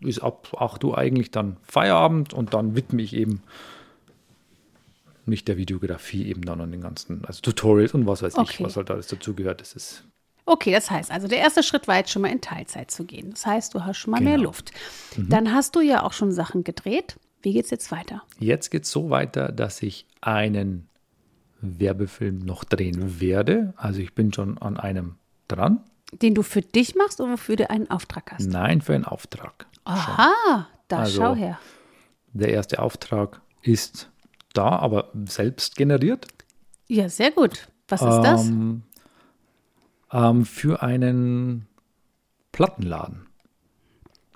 ist 0.00 0.18
ab 0.20 0.48
8 0.58 0.82
Uhr 0.82 0.98
eigentlich 0.98 1.30
dann 1.30 1.58
Feierabend 1.62 2.34
und 2.34 2.52
dann 2.52 2.74
widme 2.74 3.00
ich 3.00 3.14
eben 3.14 3.42
mich 5.24 5.44
der 5.44 5.56
Videografie 5.56 6.26
eben 6.26 6.42
dann 6.42 6.60
an 6.60 6.72
den 6.72 6.80
ganzen, 6.80 7.24
also 7.26 7.42
Tutorials 7.42 7.94
und 7.94 8.08
was 8.08 8.22
weiß 8.22 8.38
okay. 8.38 8.50
ich, 8.50 8.60
was 8.64 8.76
halt 8.76 8.90
alles 8.90 9.06
dazugehört. 9.06 9.60
Das 9.60 9.74
ist. 9.74 10.02
Okay, 10.44 10.72
das 10.72 10.90
heißt 10.90 11.10
also, 11.10 11.28
der 11.28 11.38
erste 11.38 11.62
Schritt 11.62 11.86
war 11.86 11.96
jetzt 11.96 12.10
schon 12.10 12.22
mal 12.22 12.30
in 12.32 12.40
Teilzeit 12.40 12.90
zu 12.90 13.04
gehen. 13.04 13.30
Das 13.30 13.46
heißt, 13.46 13.74
du 13.74 13.84
hast 13.84 13.96
schon 13.98 14.10
mal 14.10 14.18
genau. 14.18 14.30
mehr 14.30 14.38
Luft. 14.38 14.72
Mhm. 15.16 15.28
Dann 15.28 15.54
hast 15.54 15.76
du 15.76 15.80
ja 15.80 16.02
auch 16.02 16.12
schon 16.12 16.32
Sachen 16.32 16.64
gedreht. 16.64 17.16
Wie 17.42 17.52
geht 17.52 17.64
es 17.64 17.70
jetzt 17.70 17.90
weiter? 17.92 18.22
Jetzt 18.38 18.70
geht 18.70 18.84
es 18.84 18.90
so 18.90 19.10
weiter, 19.10 19.50
dass 19.52 19.82
ich 19.82 20.06
einen 20.20 20.88
Werbefilm 21.60 22.40
noch 22.40 22.64
drehen 22.64 23.20
werde. 23.20 23.72
Also 23.76 24.00
ich 24.00 24.14
bin 24.14 24.32
schon 24.32 24.58
an 24.58 24.76
einem 24.76 25.16
dran. 25.48 25.80
Den 26.12 26.34
du 26.34 26.42
für 26.42 26.60
dich 26.60 26.94
machst 26.94 27.20
oder 27.20 27.32
wofür 27.32 27.56
du 27.56 27.70
einen 27.70 27.90
Auftrag 27.90 28.32
hast? 28.32 28.46
Nein, 28.46 28.80
für 28.80 28.94
einen 28.94 29.04
Auftrag. 29.04 29.66
Aha, 29.84 30.66
da 30.88 30.98
also, 30.98 31.20
schau 31.20 31.34
her. 31.34 31.58
Der 32.32 32.48
erste 32.48 32.80
Auftrag 32.80 33.40
ist 33.62 34.10
da, 34.52 34.70
aber 34.70 35.10
selbst 35.24 35.76
generiert. 35.76 36.26
Ja, 36.88 37.08
sehr 37.08 37.30
gut. 37.30 37.68
Was 37.88 38.02
ist 38.02 38.20
das? 38.22 38.48
Ähm, 38.48 38.82
ähm, 40.12 40.44
für 40.44 40.82
einen 40.82 41.66
Plattenladen. 42.52 43.26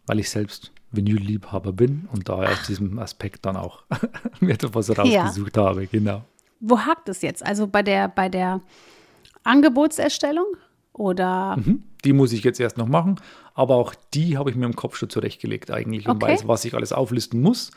Weil 0.07 0.21
ich 0.21 0.31
selbst 0.31 0.73
Vinyl-Liebhaber 0.93 1.73
bin 1.73 2.09
und 2.13 2.29
daher 2.29 2.51
aus 2.53 2.67
diesem 2.67 2.99
Aspekt 2.99 3.45
dann 3.45 3.57
auch 3.57 3.83
mir 4.41 4.53
etwas 4.53 4.97
rausgesucht 4.97 5.57
ja. 5.57 5.65
habe, 5.65 5.87
genau. 5.87 6.25
Wo 6.61 6.79
hakt 6.79 7.09
es 7.09 7.23
jetzt? 7.23 7.45
Also 7.45 7.67
bei 7.67 7.83
der, 7.83 8.09
bei 8.09 8.29
der 8.29 8.61
Angebotserstellung? 9.45 10.47
Oder? 10.93 11.57
Mhm, 11.59 11.83
die 12.05 12.15
muss 12.15 12.33
ich 12.33 12.43
jetzt 12.43 12.59
erst 12.59 12.79
noch 12.79 12.89
machen, 12.89 13.21
aber 13.55 13.75
auch 13.75 13.95
die 14.15 14.39
habe 14.39 14.49
ich 14.49 14.57
mir 14.57 14.65
im 14.65 14.77
Kopf 14.77 14.97
schon 14.97 15.11
zurechtgelegt 15.11 15.71
eigentlich 15.71 16.09
und 16.09 16.23
okay. 16.23 16.33
weiß, 16.33 16.49
was 16.49 16.65
ich 16.65 16.75
alles 16.75 16.93
auflisten 16.93 17.43
muss. 17.43 17.71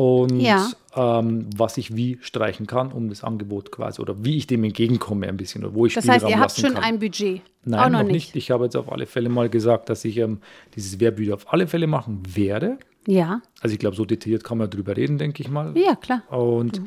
Und 0.00 0.40
Ja. 0.40 0.70
ähm, 0.96 1.50
was 1.56 1.76
ich 1.76 1.94
wie 1.94 2.18
streichen 2.22 2.66
kann, 2.66 2.90
um 2.90 3.10
das 3.10 3.22
Angebot 3.22 3.70
quasi 3.70 4.00
oder 4.00 4.24
wie 4.24 4.36
ich 4.38 4.46
dem 4.46 4.64
entgegenkomme 4.64 5.28
ein 5.28 5.36
bisschen 5.36 5.62
oder 5.62 5.74
wo 5.74 5.84
ich 5.84 5.92
Das 5.92 6.04
Spielraum 6.04 6.22
heißt, 6.22 6.30
ihr 6.30 6.40
habt 6.40 6.56
schon 6.58 6.72
kann. 6.74 6.82
ein 6.84 6.98
Budget. 6.98 7.42
Nein, 7.64 7.80
Auch 7.80 7.84
noch, 7.90 7.98
noch 8.00 8.06
nicht. 8.06 8.14
nicht. 8.34 8.36
Ich 8.36 8.50
habe 8.50 8.64
jetzt 8.64 8.76
auf 8.76 8.90
alle 8.90 9.04
Fälle 9.04 9.28
mal 9.28 9.50
gesagt, 9.50 9.90
dass 9.90 10.04
ich 10.06 10.16
ähm, 10.16 10.38
dieses 10.74 10.98
Werbvideo 11.00 11.34
auf 11.34 11.52
alle 11.52 11.66
Fälle 11.66 11.86
machen 11.86 12.22
werde. 12.34 12.78
Ja. 13.06 13.42
Also 13.60 13.74
ich 13.74 13.78
glaube, 13.78 13.94
so 13.94 14.06
detailliert 14.06 14.42
kann 14.42 14.56
man 14.56 14.70
drüber 14.70 14.96
reden, 14.96 15.18
denke 15.18 15.42
ich 15.42 15.50
mal. 15.50 15.76
Ja, 15.76 15.96
klar. 15.96 16.22
Und 16.32 16.80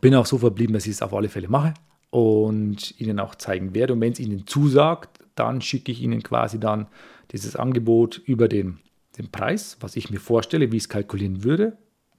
bin 0.00 0.14
auch 0.16 0.26
so 0.26 0.38
verblieben, 0.38 0.74
dass 0.74 0.86
ich 0.86 0.92
es 0.92 1.02
auf 1.02 1.14
alle 1.14 1.28
Fälle 1.28 1.46
mache 1.48 1.74
und 2.10 2.98
Ihnen 3.00 3.20
auch 3.20 3.36
zeigen 3.36 3.72
werde. 3.72 3.92
Und 3.92 4.00
wenn 4.00 4.12
es 4.12 4.18
Ihnen 4.20 4.46
zusagt, 4.48 5.20
dann 5.36 5.60
schicke 5.60 5.92
ich 5.92 6.02
Ihnen 6.02 6.24
quasi 6.24 6.58
dann 6.58 6.88
dieses 7.30 7.54
Angebot 7.54 8.18
über 8.24 8.48
den, 8.48 8.78
den 9.16 9.30
Preis, 9.30 9.76
was 9.80 9.94
ich 9.94 10.10
mir 10.10 10.18
vorstelle, 10.18 10.72
wie 10.72 10.76
ich 10.76 10.84
es 10.84 10.88
kalkulieren 10.88 11.44
würde, 11.44 11.76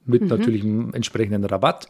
mit 0.08 0.22
natürlich 0.22 0.62
einem 0.62 0.92
entsprechenden 0.94 1.44
Rabatt. 1.44 1.88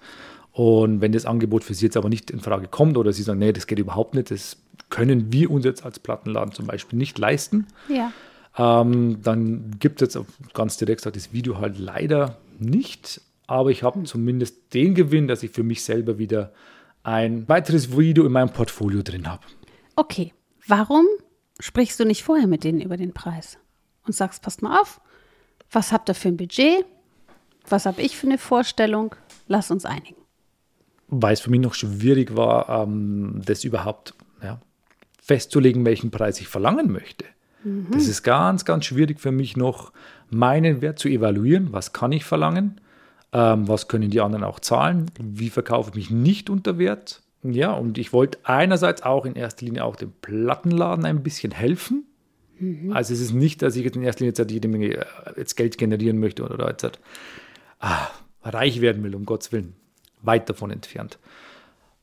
Und 0.52 1.00
wenn 1.00 1.12
das 1.12 1.24
Angebot 1.26 1.62
für 1.64 1.74
Sie 1.74 1.86
jetzt 1.86 1.96
aber 1.96 2.08
nicht 2.08 2.30
in 2.30 2.40
Frage 2.40 2.66
kommt 2.68 2.96
oder 2.96 3.12
Sie 3.12 3.22
sagen, 3.22 3.38
nee, 3.38 3.52
das 3.52 3.66
geht 3.66 3.78
überhaupt 3.78 4.14
nicht, 4.14 4.30
das 4.30 4.56
können 4.90 5.32
wir 5.32 5.50
uns 5.50 5.64
jetzt 5.64 5.84
als 5.84 5.98
Plattenladen 5.98 6.52
zum 6.52 6.66
Beispiel 6.66 6.98
nicht 6.98 7.18
leisten, 7.18 7.66
Ja. 7.88 8.12
ähm, 8.56 9.18
dann 9.22 9.76
gibt 9.78 10.02
es 10.02 10.14
jetzt 10.14 10.26
ganz 10.54 10.76
direkt 10.78 11.00
gesagt, 11.00 11.16
das 11.16 11.32
Video 11.32 11.58
halt 11.58 11.78
leider 11.78 12.38
nicht. 12.58 13.20
Aber 13.46 13.70
ich 13.70 13.82
habe 13.82 14.02
zumindest 14.04 14.74
den 14.74 14.94
Gewinn, 14.94 15.28
dass 15.28 15.42
ich 15.42 15.50
für 15.52 15.62
mich 15.62 15.82
selber 15.82 16.18
wieder 16.18 16.52
ein 17.02 17.48
weiteres 17.48 17.96
Video 17.96 18.26
in 18.26 18.32
meinem 18.32 18.50
Portfolio 18.52 19.02
drin 19.02 19.26
habe. 19.30 19.42
Okay. 19.96 20.32
Warum 20.66 21.06
sprichst 21.60 21.98
du 22.00 22.04
nicht 22.04 22.22
vorher 22.22 22.46
mit 22.46 22.64
denen 22.64 22.80
über 22.80 22.96
den 22.96 23.14
Preis 23.14 23.58
und 24.06 24.12
sagst, 24.14 24.42
passt 24.42 24.60
mal 24.62 24.78
auf, 24.80 25.00
was 25.70 25.92
habt 25.92 26.10
ihr 26.10 26.14
für 26.14 26.28
ein 26.28 26.36
Budget? 26.36 26.84
Was 27.70 27.86
habe 27.86 28.02
ich 28.02 28.16
für 28.16 28.26
eine 28.26 28.38
Vorstellung? 28.38 29.14
Lass 29.46 29.70
uns 29.70 29.84
einigen. 29.84 30.16
Weil 31.08 31.34
es 31.34 31.40
für 31.40 31.50
mich 31.50 31.60
noch 31.60 31.74
schwierig 31.74 32.36
war, 32.36 32.82
ähm, 32.82 33.40
das 33.44 33.64
überhaupt 33.64 34.14
ja, 34.42 34.60
festzulegen, 35.20 35.84
welchen 35.84 36.10
Preis 36.10 36.40
ich 36.40 36.48
verlangen 36.48 36.92
möchte. 36.92 37.24
Das 37.90 38.06
ist 38.06 38.22
ganz, 38.22 38.64
ganz 38.64 38.84
schwierig 38.84 39.20
für 39.20 39.32
mich 39.32 39.56
noch, 39.56 39.92
meinen 40.30 40.80
Wert 40.80 40.98
zu 40.98 41.08
evaluieren. 41.08 41.72
Was 41.72 41.92
kann 41.92 42.12
ich 42.12 42.24
verlangen? 42.24 42.80
Ähm, 43.32 43.66
was 43.66 43.88
können 43.88 44.10
die 44.10 44.20
anderen 44.20 44.44
auch 44.44 44.60
zahlen? 44.60 45.10
Wie 45.20 45.50
verkaufe 45.50 45.90
ich 45.90 45.96
mich 45.96 46.10
nicht 46.10 46.50
unter 46.50 46.78
Wert? 46.78 47.22
Ja, 47.42 47.72
und 47.72 47.98
ich 47.98 48.12
wollte 48.12 48.38
einerseits 48.44 49.02
auch 49.02 49.26
in 49.26 49.34
erster 49.34 49.66
Linie 49.66 49.84
auch 49.84 49.96
dem 49.96 50.12
Plattenladen 50.22 51.04
ein 51.04 51.22
bisschen 51.22 51.52
helfen. 51.52 52.04
Also 52.90 53.14
es 53.14 53.20
ist 53.20 53.32
nicht, 53.32 53.62
dass 53.62 53.76
ich 53.76 53.84
jetzt 53.84 53.96
in 53.96 54.02
erster 54.02 54.24
Linie 54.24 54.34
jetzt 54.36 54.50
jede 54.50 54.68
Menge 54.68 54.96
äh, 54.96 55.04
jetzt 55.36 55.56
Geld 55.56 55.78
generieren 55.78 56.18
möchte 56.18 56.42
oder 56.42 56.68
jetzt 56.68 56.82
halt, 56.82 56.98
ah, 57.80 58.08
reich 58.42 58.80
werden 58.80 59.02
will, 59.04 59.14
um 59.14 59.24
Gottes 59.26 59.52
Willen. 59.52 59.74
Weit 60.22 60.48
davon 60.48 60.70
entfernt. 60.70 61.18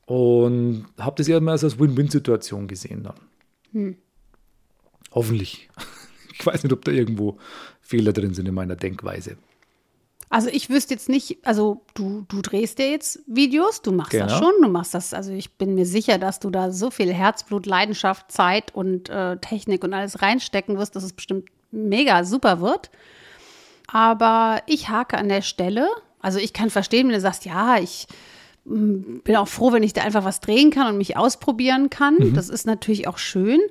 Und 0.06 0.86
habe 1.00 1.16
das 1.18 1.28
eher 1.28 1.42
mal 1.42 1.52
als 1.52 1.80
Win-Win-Situation 1.80 2.68
gesehen 2.68 3.04
dann. 3.04 3.98
Hoffentlich. 5.12 5.70
Ich 6.38 6.46
weiß 6.46 6.64
nicht, 6.64 6.74
ob 6.74 6.84
da 6.84 6.92
irgendwo 6.92 7.38
Fehler 7.80 8.12
drin 8.12 8.34
sind 8.34 8.46
in 8.46 8.54
meiner 8.54 8.76
Denkweise. 8.76 9.38
Also 10.30 10.50
ich 10.50 10.70
wüsste 10.70 10.94
jetzt 10.94 11.08
nicht, 11.08 11.38
also 11.44 11.86
du, 11.94 12.26
du 12.28 12.42
drehst 12.42 12.78
ja 12.80 12.88
jetzt 12.88 13.22
Videos, 13.26 13.82
du 13.82 13.94
machst 13.94 14.14
das 14.14 14.34
Genau. 14.34 14.38
schon, 14.38 14.62
du 14.62 14.68
machst 14.68 14.94
das, 14.94 15.14
also 15.14 15.32
ich 15.32 15.54
bin 15.54 15.76
mir 15.76 15.86
sicher, 15.86 16.18
dass 16.18 16.42
du 16.42 16.50
da 16.50 16.72
so 16.72 16.92
viel 16.92 17.14
Herzblut, 17.14 17.66
Leidenschaft, 17.66 18.34
Zeit 18.34 18.76
und 18.76 19.08
äh, 19.10 19.38
Technik 19.38 19.86
und 19.86 19.94
alles 19.94 20.22
reinstecken 20.22 20.78
wirst, 20.78 20.98
dass 20.98 21.04
es 21.06 21.14
bestimmt 21.14 21.48
mega 21.72 22.26
super 22.26 22.60
wird. 22.60 22.92
Aber 23.96 24.62
ich 24.66 24.90
hake 24.90 25.18
an 25.18 25.30
der 25.30 25.42
Stelle, 25.42 25.88
also 26.20 26.38
ich 26.38 26.52
kann 26.52 26.70
verstehen, 26.70 27.08
wenn 27.08 27.14
du 27.14 27.22
sagst, 27.22 27.46
ja, 27.46 27.78
ich 27.78 28.08
mm, 28.66 29.20
bin 29.24 29.38
auch 29.38 29.48
froh, 29.48 29.72
wenn 29.72 29.84
ich 29.84 29.94
da 29.94 30.02
einfach 30.02 30.26
was 30.26 30.42
drehen 30.42 30.70
kann 30.70 30.88
und 30.88 30.98
mich 30.98 31.16
ausprobieren 31.16 31.90
kann. 31.90 32.34
Das 32.34 32.50
ist 32.50 32.68
natürlich 32.68 33.08
auch 33.08 33.18
schön. 33.18 33.62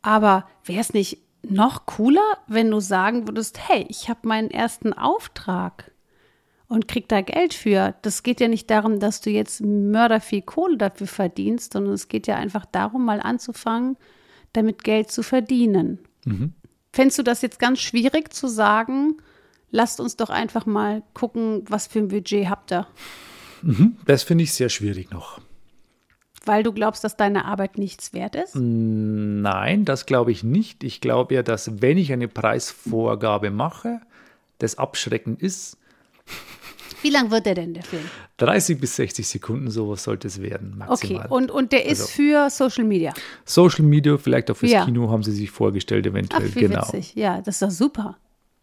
Aber 0.00 0.48
wäre 0.64 0.80
es 0.80 0.94
nicht 0.94 1.18
noch 1.42 1.84
cooler, 1.84 2.38
wenn 2.46 2.70
du 2.70 2.80
sagen 2.80 3.28
würdest, 3.28 3.58
hey, 3.68 3.84
ich 3.90 4.08
habe 4.08 4.26
meinen 4.26 4.50
ersten 4.50 4.94
Auftrag 4.94 5.92
und 6.66 6.88
krieg 6.88 7.06
da 7.06 7.20
Geld 7.20 7.52
für. 7.52 7.94
Das 8.00 8.22
geht 8.22 8.40
ja 8.40 8.48
nicht 8.48 8.70
darum, 8.70 9.00
dass 9.00 9.20
du 9.20 9.28
jetzt 9.28 9.60
mörder 9.60 10.22
viel 10.22 10.40
Kohle 10.40 10.78
dafür 10.78 11.08
verdienst, 11.08 11.74
sondern 11.74 11.92
es 11.92 12.08
geht 12.08 12.26
ja 12.26 12.36
einfach 12.36 12.64
darum, 12.64 13.04
mal 13.04 13.20
anzufangen, 13.20 13.98
damit 14.54 14.82
Geld 14.82 15.10
zu 15.10 15.22
verdienen. 15.22 15.98
Fändest 16.90 17.18
du 17.18 17.22
das 17.22 17.42
jetzt 17.42 17.58
ganz 17.58 17.80
schwierig 17.80 18.32
zu 18.32 18.48
sagen, 18.48 19.18
lasst 19.70 20.00
uns 20.00 20.16
doch 20.16 20.30
einfach 20.30 20.66
mal 20.66 21.02
gucken, 21.14 21.64
was 21.68 21.86
für 21.86 21.98
ein 22.00 22.08
Budget 22.08 22.48
habt 22.48 22.72
ihr? 22.72 22.86
Das 24.06 24.22
finde 24.22 24.44
ich 24.44 24.52
sehr 24.52 24.68
schwierig 24.68 25.10
noch. 25.10 25.40
Weil 26.44 26.62
du 26.62 26.72
glaubst, 26.72 27.04
dass 27.04 27.16
deine 27.16 27.44
Arbeit 27.44 27.76
nichts 27.76 28.12
wert 28.14 28.34
ist? 28.34 28.54
Nein, 28.54 29.84
das 29.84 30.06
glaube 30.06 30.30
ich 30.32 30.42
nicht. 30.44 30.82
Ich 30.84 31.00
glaube 31.00 31.34
ja, 31.34 31.42
dass 31.42 31.82
wenn 31.82 31.98
ich 31.98 32.12
eine 32.12 32.28
Preisvorgabe 32.28 33.50
mache, 33.50 34.00
das 34.58 34.78
abschreckend 34.78 35.42
ist. 35.42 35.76
Wie 37.02 37.10
lang 37.10 37.30
wird 37.30 37.46
der 37.46 37.54
denn, 37.54 37.74
der 37.74 37.82
Film? 37.84 38.02
30 38.38 38.80
bis 38.80 38.96
60 38.96 39.28
Sekunden, 39.28 39.70
sowas 39.70 40.02
sollte 40.02 40.26
es 40.26 40.40
werden, 40.40 40.82
Okay, 40.88 41.14
maximal. 41.14 41.26
und, 41.28 41.50
und 41.50 41.70
der 41.72 41.84
ist 41.86 42.00
Also- 42.00 42.12
für 42.12 42.50
Social 42.50 42.84
Media. 42.84 43.12
Social 43.44 43.84
Media, 43.84 44.16
vielleicht 44.18 44.50
auch 44.50 44.56
fürs 44.56 44.72
Ja. 44.72 44.84
Kino 44.84 45.08
haben 45.10 45.22
sie 45.22 45.32
sich 45.32 45.50
vorgestellt, 45.50 46.06
Ach, 46.06 46.10
eventuell. 46.12 46.54
wie 46.54 46.60
genau. 46.60 46.82
witzig. 46.82 47.14
Ja, 47.14 47.40
das 47.40 47.56
ist 47.56 47.62
doch 47.62 47.70
super. 47.70 48.16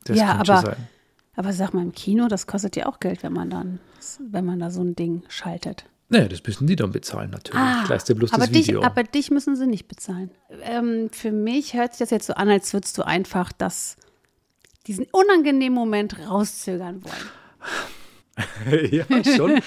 Das 0.06 0.18
ja, 0.18 0.36
aber, 0.36 0.62
sein. 0.62 0.88
aber 1.36 1.54
sag 1.54 1.74
mal, 1.74 1.82
im 1.82 1.92
Kino, 1.92 2.28
das 2.28 2.48
kostet 2.48 2.76
ja 2.76 2.86
auch 2.86 3.00
Geld, 3.00 3.24
wenn 3.24 3.34
man 3.34 3.50
dann, 3.50 3.80
wenn 4.20 4.46
man 4.46 4.60
da 4.60 4.72
so 4.72 4.82
ein 4.82 4.96
Ding 4.96 5.24
schaltet. 5.28 5.86
Naja, 6.08 6.28
das 6.28 6.44
müssen 6.44 6.68
die 6.68 6.76
dann 6.76 6.92
bezahlen, 6.92 7.32
natürlich. 7.32 7.62
ich 7.84 7.90
leiste 7.90 8.14
bloß 8.14 8.32
Ah, 8.32 8.36
aber 8.36 8.46
das 8.46 8.54
Video. 8.54 8.80
Dich, 8.80 8.88
aber 8.88 9.04
dich 9.04 9.32
müssen 9.32 9.56
sie 9.56 9.66
nicht 9.66 9.88
bezahlen. 9.88 10.30
Ähm, 10.62 11.10
für 11.12 11.32
mich 11.32 11.74
hört 11.74 11.94
sich 11.94 12.00
das 12.00 12.12
jetzt 12.12 12.28
so 12.28 12.34
an, 12.34 12.48
als 12.50 12.72
würdest 12.74 12.98
du 12.98 13.02
einfach 13.04 13.52
das, 13.52 13.98
diesen 14.86 15.08
unangenehmen 15.12 15.74
Moment 15.74 16.20
rauszögern 16.30 17.04
wollen. 17.04 17.30
ja, 18.92 19.06
schon. 19.24 19.60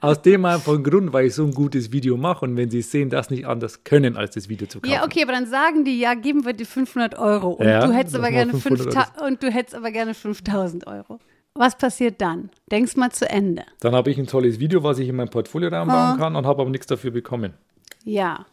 Aus 0.00 0.20
dem 0.22 0.44
einfachen 0.44 0.82
Grund, 0.82 1.12
weil 1.12 1.26
ich 1.26 1.34
so 1.34 1.44
ein 1.44 1.52
gutes 1.52 1.92
Video 1.92 2.16
mache 2.16 2.44
und 2.44 2.56
wenn 2.56 2.68
sie 2.70 2.82
sehen, 2.82 3.08
das 3.10 3.30
nicht 3.30 3.46
anders 3.46 3.84
können, 3.84 4.16
als 4.16 4.34
das 4.34 4.48
Video 4.48 4.66
zu 4.66 4.80
kaufen. 4.80 4.92
Ja, 4.92 5.04
okay, 5.04 5.22
aber 5.22 5.32
dann 5.32 5.46
sagen 5.46 5.84
die, 5.84 5.98
ja, 6.00 6.14
geben 6.14 6.44
wir 6.44 6.52
dir 6.52 6.66
500 6.66 7.16
Euro 7.18 7.50
und 7.52 7.66
Ja, 7.66 7.86
du 7.86 7.92
hättest 7.92 8.16
aber 8.16 8.30
gerne 8.30 8.50
500 8.52 8.82
5000 8.92 9.20
und 9.22 9.42
du 9.42 9.50
hättest 9.50 9.76
aber 9.76 9.90
gerne 9.92 10.14
5000 10.14 10.86
Euro. 10.88 11.18
Was 11.54 11.78
passiert 11.78 12.20
dann? 12.20 12.50
Denkst 12.70 12.96
mal 12.96 13.10
zu 13.12 13.30
Ende. 13.30 13.62
Dann 13.80 13.94
habe 13.94 14.10
ich 14.10 14.18
ein 14.18 14.26
tolles 14.26 14.58
Video, 14.58 14.82
was 14.82 14.98
ich 14.98 15.08
in 15.08 15.16
mein 15.16 15.28
Portfolio 15.30 15.70
Ah. 15.70 15.78
reinbauen 15.78 16.18
kann 16.18 16.36
und 16.36 16.46
habe 16.46 16.62
aber 16.62 16.70
nichts 16.70 16.86
dafür 16.86 17.12
bekommen. 17.12 17.54
Ja. 18.04 18.44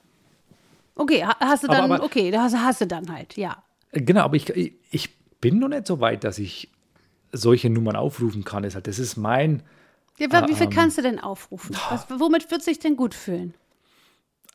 Okay, 0.96 1.26
ha- 1.26 1.36
hast 1.40 1.64
du 1.64 1.68
Aber- 1.70 1.78
dann, 1.78 1.92
aber- 1.92 2.04
okay, 2.04 2.30
das 2.32 2.54
hast 2.56 2.82
du 2.82 2.86
dann 2.88 3.12
halt, 3.12 3.36
ja. 3.38 3.58
Genau, 3.92 4.22
aber 4.22 4.36
ich- 4.36 4.74
ich 4.92 5.10
bin 5.42 5.60
noch 5.60 5.68
nicht 5.68 5.88
so 5.88 6.00
weit, 6.00 6.24
dass 6.24 6.38
ich 6.40 6.70
solche 7.34 7.70
Nummern 7.70 7.96
aufrufen 7.96 8.44
kann. 8.44 8.64
Ist 8.64 8.76
halt- 8.76 8.88
Das 8.88 9.00
ist 9.00 9.18
mein. 9.18 9.64
ja 10.20 10.28
Ah, 10.32 10.48
wie 10.48 10.54
viel 10.54 10.66
ähm, 10.66 10.70
kannst 10.70 10.98
du 10.98 11.02
denn 11.02 11.20
aufrufen? 11.20 11.76
Was, 11.90 12.06
womit 12.10 12.50
würdest 12.52 12.68
du 12.68 12.72
dich 12.72 12.80
denn 12.80 12.96
gut 12.96 13.14
fühlen? 13.14 13.54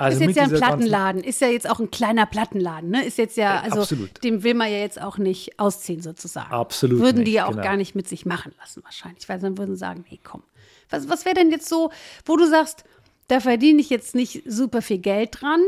Also 0.00 0.20
ist 0.20 0.26
jetzt 0.28 0.36
ja 0.36 0.42
ein 0.44 0.50
Plattenladen, 0.52 1.24
ist 1.24 1.40
ja 1.40 1.48
jetzt 1.48 1.68
auch 1.68 1.80
ein 1.80 1.90
kleiner 1.90 2.24
Plattenladen, 2.24 2.88
ne? 2.90 3.04
Ist 3.04 3.18
jetzt 3.18 3.36
ja, 3.36 3.56
Äh, 3.58 3.64
also 3.64 3.80
absolut. 3.80 4.22
dem 4.22 4.44
will 4.44 4.54
man 4.54 4.70
ja 4.70 4.78
jetzt 4.78 5.02
auch 5.02 5.18
nicht 5.18 5.58
ausziehen 5.58 6.00
sozusagen. 6.02 6.52
Absolut 6.52 7.00
Würden 7.00 7.24
die 7.24 7.32
nicht, 7.32 7.34
ja 7.34 7.46
auch 7.46 7.50
genau. 7.50 7.64
gar 7.64 7.76
nicht 7.76 7.96
mit 7.96 8.06
sich 8.08 8.24
machen 8.24 8.54
lassen 8.60 8.84
wahrscheinlich, 8.84 9.28
weil 9.28 9.40
dann 9.40 9.58
würden 9.58 9.74
sagen, 9.74 10.04
nee, 10.08 10.20
komm. 10.22 10.44
Was, 10.88 11.08
was 11.08 11.24
wäre 11.24 11.34
denn 11.34 11.50
jetzt 11.50 11.68
so, 11.68 11.90
wo 12.24 12.36
du 12.36 12.46
sagst, 12.46 12.84
da 13.26 13.40
verdiene 13.40 13.80
ich 13.80 13.90
jetzt 13.90 14.14
nicht 14.14 14.44
super 14.46 14.82
viel 14.82 14.98
Geld 14.98 15.40
dran, 15.42 15.60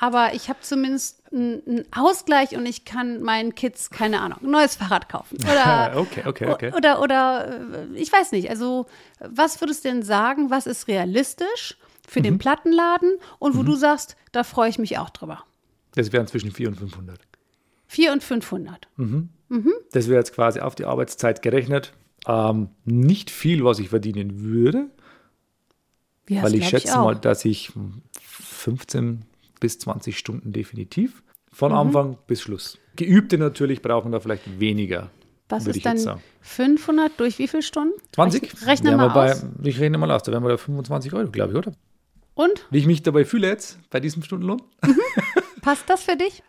aber 0.00 0.34
ich 0.34 0.48
habe 0.48 0.60
zumindest 0.62 1.22
einen 1.32 1.84
Ausgleich 1.92 2.56
und 2.56 2.64
ich 2.66 2.84
kann 2.84 3.20
meinen 3.22 3.54
Kids, 3.54 3.90
keine 3.90 4.20
Ahnung, 4.20 4.38
ein 4.42 4.50
neues 4.50 4.76
Fahrrad 4.76 5.08
kaufen. 5.08 5.36
Oder, 5.44 5.92
Okay, 5.96 6.22
okay, 6.26 6.46
okay. 6.46 6.72
oder, 6.74 7.00
oder 7.02 7.60
äh, 7.74 7.86
ich 7.96 8.12
weiß 8.12 8.32
nicht, 8.32 8.48
also 8.50 8.86
was 9.20 9.60
würdest 9.60 9.84
du 9.84 9.88
denn 9.88 10.02
sagen, 10.02 10.50
was 10.50 10.66
ist 10.66 10.88
realistisch 10.88 11.76
für 12.06 12.20
Mhm. 12.20 12.24
den 12.24 12.38
Plattenladen 12.38 13.12
und 13.38 13.56
wo 13.56 13.62
du 13.62 13.74
sagst, 13.74 14.16
da 14.32 14.42
freue 14.44 14.70
ich 14.70 14.78
mich 14.78 14.96
auch 14.98 15.10
drüber. 15.10 15.44
Das 15.94 16.12
wären 16.12 16.26
zwischen 16.26 16.52
400 16.52 16.82
und 16.82 16.88
500. 16.90 17.20
4 17.88 18.12
und 18.12 18.22
500. 18.22 18.88
Das 19.92 20.08
wäre 20.08 20.18
jetzt 20.18 20.34
quasi 20.34 20.60
auf 20.60 20.74
die 20.74 20.84
Arbeitszeit 20.84 21.42
gerechnet. 21.42 21.92
Ähm, 22.26 22.68
nicht 22.84 23.30
viel, 23.30 23.64
was 23.64 23.78
ich 23.78 23.88
verdienen 23.88 24.40
würde, 24.42 24.86
Ja, 26.28 26.42
weil 26.42 26.54
ich 26.54 26.68
schätze 26.68 26.98
auch. 26.98 27.04
mal, 27.04 27.14
dass 27.16 27.44
ich 27.44 27.72
15 28.20 29.24
bis 29.60 29.78
20 29.78 30.18
Stunden 30.18 30.52
definitiv 30.52 31.22
von 31.52 31.72
Mhm. 31.72 31.78
Anfang 31.78 32.18
bis 32.26 32.40
Schluss. 32.42 32.78
Geübte 32.96 33.38
natürlich 33.38 33.82
brauchen 33.82 34.12
da 34.12 34.20
vielleicht 34.20 34.58
weniger. 34.60 35.10
Was 35.50 35.66
ist 35.66 35.84
dann 35.86 35.96
sagen. 35.98 36.22
500 36.42 37.18
durch 37.18 37.38
wie 37.38 37.48
viele 37.48 37.62
Stunden? 37.62 37.94
20? 38.12 38.66
Rechne, 38.66 38.96
mal 38.96 39.08
bei, 39.08 39.32
aus. 39.32 39.46
Ich 39.62 39.80
rechne 39.80 39.96
mal 39.96 40.10
aus, 40.10 40.22
da 40.22 40.32
wären 40.32 40.42
wir 40.42 40.50
bei 40.50 40.58
25 40.58 41.12
Euro, 41.14 41.30
glaube 41.30 41.52
ich, 41.52 41.58
oder? 41.58 41.72
Und? 42.34 42.66
Wie 42.70 42.78
ich 42.78 42.86
mich 42.86 43.02
dabei 43.02 43.24
fühle 43.24 43.48
jetzt, 43.48 43.78
bei 43.90 43.98
diesem 43.98 44.22
Stundenlohn. 44.22 44.60
Passt 45.62 45.88
das 45.88 46.02
für 46.02 46.16
dich? 46.16 46.42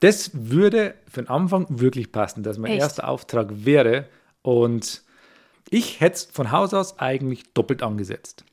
Das 0.00 0.30
würde 0.32 0.94
für 1.08 1.22
den 1.22 1.28
Anfang 1.28 1.66
wirklich 1.68 2.10
passen, 2.12 2.42
dass 2.42 2.56
mein 2.58 2.72
Echt? 2.72 2.80
erster 2.80 3.08
Auftrag 3.08 3.48
wäre 3.66 4.06
und 4.42 5.02
Ich 5.70 6.00
hätte 6.00 6.14
es 6.14 6.24
von 6.24 6.50
Haus 6.50 6.72
aus 6.72 6.98
eigentlich 6.98 7.52
doppelt 7.52 7.82
angesetzt. 7.82 8.44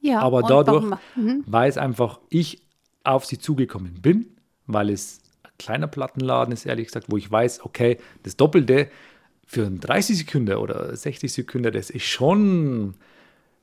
Ja, 0.00 0.20
Aber 0.20 0.42
dadurch, 0.42 0.84
Mhm. 1.16 1.42
weil 1.46 1.68
es 1.68 1.76
einfach 1.76 2.20
ich 2.30 2.62
auf 3.04 3.24
sie 3.24 3.38
zugekommen 3.38 4.00
bin, 4.02 4.26
weil 4.66 4.90
es 4.90 5.20
ein 5.42 5.50
kleiner 5.58 5.86
Plattenladen 5.86 6.52
ist, 6.52 6.66
ehrlich 6.66 6.86
gesagt, 6.86 7.06
wo 7.08 7.16
ich 7.16 7.30
weiß, 7.30 7.64
okay, 7.64 7.98
das 8.22 8.36
Doppelte 8.36 8.88
für 9.46 9.66
einen 9.66 9.80
30 9.80 10.18
Sekunden 10.18 10.54
oder 10.56 10.94
60 10.94 11.32
Sekunden, 11.32 11.72
das 11.72 11.90
ist 11.90 12.04
schon 12.04 12.94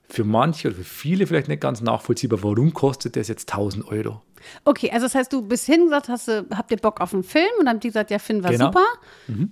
für 0.10 0.24
manche 0.24 0.70
oder 0.70 0.78
für 0.78 0.84
viele 0.84 1.28
vielleicht 1.28 1.48
nicht 1.48 1.62
ganz 1.62 1.82
nachvollziehbar. 1.82 2.42
Warum 2.44 2.74
kostet 2.74 3.16
das 3.16 3.28
jetzt 3.28 3.52
1000 3.52 3.88
Euro? 3.88 4.22
Okay, 4.64 4.90
also 4.92 5.06
das 5.06 5.16
heißt, 5.16 5.34
du 5.34 5.42
bist 5.42 5.66
hingesagt, 5.66 6.10
hast 6.10 6.28
habt 6.28 6.72
ihr 6.72 6.78
Bock 6.78 7.02
auf 7.02 7.14
einen 7.14 7.24
Film? 7.24 7.48
Und 7.60 7.66
dann 7.66 7.76
haben 7.76 7.80
die 7.80 7.90
gesagt, 7.90 8.12
ja, 8.12 8.20
finden 8.20 8.44
wir 8.44 8.52
Genau. 8.52 8.68
super. 8.68 8.86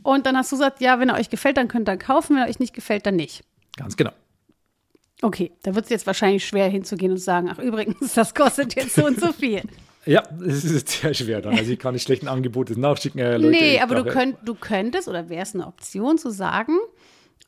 Und 0.04 0.26
dann 0.26 0.38
hast 0.38 0.52
du 0.52 0.56
gesagt, 0.56 0.80
ja, 0.82 1.00
wenn 1.00 1.10
er 1.10 1.16
euch 1.16 1.30
gefällt, 1.30 1.58
dann 1.58 1.68
könnt 1.68 1.90
ihr 1.90 1.94
ihn 1.94 2.00
kaufen, 2.00 2.36
wenn 2.36 2.44
er 2.44 2.50
euch 2.50 2.60
nicht 2.60 2.74
gefällt, 2.74 3.06
dann 3.06 3.16
nicht. 3.16 3.44
Ganz 3.78 3.98
genau. 3.98 4.12
Okay, 5.22 5.52
da 5.64 5.74
wird 5.76 5.86
es 5.86 5.92
jetzt 5.92 6.08
wahrscheinlich 6.08 6.46
schwer 6.46 6.68
hinzugehen 6.68 7.12
und 7.12 7.18
sagen, 7.18 7.50
ach 7.52 7.60
übrigens, 7.60 8.14
das 8.14 8.34
kostet 8.34 8.76
jetzt 8.76 8.96
so 8.96 9.06
und 9.06 9.20
so 9.20 9.32
viel. 9.32 9.62
Ja, 10.08 10.22
das 10.40 10.64
ist 10.64 10.88
sehr 10.88 11.16
schwer 11.16 11.42
dann. 11.42 11.58
Also 11.58 11.72
ich 11.72 11.80
kann 11.80 11.94
nicht 11.96 12.04
schlechten 12.04 12.28
Angebote 12.28 12.80
nachschicken. 12.80 13.20
Äh, 13.20 13.38
Leute, 13.38 13.50
nee, 13.50 13.80
aber 13.80 13.96
du, 13.96 14.04
könnt, 14.06 14.38
du 14.46 14.54
könntest, 14.54 15.08
oder 15.08 15.30
wäre 15.30 15.42
es 15.42 15.56
eine 15.56 15.66
Option 15.66 16.20
zu 16.20 16.30
sagen, 16.30 16.78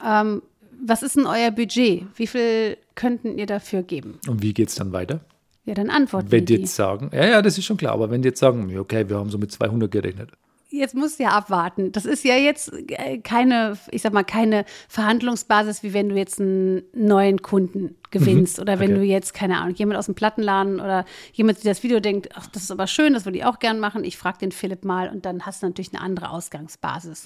ähm, 0.03 0.41
was 0.83 1.03
ist 1.03 1.15
denn 1.17 1.27
euer 1.27 1.51
Budget? 1.51 2.05
Wie 2.15 2.25
viel 2.25 2.77
könnten 2.95 3.37
ihr 3.37 3.45
dafür 3.45 3.83
geben? 3.83 4.19
Und 4.27 4.41
wie 4.41 4.55
geht 4.55 4.69
es 4.69 4.75
dann 4.75 4.91
weiter? 4.91 5.19
Ja, 5.65 5.75
dann 5.75 5.91
antworten 5.91 6.31
Wenn 6.31 6.45
die 6.45 6.55
die. 6.55 6.61
jetzt 6.61 6.75
sagen, 6.75 7.11
ja, 7.13 7.27
ja, 7.27 7.41
das 7.43 7.59
ist 7.59 7.65
schon 7.65 7.77
klar, 7.77 7.93
aber 7.93 8.09
wenn 8.09 8.23
die 8.23 8.29
jetzt 8.29 8.39
sagen, 8.39 8.75
okay, 8.79 9.07
wir 9.07 9.17
haben 9.17 9.29
so 9.29 9.37
mit 9.37 9.51
200 9.51 9.91
gerechnet. 9.91 10.31
Jetzt 10.77 10.95
musst 10.95 11.19
du 11.19 11.23
ja 11.23 11.29
abwarten. 11.29 11.91
Das 11.91 12.05
ist 12.05 12.23
ja 12.23 12.35
jetzt 12.35 12.71
äh, 12.73 13.19
keine, 13.19 13.77
ich 13.91 14.01
sag 14.01 14.13
mal, 14.13 14.23
keine 14.23 14.65
Verhandlungsbasis, 14.87 15.83
wie 15.83 15.93
wenn 15.93 16.09
du 16.09 16.15
jetzt 16.15 16.39
einen 16.39 16.83
neuen 16.93 17.41
Kunden 17.41 17.95
gewinnst 18.11 18.59
oder 18.59 18.79
wenn 18.79 18.91
okay. 18.91 18.99
du 18.99 19.05
jetzt, 19.05 19.33
keine 19.33 19.57
Ahnung, 19.57 19.75
jemand 19.75 19.97
aus 19.99 20.05
dem 20.05 20.15
Plattenladen 20.15 20.79
oder 20.79 21.05
jemand, 21.33 21.63
der 21.63 21.71
das 21.71 21.83
Video 21.83 21.99
denkt, 21.99 22.29
ach, 22.35 22.47
das 22.47 22.63
ist 22.63 22.71
aber 22.71 22.87
schön, 22.87 23.13
das 23.13 23.25
würde 23.25 23.37
ich 23.37 23.45
auch 23.45 23.59
gern 23.59 23.79
machen. 23.79 24.03
Ich 24.03 24.17
frage 24.17 24.37
den 24.39 24.51
Philipp 24.51 24.85
mal 24.85 25.09
und 25.09 25.25
dann 25.25 25.45
hast 25.45 25.61
du 25.61 25.67
natürlich 25.67 25.93
eine 25.93 26.01
andere 26.01 26.29
Ausgangsbasis. 26.29 27.25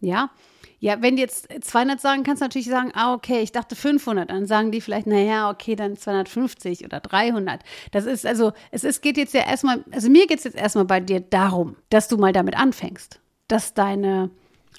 Ja. 0.00 0.30
Ja, 0.78 1.00
wenn 1.00 1.16
die 1.16 1.22
jetzt 1.22 1.48
200 1.62 2.00
sagen, 2.00 2.22
kannst 2.22 2.42
du 2.42 2.44
natürlich 2.44 2.68
sagen, 2.68 2.90
ah, 2.94 3.14
okay, 3.14 3.40
ich 3.40 3.50
dachte 3.50 3.74
500. 3.74 4.28
Dann 4.30 4.46
sagen 4.46 4.70
die 4.72 4.82
vielleicht, 4.82 5.06
naja, 5.06 5.50
okay, 5.50 5.74
dann 5.74 5.96
250 5.96 6.84
oder 6.84 7.00
300. 7.00 7.62
Das 7.92 8.04
ist 8.04 8.26
also, 8.26 8.52
es 8.70 8.84
ist, 8.84 9.00
geht 9.00 9.16
jetzt 9.16 9.32
ja 9.32 9.46
erstmal, 9.46 9.82
also 9.90 10.10
mir 10.10 10.26
geht 10.26 10.38
es 10.38 10.44
jetzt 10.44 10.56
erstmal 10.56 10.84
bei 10.84 11.00
dir 11.00 11.20
darum, 11.20 11.76
dass 11.88 12.08
du 12.08 12.18
mal 12.18 12.32
damit 12.32 12.56
anfängst, 12.58 13.20
dass 13.48 13.72
deine 13.72 14.30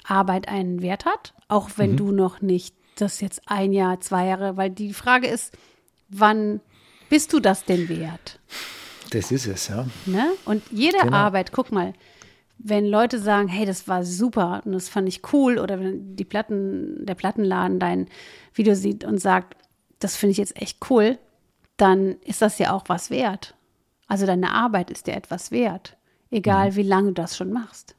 Arbeit 0.04 0.46
einen 0.48 0.82
Wert 0.82 1.04
hat, 1.04 1.34
auch 1.48 1.70
wenn 1.76 1.96
du 1.96 2.12
noch 2.12 2.40
nicht 2.40 2.76
das 2.96 3.20
jetzt 3.20 3.42
ein 3.46 3.72
Jahr, 3.72 4.00
zwei 4.00 4.26
Jahre, 4.26 4.56
weil 4.56 4.70
die 4.70 4.92
Frage 4.94 5.26
ist, 5.26 5.52
wann 6.08 6.60
bist 7.10 7.32
du 7.32 7.40
das 7.40 7.64
denn 7.64 7.88
wert? 7.88 8.38
Das 9.10 9.32
ist 9.32 9.46
es, 9.46 9.68
ja. 9.68 9.86
Ne? 10.06 10.28
Und 10.44 10.62
jede 10.70 10.98
Genau. 10.98 11.16
Arbeit, 11.16 11.52
guck 11.52 11.72
mal, 11.72 11.92
wenn 12.58 12.86
Leute 12.86 13.18
sagen, 13.18 13.48
hey, 13.48 13.64
das 13.64 13.88
war 13.88 14.04
super 14.04 14.62
und 14.64 14.72
das 14.72 14.88
fand 14.88 15.08
ich 15.08 15.32
cool, 15.32 15.58
oder 15.58 15.78
wenn 15.80 16.16
die 16.16 16.24
Platten, 16.24 17.06
der 17.06 17.14
Plattenladen 17.14 17.78
dein 17.78 18.08
Video 18.52 18.74
sieht 18.74 19.04
und 19.04 19.18
sagt, 19.18 19.56
das 20.00 20.16
finde 20.16 20.32
ich 20.32 20.38
jetzt 20.38 20.60
echt 20.60 20.90
cool, 20.90 21.18
dann 21.76 22.16
ist 22.24 22.42
das 22.42 22.58
ja 22.58 22.72
auch 22.72 22.84
was 22.88 23.10
wert. 23.10 23.54
Also 24.08 24.26
deine 24.26 24.52
Arbeit 24.52 24.90
ist 24.90 25.06
dir 25.06 25.14
etwas 25.14 25.50
wert, 25.50 25.96
egal 26.30 26.74
wie 26.74 26.82
lange 26.82 27.08
du 27.08 27.14
das 27.14 27.36
schon 27.36 27.52
machst. 27.52 27.94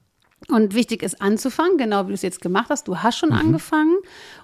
Und 0.48 0.74
wichtig 0.74 1.04
ist 1.04 1.22
anzufangen, 1.22 1.78
genau 1.78 2.06
wie 2.06 2.10
du 2.10 2.14
es 2.14 2.22
jetzt 2.22 2.42
gemacht 2.42 2.70
hast. 2.70 2.88
Du 2.88 2.98
hast 3.00 3.18
schon 3.18 3.34
angefangen 3.34 3.98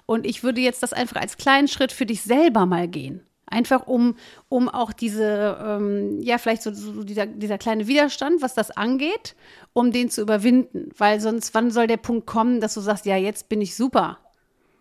und 0.04 0.26
ich 0.26 0.42
würde 0.42 0.60
jetzt 0.60 0.82
das 0.82 0.92
einfach 0.92 1.20
als 1.20 1.36
kleinen 1.36 1.68
Schritt 1.68 1.92
für 1.92 2.06
dich 2.06 2.22
selber 2.22 2.66
mal 2.66 2.86
gehen. 2.86 3.22
Einfach 3.48 3.86
um, 3.86 4.16
um 4.48 4.68
auch 4.68 4.92
diese, 4.92 5.56
ähm, 5.64 6.20
ja, 6.20 6.38
vielleicht 6.38 6.62
so, 6.62 6.72
so 6.72 7.04
dieser, 7.04 7.26
dieser 7.26 7.58
kleine 7.58 7.86
Widerstand, 7.86 8.42
was 8.42 8.54
das 8.54 8.72
angeht, 8.72 9.36
um 9.72 9.92
den 9.92 10.10
zu 10.10 10.20
überwinden. 10.20 10.90
Weil 10.98 11.20
sonst, 11.20 11.54
wann 11.54 11.70
soll 11.70 11.86
der 11.86 11.96
Punkt 11.96 12.26
kommen, 12.26 12.60
dass 12.60 12.74
du 12.74 12.80
sagst, 12.80 13.06
ja, 13.06 13.16
jetzt 13.16 13.48
bin 13.48 13.60
ich 13.60 13.76
super. 13.76 14.18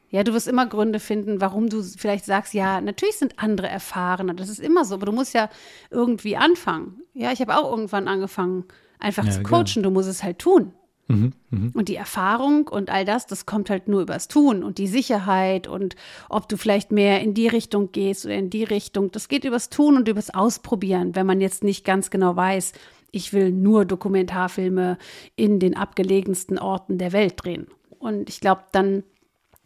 Ja, 0.10 0.24
du 0.24 0.34
wirst 0.34 0.48
immer 0.48 0.66
Gründe 0.66 1.00
finden, 1.00 1.42
warum 1.42 1.70
du 1.70 1.84
vielleicht 1.84 2.26
sagst, 2.26 2.54
ja, 2.54 2.80
natürlich 2.82 3.18
sind 3.18 3.38
andere 3.38 3.68
erfahrener. 3.68 4.34
Das 4.34 4.50
ist 4.50 4.60
immer 4.60 4.86
so, 4.86 4.96
aber 4.96 5.08
du 5.08 5.12
musst 5.12 5.34
ja 5.34 5.50
irgendwie 5.92 6.38
anfangen. 6.38 7.02
Ja, 7.14 7.32
ich 7.32 7.42
habe 7.42 7.56
auch 7.58 7.70
irgendwann 7.70 8.08
angefangen, 8.08 8.66
einfach 8.98 9.26
Ja, 9.26 9.32
zu 9.32 9.44
genau. 9.44 9.64
coachen. 9.64 9.84
Du 9.84 9.92
musst 9.92 10.10
es 10.10 10.24
halt 10.24 10.40
tun. 10.40 10.74
Und 11.08 11.88
die 11.88 11.96
Erfahrung 11.96 12.68
und 12.68 12.90
all 12.90 13.06
das, 13.06 13.28
das 13.28 13.46
kommt 13.46 13.70
halt 13.70 13.88
nur 13.88 14.02
übers 14.02 14.28
Tun 14.28 14.64
und 14.64 14.80
die 14.80 14.88
Sicherheit 14.88 15.68
und 15.68 15.96
ob 16.30 16.50
du 16.50 16.58
vielleicht 16.58 16.92
mehr 16.92 17.22
in 17.22 17.34
die 17.36 17.48
Richtung 17.48 17.92
gehst 17.92 18.26
oder 18.26 18.36
in 18.36 18.50
die 18.50 18.64
Richtung. 18.64 19.12
Das 19.12 19.28
geht 19.28 19.44
übers 19.46 19.70
Tun 19.70 19.98
und 19.98 20.08
übers 20.08 20.34
Ausprobieren, 20.34 21.16
wenn 21.16 21.28
man 21.28 21.42
jetzt 21.42 21.64
nicht 21.64 21.86
ganz 21.86 22.10
genau 22.10 22.36
weiß, 22.36 22.74
ich 23.12 23.34
will 23.34 23.52
nur 23.52 23.86
Dokumentarfilme 23.86 24.98
in 25.36 25.60
den 25.60 25.78
abgelegensten 25.78 26.58
Orten 26.58 26.98
der 26.98 27.14
Welt 27.14 27.36
drehen. 27.38 27.68
Und 28.00 28.28
ich 28.30 28.40
glaube, 28.42 28.64
dann 28.72 29.04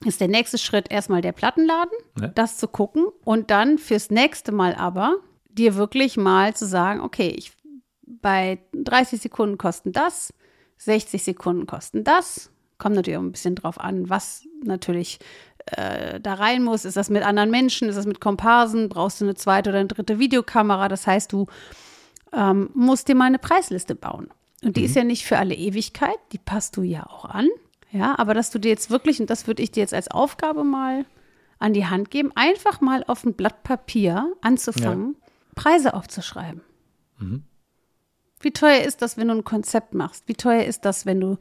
ist 0.06 0.22
der 0.22 0.28
nächste 0.28 0.58
Schritt 0.58 0.92
erstmal 0.92 1.22
der 1.22 1.32
Plattenladen, 1.32 1.98
Ja. 2.20 2.28
das 2.28 2.58
zu 2.58 2.68
gucken 2.68 3.06
und 3.24 3.50
dann 3.50 3.78
fürs 3.78 4.12
nächste 4.12 4.52
Mal 4.52 4.76
aber 4.76 5.16
dir 5.50 5.76
wirklich 5.76 6.16
mal 6.18 6.54
zu 6.54 6.66
sagen, 6.68 7.02
okay, 7.02 7.34
ich 7.38 7.52
bei 8.22 8.60
30 8.74 9.22
Sekunden 9.22 9.58
kosten 9.58 9.92
das, 9.92 10.34
60 10.80 11.24
Sekunden 11.24 11.68
kosten 11.68 12.04
das. 12.04 12.52
Kommt 12.78 12.96
natürlich 12.96 13.18
auch 13.18 13.24
ein 13.24 13.32
bisschen 13.32 13.56
drauf 13.56 13.80
an, 13.80 14.10
was 14.10 14.48
natürlich 14.64 15.20
äh, 15.66 16.20
da 16.20 16.36
rein 16.36 16.64
muss. 16.64 16.86
Ist 16.86 16.98
das 16.98 17.10
mit 17.10 17.24
anderen 17.24 17.52
Menschen? 17.52 17.90
Ist 17.90 17.98
das 17.98 18.06
mit 18.06 18.22
Komparsen? 18.22 18.90
Brauchst 18.90 19.22
du 19.22 19.26
eine 19.26 19.36
zweite 19.36 19.70
oder 19.70 19.80
eine 19.80 19.88
dritte 19.88 20.18
Videokamera? 20.20 20.88
Das 20.88 21.06
heißt, 21.06 21.32
du 21.32 21.48
ähm, 22.34 22.70
musst 22.74 23.08
dir 23.08 23.16
mal 23.16 23.26
eine 23.26 23.40
Preisliste 23.40 23.96
bauen. 23.96 24.30
Und 24.64 24.78
die 24.78 24.84
ist 24.84 24.96
ja 24.96 25.04
nicht 25.04 25.26
für 25.26 25.38
alle 25.38 25.56
Ewigkeit, 25.56 26.18
die 26.34 26.38
passt 26.38 26.76
du 26.76 26.82
ja 26.82 27.06
auch 27.06 27.26
an. 27.26 27.48
Ja, 27.92 28.18
aber 28.20 28.34
dass 28.34 28.52
du 28.52 28.60
dir 28.60 28.70
jetzt 28.70 28.90
wirklich, 28.90 29.20
und 29.20 29.30
das 29.30 29.48
würde 29.48 29.64
ich 29.64 29.72
dir 29.72 29.80
jetzt 29.82 29.94
als 29.94 30.12
Aufgabe 30.12 30.64
mal 30.64 31.06
an 31.60 31.74
die 31.74 31.86
Hand 31.86 32.12
geben, 32.12 32.32
einfach 32.36 32.82
mal 32.82 33.04
auf 33.08 33.26
ein 33.26 33.34
Blatt 33.34 33.64
Papier 33.64 34.34
anzufangen, 34.42 35.16
Preise 35.56 35.94
aufzuschreiben. 35.94 36.62
Wie 38.40 38.52
teuer 38.52 38.84
ist 38.84 39.02
das, 39.02 39.18
wenn 39.18 39.28
du 39.28 39.36
ein 39.36 39.44
Konzept 39.44 39.94
machst? 39.94 40.28
Wie 40.28 40.34
teuer 40.34 40.64
ist 40.64 40.86
das, 40.86 41.06
wenn 41.06 41.20
du 41.20 41.38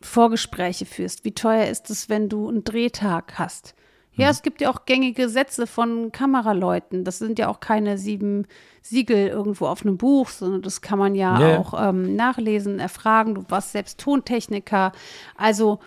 Vorgespräche 0.00 0.86
führst? 0.86 1.24
Wie 1.24 1.32
teuer 1.32 1.66
ist 1.66 1.90
es, 1.90 2.08
wenn 2.08 2.28
du 2.28 2.48
einen 2.48 2.64
Drehtag 2.64 3.38
hast? 3.38 3.74
Ja, 4.12 4.28
es 4.28 4.42
gibt 4.42 4.60
ja 4.60 4.70
auch 4.70 4.84
gängige 4.84 5.28
Sätze 5.28 5.66
von 5.66 6.12
Kameraleuten. 6.12 7.04
Das 7.04 7.18
sind 7.18 7.38
ja 7.38 7.48
auch 7.48 7.60
keine 7.60 7.96
sieben 7.96 8.46
Siegel 8.82 9.28
irgendwo 9.28 9.66
auf 9.66 9.82
einem 9.82 9.96
Buch, 9.96 10.28
sondern 10.28 10.62
das 10.62 10.82
kann 10.82 10.98
man 10.98 11.14
ja, 11.14 11.40
ja. 11.40 11.58
auch 11.58 11.72
ähm, 11.88 12.16
nachlesen, 12.16 12.80
erfragen. 12.80 13.34
Du 13.34 13.44
warst 13.48 13.72
selbst 13.72 13.98
Tontechniker. 14.00 14.92
Also 15.36 15.78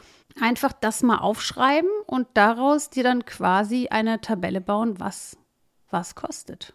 einfach 0.42 0.74
das 0.74 1.04
mal 1.04 1.18
aufschreiben 1.18 1.90
und 2.08 2.28
daraus 2.34 2.90
dir 2.90 3.04
dann 3.04 3.26
quasi 3.26 3.90
eine 3.90 4.20
Tabelle 4.20 4.62
bauen, 4.62 5.00
was 5.00 5.38
was 5.94 6.16
kostet. 6.16 6.74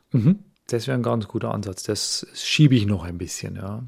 Das 0.68 0.86
wäre 0.86 0.96
ein 0.98 1.02
ganz 1.02 1.26
guter 1.28 1.52
Ansatz. 1.52 1.82
Das 1.82 2.26
schiebe 2.34 2.74
ich 2.74 2.86
noch 2.86 3.04
ein 3.04 3.18
bisschen, 3.18 3.56
ja. 3.56 3.82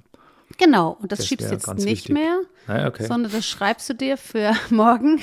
Genau, 0.58 0.98
und 1.00 1.12
das, 1.12 1.20
Das 1.20 1.28
schiebst 1.28 1.48
du 1.48 1.52
jetzt 1.54 1.68
nicht 1.74 1.86
wichtig. 1.86 2.14
mehr, 2.14 2.40
Ja, 2.68 2.88
okay. 2.88 3.06
sondern 3.06 3.30
das 3.32 3.46
schreibst 3.46 3.88
du 3.88 3.94
dir 3.94 4.16
für 4.16 4.52
morgen 4.70 5.22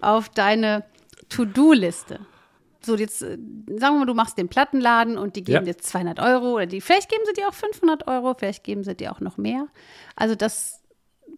auf 0.00 0.28
deine 0.28 0.84
To-Do-Liste. 1.28 2.20
So, 2.80 2.96
jetzt 2.96 3.22
äh, 3.22 3.38
sagen 3.68 3.94
wir 3.96 3.98
mal, 4.00 4.06
du 4.06 4.14
machst 4.14 4.38
den 4.38 4.48
Plattenladen 4.48 5.18
und 5.18 5.36
die 5.36 5.42
geben 5.44 5.66
Ja. 5.66 5.72
dir 5.72 5.78
200 5.78 6.20
Euro 6.20 6.54
oder 6.54 6.66
die, 6.66 6.80
vielleicht 6.80 7.08
geben 7.10 7.22
sie 7.26 7.32
dir 7.32 7.48
auch 7.48 7.54
500 7.54 8.06
Euro, 8.06 8.34
vielleicht 8.38 8.64
geben 8.64 8.84
sie 8.84 8.94
dir 8.94 9.12
auch 9.12 9.20
noch 9.20 9.36
mehr. 9.36 9.66
Also 10.14 10.34
das 10.34 10.80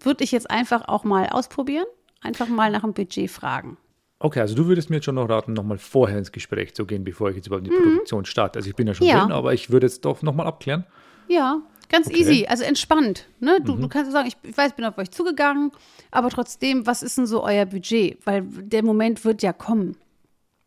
würde 0.01 0.23
ich 0.25 0.33
jetzt 0.33 0.51
einfach 0.51 0.89
auch 0.89 1.05
mal 1.05 1.29
ausprobieren, 1.31 1.87
einfach 2.21 2.49
mal 2.49 2.71
nach 2.71 2.83
dem 2.83 2.93
Budget 2.93 3.31
fragen. 3.31 3.79
Okay, 4.23 4.41
also 4.41 4.55
du 4.55 4.67
würdest 4.67 4.91
mir 4.91 4.97
jetzt 4.97 5.07
schon 5.07 5.15
noch 5.15 5.29
raten, 5.31 5.55
nochmal 5.55 5.79
vorher 5.79 6.19
ins 6.19 6.31
Gespräch 6.31 6.75
zu 6.75 6.85
gehen, 6.85 7.05
bevor 7.05 7.31
ich 7.31 7.37
jetzt 7.37 7.47
überhaupt 7.47 7.67
in 7.67 7.73
die 7.73 7.79
Produktion 7.81 8.27
starte. 8.27 8.59
Also 8.59 8.69
ich 8.69 8.77
bin 8.77 8.87
ja 8.87 8.93
schon 8.95 9.07
Mhm. 9.07 9.13
Ja. 9.13 9.21
drin, 9.23 9.33
aber 9.33 9.55
ich 9.55 9.71
würde 9.71 9.87
jetzt 9.87 10.05
doch 10.05 10.21
nochmal 10.23 10.47
abklären. 10.47 10.85
Ja, 11.27 11.63
ganz 11.89 12.07
Okay. 12.07 12.19
easy, 12.19 12.47
also 12.47 12.63
entspannt. 12.65 13.27
Ne? 13.41 13.61
Du, 13.65 13.77
Mhm. 13.77 13.81
du 13.81 13.89
kannst 13.89 14.13
sagen, 14.13 14.29
ich, 14.29 14.37
ich 14.43 14.57
weiß, 14.57 14.71
ich 14.73 14.77
bin 14.77 14.85
auf 14.85 14.99
euch 14.99 15.11
zugegangen, 15.11 15.73
aber 16.11 16.29
trotzdem, 16.29 16.87
was 16.87 17.03
ist 17.03 17.17
denn 17.17 17.27
so 17.27 17.43
euer 17.43 17.65
Budget? 17.65 18.19
Weil 18.27 18.43
der 18.43 18.85
Moment 18.85 19.25
wird 19.25 19.43
ja 19.43 19.55
kommen. 19.55 19.97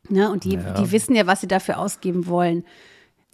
Ne? 0.09 0.31
Und 0.31 0.45
die, 0.45 0.55
Ja. 0.55 0.73
die 0.73 0.91
wissen 0.91 1.15
ja, 1.15 1.27
was 1.27 1.41
sie 1.41 1.47
dafür 1.47 1.77
ausgeben 1.77 2.25
wollen 2.25 2.65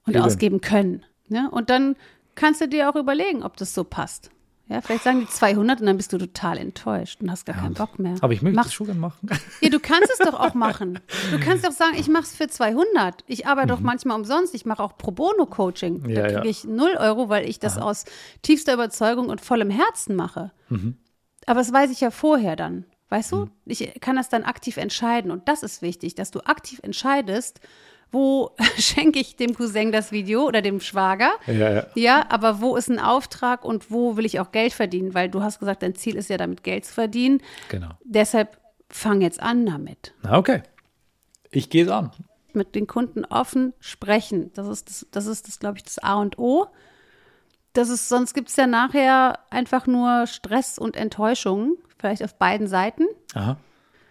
und 0.06 0.16
Eben. 0.18 0.26
ausgeben 0.26 0.60
können. 0.60 1.06
Ne? 1.30 1.50
Und 1.50 1.70
dann 1.70 1.96
kannst 2.36 2.60
du 2.60 2.68
dir 2.68 2.90
auch 2.90 2.96
überlegen, 2.96 3.42
ob 3.44 3.56
das 3.56 3.74
so 3.74 3.86
passt. 3.86 4.32
Ja, 4.70 4.82
vielleicht 4.82 5.04
sagen 5.04 5.22
die 5.22 5.28
200 5.28 5.80
und 5.80 5.88
dann 5.88 5.98
bist 5.98 6.14
du 6.14 6.20
total 6.20 6.60
enttäuscht 6.60 7.22
und 7.22 7.32
hast 7.32 7.48
gar 7.48 7.56
keinen 7.56 7.74
Bock 7.74 7.98
mehr. 7.98 8.16
Aber 8.22 8.34
ich 8.34 8.44
möchte 8.44 8.56
Mach- 8.56 8.66
das 8.66 8.74
schon 8.74 9.00
machen. 9.00 9.28
ja, 9.62 9.70
du 9.70 9.80
kannst 9.80 10.12
es 10.12 10.20
doch 10.20 10.40
auch 10.40 10.54
machen. 10.54 11.00
Du 11.32 11.40
kannst 11.44 11.66
doch 11.66 11.72
sagen, 11.72 11.96
ich 11.98 12.08
mache 12.08 12.24
es 12.24 12.36
für 12.36 12.48
200. 12.48 13.24
Ich 13.26 13.48
arbeite 13.48 13.70
doch 13.70 13.80
manchmal 13.80 14.16
umsonst. 14.16 14.54
Ich 14.54 14.68
mache 14.68 14.84
auch 14.84 14.96
Pro 14.96 15.10
Bono 15.10 15.48
Coaching. 15.48 16.04
Mhm. 16.04 16.10
Ja, 16.12 16.22
da 16.22 16.28
ja. 16.30 16.40
kriege 16.42 16.50
ich 16.50 16.66
0 16.66 16.98
Euro, 17.00 17.30
weil 17.30 17.50
ich 17.50 17.58
das 17.58 17.80
aus 17.80 18.06
tiefster 18.44 18.76
Überzeugung 18.76 19.30
und 19.30 19.42
vollem 19.42 19.72
Herzen 19.72 20.16
mache. 20.16 20.52
Mhm. 20.70 20.98
Aber 21.48 21.60
das 21.60 21.74
weiß 21.74 21.90
ich 21.90 22.00
ja 22.02 22.12
vorher 22.12 22.56
dann. 22.56 22.86
Weißt 23.10 23.32
du? 23.32 23.50
Ich 23.66 24.00
kann 24.02 24.18
das 24.18 24.30
dann 24.30 24.44
aktiv 24.44 24.78
entscheiden. 24.78 25.32
Und 25.32 25.48
das 25.50 25.64
ist 25.64 25.82
wichtig, 25.82 26.14
dass 26.14 26.30
du 26.30 26.42
aktiv 26.42 26.80
entscheidest, 26.84 27.60
wo 28.12 28.52
schenke 28.78 29.20
ich 29.20 29.36
dem 29.36 29.54
Cousin 29.54 29.92
das 29.92 30.12
Video 30.12 30.46
oder 30.46 30.62
dem 30.62 30.80
Schwager? 30.80 31.32
Ja, 31.48 31.72
ja. 31.72 31.86
Ja, 31.96 32.26
aber 32.30 32.62
wo 32.62 32.76
ist 32.76 32.90
ein 32.90 33.00
Auftrag 33.00 33.64
und 33.64 33.92
wo 33.92 34.18
will 34.18 34.26
ich 34.26 34.40
auch 34.40 34.52
Geld 34.52 34.74
verdienen? 34.74 35.14
Weil 35.14 35.30
du 35.30 35.42
hast 35.44 35.60
gesagt, 35.60 35.84
dein 35.84 35.96
Ziel 35.96 36.16
ist 36.16 36.30
ja 36.30 36.38
damit 36.38 36.64
Geld 36.64 36.86
zu 36.86 36.94
verdienen. 36.94 37.42
Genau. 37.70 37.90
Deshalb 38.04 38.58
fang 38.90 39.22
jetzt 39.22 39.42
an 39.42 39.66
damit. 39.66 40.14
Na, 40.24 40.38
okay. 40.38 40.64
Ich 41.52 41.70
gehe 41.70 41.86
es 41.86 41.92
an. 41.92 42.12
Mit 42.54 42.76
den 42.76 42.88
Kunden 42.88 43.26
offen 43.26 43.74
sprechen. 43.80 44.52
Das 44.54 44.68
ist 44.68 44.90
das, 44.90 45.08
das 45.12 45.26
ist 45.28 45.48
das, 45.48 45.60
glaube 45.60 45.78
ich, 45.78 45.84
das 45.84 46.00
A 46.00 46.16
und 46.16 46.40
O. 46.40 46.68
Das 47.74 47.90
ist, 47.90 48.10
sonst 48.10 48.34
gibt 48.34 48.50
es 48.50 48.56
ja 48.56 48.66
nachher 48.66 49.40
einfach 49.52 49.86
nur 49.86 50.26
Stress 50.26 50.80
und 50.80 50.96
Enttäuschung, 50.96 51.78
vielleicht 52.00 52.24
auf 52.24 52.36
beiden 52.36 52.68
Seiten. 52.68 53.06
Aha. 53.36 53.58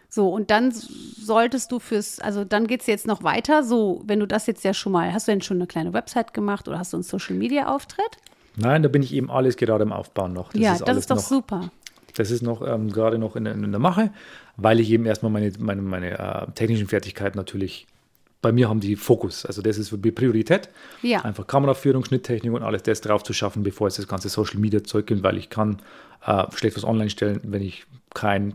So, 0.09 0.31
und 0.31 0.51
dann 0.51 0.73
solltest 0.73 1.71
du 1.71 1.79
fürs, 1.79 2.19
also 2.19 2.45
dann 2.45 2.67
geht 2.67 2.81
es 2.81 2.87
jetzt 2.87 3.07
noch 3.07 3.23
weiter. 3.23 3.63
So, 3.63 4.03
wenn 4.07 4.21
du 4.21 4.27
das 4.27 4.47
jetzt 4.47 4.65
ja 4.65 4.73
schon 4.73 4.93
mal, 4.93 5.13
hast 5.13 5.29
du 5.29 5.33
denn 5.33 5.43
schon 5.43 5.59
eine 5.59 5.67
kleine 5.67 5.93
Website 5.93 6.33
gemacht 6.33 6.67
oder 6.67 6.79
hast 6.79 6.93
du 6.93 6.97
einen 6.97 7.05
Social 7.05 7.37
Media 7.37 7.75
Auftritt? 7.75 8.17
Nein, 8.57 8.83
da 8.83 8.89
bin 8.89 9.03
ich 9.03 9.13
eben 9.13 9.31
alles 9.31 9.57
gerade 9.57 9.83
im 9.83 9.93
Aufbauen 9.93 10.33
noch. 10.33 10.55
ja, 10.55 10.73
das 10.73 10.83
alles 10.83 10.99
ist 11.01 11.11
doch 11.11 11.17
noch, 11.17 11.23
super. 11.23 11.71
Das 12.17 12.31
ist 12.31 12.43
noch 12.43 12.67
ähm, 12.67 12.91
gerade 12.91 13.19
noch 13.19 13.37
in, 13.37 13.47
in 13.47 13.71
der 13.71 13.79
Mache, 13.79 14.11
weil 14.57 14.81
ich 14.81 14.91
eben 14.91 15.05
erstmal 15.05 15.31
meine, 15.31 15.53
meine, 15.59 15.83
meine 15.83 16.19
äh, 16.19 16.51
technischen 16.53 16.89
Fertigkeiten 16.89 17.37
natürlich 17.37 17.87
bei 18.41 18.53
mir 18.53 18.69
haben 18.69 18.81
die 18.81 18.97
Fokus. 18.97 19.45
Also 19.45 19.63
das 19.63 19.79
ist 19.79 19.89
für 19.89 19.99
mich 19.99 20.15
Priorität. 20.15 20.69
Ja. 21.03 21.25
Einfach 21.25 21.47
Kameraführung, 21.47 22.05
Schnitttechnik 22.05 22.53
und 22.53 22.63
alles 22.63 22.83
das 22.83 23.01
drauf 23.01 23.23
zu 23.25 23.33
schaffen, 23.33 23.63
bevor 23.63 23.89
es 23.89 23.97
das 23.97 24.07
ganze 24.07 24.29
Social 24.29 24.59
Media 24.59 24.83
Zeug 24.83 25.07
gibt, 25.07 25.23
weil 25.23 25.37
ich 25.37 25.51
kann 25.51 25.79
äh, 26.25 26.45
schlecht 26.55 26.77
was 26.77 26.85
online 26.85 27.11
stellen, 27.11 27.41
wenn 27.45 27.63
ich 27.63 27.85
kein 28.15 28.55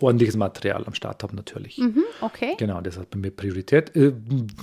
ordentliches 0.00 0.36
Material 0.36 0.84
am 0.86 0.94
Start 0.94 1.22
habe 1.22 1.36
natürlich. 1.36 1.78
Mhm, 1.78 2.02
okay. 2.20 2.54
Genau, 2.58 2.80
das 2.80 2.98
hat 2.98 3.10
bei 3.10 3.18
mir 3.18 3.30
Priorität. 3.30 3.94
Äh, 3.96 4.12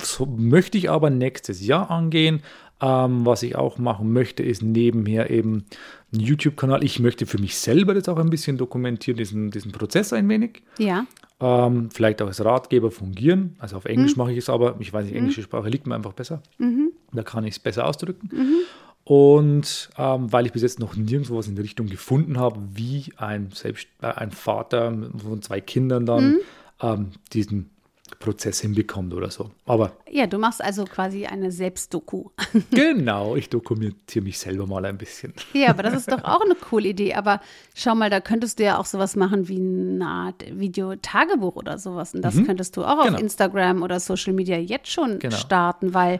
so 0.02 0.26
möchte 0.26 0.78
ich 0.78 0.90
aber 0.90 1.10
nächstes 1.10 1.66
Jahr 1.66 1.90
angehen. 1.92 2.42
Ähm, 2.82 3.26
was 3.26 3.44
ich 3.44 3.58
auch 3.58 3.78
machen 3.78 4.14
möchte, 4.14 4.42
ist 4.42 4.62
nebenher 4.64 5.30
eben 5.30 5.66
einen 6.14 6.22
YouTube-Kanal. 6.22 6.82
Ich 6.84 7.00
möchte 7.00 7.26
für 7.26 7.38
mich 7.38 7.58
selber 7.58 7.94
das 7.94 8.08
auch 8.08 8.18
ein 8.18 8.30
bisschen 8.30 8.58
dokumentieren, 8.58 9.18
diesen, 9.18 9.52
diesen 9.52 9.74
Prozess 9.74 10.14
ein 10.14 10.30
wenig. 10.30 10.64
Ja. 10.78 11.06
Ähm, 11.42 11.90
vielleicht 11.92 12.22
auch 12.22 12.28
als 12.28 12.44
Ratgeber 12.44 12.90
fungieren. 12.90 13.56
Also 13.60 13.76
auf 13.76 13.86
Englisch 13.86 14.16
Mhm. 14.16 14.24
mache 14.24 14.32
ich 14.32 14.38
es 14.38 14.50
aber. 14.50 14.76
Ich 14.80 14.94
weiß 14.94 15.06
nicht, 15.06 15.16
englische 15.16 15.42
Sprache 15.42 15.68
liegt 15.70 15.88
mir 15.88 15.96
einfach 15.96 16.14
besser. 16.14 16.42
Da 17.12 17.24
kann 17.24 17.44
ich 17.44 17.56
es 17.56 17.60
besser 17.60 17.86
ausdrücken. 17.86 18.30
Mhm. 19.10 19.16
Und 19.16 19.89
ähm, 19.97 20.32
weil 20.32 20.45
ich 20.45 20.51
bis 20.51 20.62
jetzt 20.62 20.80
noch 20.80 20.95
nirgendwo 20.95 21.38
was 21.38 21.47
in 21.47 21.55
die 21.55 21.62
Richtung 21.62 21.88
gefunden 21.88 22.38
habe, 22.39 22.60
wie 22.74 23.05
ein, 23.18 23.49
selbst, 23.53 23.88
äh, 24.01 24.07
ein 24.07 24.32
Vater 24.32 24.93
von 25.18 25.41
zwei 25.41 25.62
Kindern 25.62 26.05
dann 26.05 26.30
Mhm. 26.32 26.38
ähm, 26.82 27.12
diesen 27.34 27.70
Prozess 28.20 28.60
hinbekommt 28.60 29.14
oder 29.14 29.30
so. 29.30 29.51
Aber 29.68 29.91
Ja, 30.10 30.26
du 30.26 30.39
machst 30.39 30.64
also 30.64 30.84
quasi 30.86 31.26
eine 31.28 31.51
Selbstdoku. 31.51 32.30
genau, 32.72 33.36
ich 33.36 33.49
dokumentiere 33.49 34.24
mich 34.26 34.39
selber 34.39 34.66
mal 34.66 34.84
ein 34.86 34.97
bisschen. 34.97 35.34
ja, 35.53 35.70
aber 35.70 35.84
das 35.84 35.93
ist 35.93 36.12
doch 36.12 36.24
auch 36.24 36.41
eine 36.41 36.55
coole 36.55 36.89
Idee. 36.89 37.14
Aber 37.14 37.39
schau 37.76 37.93
mal, 37.95 38.10
da 38.10 38.20
könntest 38.20 38.60
du 38.60 38.64
ja 38.64 38.78
auch 38.80 38.86
sowas 38.86 39.16
machen 39.16 39.47
wie 39.47 39.57
eine 39.60 40.05
Art 40.07 40.43
Videotagebuch 40.51 41.55
oder 41.55 41.78
sowas. 41.78 42.14
Und 42.16 42.24
das 42.24 42.36
könntest 42.43 42.76
du 42.78 42.84
auch 42.84 43.03
Genau. 43.03 43.16
auf 43.16 43.22
Instagram 43.22 43.84
oder 43.84 43.99
Social 43.99 44.34
Media 44.34 44.57
jetzt 44.57 44.91
schon 44.91 45.20
Genau. 45.20 45.36
starten, 45.36 45.93
weil 45.93 46.20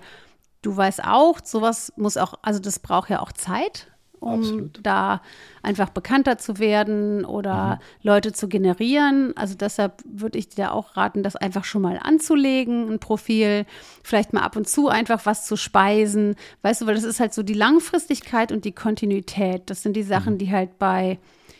du 0.62 0.76
weißt 0.76 1.04
auch, 1.04 1.40
sowas 1.44 1.94
muss 1.96 2.18
auch, 2.18 2.36
also 2.42 2.60
das 2.60 2.80
braucht 2.80 3.10
ja 3.10 3.22
auch 3.22 3.32
Zeit, 3.32 3.88
um 4.20 4.40
Absolut. 4.40 4.80
da 4.84 5.22
einfach 5.64 5.90
bekannter 5.90 6.38
zu 6.38 6.60
werden 6.60 7.24
oder 7.24 7.80
Leute 8.02 8.34
zu 8.34 8.50
generieren. 8.50 9.36
Also 9.38 9.56
deshalb 9.56 10.04
würde 10.06 10.38
ich 10.38 10.50
dir 10.50 10.74
auch 10.74 10.98
raten, 10.98 11.24
das 11.24 11.36
einfach 11.36 11.64
schon 11.64 11.82
mal 11.82 12.00
anzulegen, 12.02 12.92
ein 12.92 13.00
Profil, 13.00 13.66
vielleicht 14.04 14.34
mal 14.34 14.42
ab 14.42 14.56
und 14.56 14.68
zu 14.68 14.90
einfach 14.90 15.26
was 15.26 15.46
zu 15.46 15.56
speisen. 15.56 16.36
Weißt 16.62 16.82
du, 16.82 16.86
weil 16.86 16.96
das 16.96 17.06
ist 17.06 17.20
halt 17.20 17.34
so 17.34 17.44
die 17.44 17.54
Langfristigkeit 17.54 18.52
und 18.52 18.66
die 18.66 18.74
Kontinuität. 18.74 19.70
Das 19.70 19.84
sind 19.84 19.96
die 19.96 20.04
Sachen, 20.04 20.38
die 20.38 20.52
halt 20.52 20.78
bei 20.80 21.18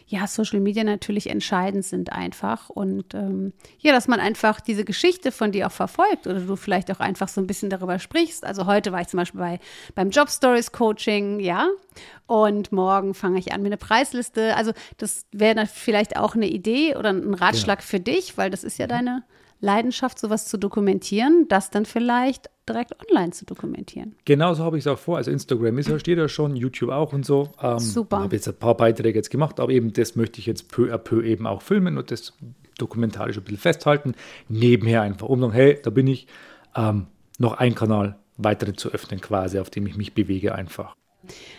ja, 0.10 0.26
Social 0.26 0.60
Media 0.60 0.84
natürlich 0.84 1.30
entscheidend 1.30 1.86
sind 1.86 2.12
einfach. 2.12 2.70
Und 2.70 3.14
ähm, 3.14 3.54
ja, 3.78 3.92
dass 3.92 4.08
man 4.08 4.20
einfach 4.20 4.60
diese 4.60 4.84
Geschichte 4.84 5.32
von 5.32 5.52
dir 5.52 5.68
auch 5.68 5.72
verfolgt 5.72 6.26
oder 6.26 6.40
du 6.40 6.56
vielleicht 6.56 6.90
auch 6.92 7.00
einfach 7.00 7.28
so 7.28 7.40
ein 7.40 7.46
bisschen 7.46 7.70
darüber 7.70 8.00
sprichst. 8.00 8.44
Also 8.44 8.66
heute 8.66 8.92
war 8.92 9.02
ich 9.02 9.08
zum 9.08 9.20
Beispiel 9.20 9.40
bei, 9.40 9.60
beim 9.94 10.10
Job 10.10 10.30
Stories 10.32 10.72
Coaching, 10.72 11.40
ja. 11.40 11.68
Und 12.26 12.72
morgen 12.72 13.14
fange 13.14 13.38
ich 13.38 13.54
an 13.54 13.62
mit 13.62 13.72
einer 13.72 13.78
Preisliste. 13.78 14.56
Also 14.56 14.72
das 14.98 15.28
wäre 15.32 15.54
dann 15.54 15.68
vielleicht 15.68 16.18
auch 16.18 16.34
eine 16.34 16.48
Idee 16.48 16.96
oder 16.96 17.10
ein 17.10 17.36
Ratschlag 17.36 17.84
für 17.84 18.00
dich, 18.00 18.36
weil 18.36 18.50
das 18.50 18.64
ist 18.64 18.80
ja 18.80 18.88
deine 18.88 19.24
Leidenschaft, 19.62 20.18
sowas 20.18 20.48
zu 20.48 20.58
dokumentieren, 20.58 21.46
das 21.50 21.70
dann 21.70 21.86
vielleicht 21.86 22.50
direkt 22.70 22.94
online 23.10 23.32
zu 23.32 23.46
dokumentieren. 23.46 24.16
Genauso 24.26 24.64
habe 24.64 24.78
ich 24.78 24.84
es 24.84 24.88
auch 24.88 25.00
vor. 25.00 25.18
Also 25.18 25.32
Instagram 25.32 25.78
ist 25.78 25.90
ja, 25.90 26.00
steht 26.00 26.18
ja 26.18 26.28
schon, 26.30 26.56
YouTube 26.56 26.92
auch 26.92 27.14
und 27.14 27.26
so. 27.26 27.50
Ähm, 27.62 27.80
Super. 27.80 28.18
Ich 28.18 28.24
habe 28.24 28.36
jetzt 28.36 28.48
ein 28.48 28.56
paar 28.56 28.78
Beiträge 28.78 29.18
jetzt 29.20 29.30
gemacht, 29.30 29.60
aber 29.60 29.72
eben 29.72 29.94
das 29.94 30.16
möchte 30.16 30.40
ich 30.40 30.46
jetzt 30.46 30.70
peu 30.70 30.94
à 30.94 30.98
peu 30.98 31.24
eben 31.24 31.48
auch 31.48 31.62
filmen 31.62 31.98
und 31.98 32.12
das 32.12 32.34
dokumentarisch 32.78 33.38
ein 33.38 33.44
bisschen 33.44 33.60
festhalten. 33.60 34.16
Nebenher 34.48 35.02
einfach 35.02 35.28
um 35.28 35.42
sagen, 35.42 35.54
hey, 35.54 35.80
da 35.84 35.90
bin 35.90 36.08
ich. 36.08 36.28
Ähm, 36.76 37.08
noch 37.40 37.54
ein 37.54 37.74
Kanal 37.74 38.20
weitere 38.38 38.74
zu 38.74 38.90
öffnen 38.90 39.22
quasi, 39.22 39.60
auf 39.60 39.70
dem 39.70 39.88
ich 39.88 39.98
mich 39.98 40.14
bewege 40.14 40.54
einfach. 40.54 40.96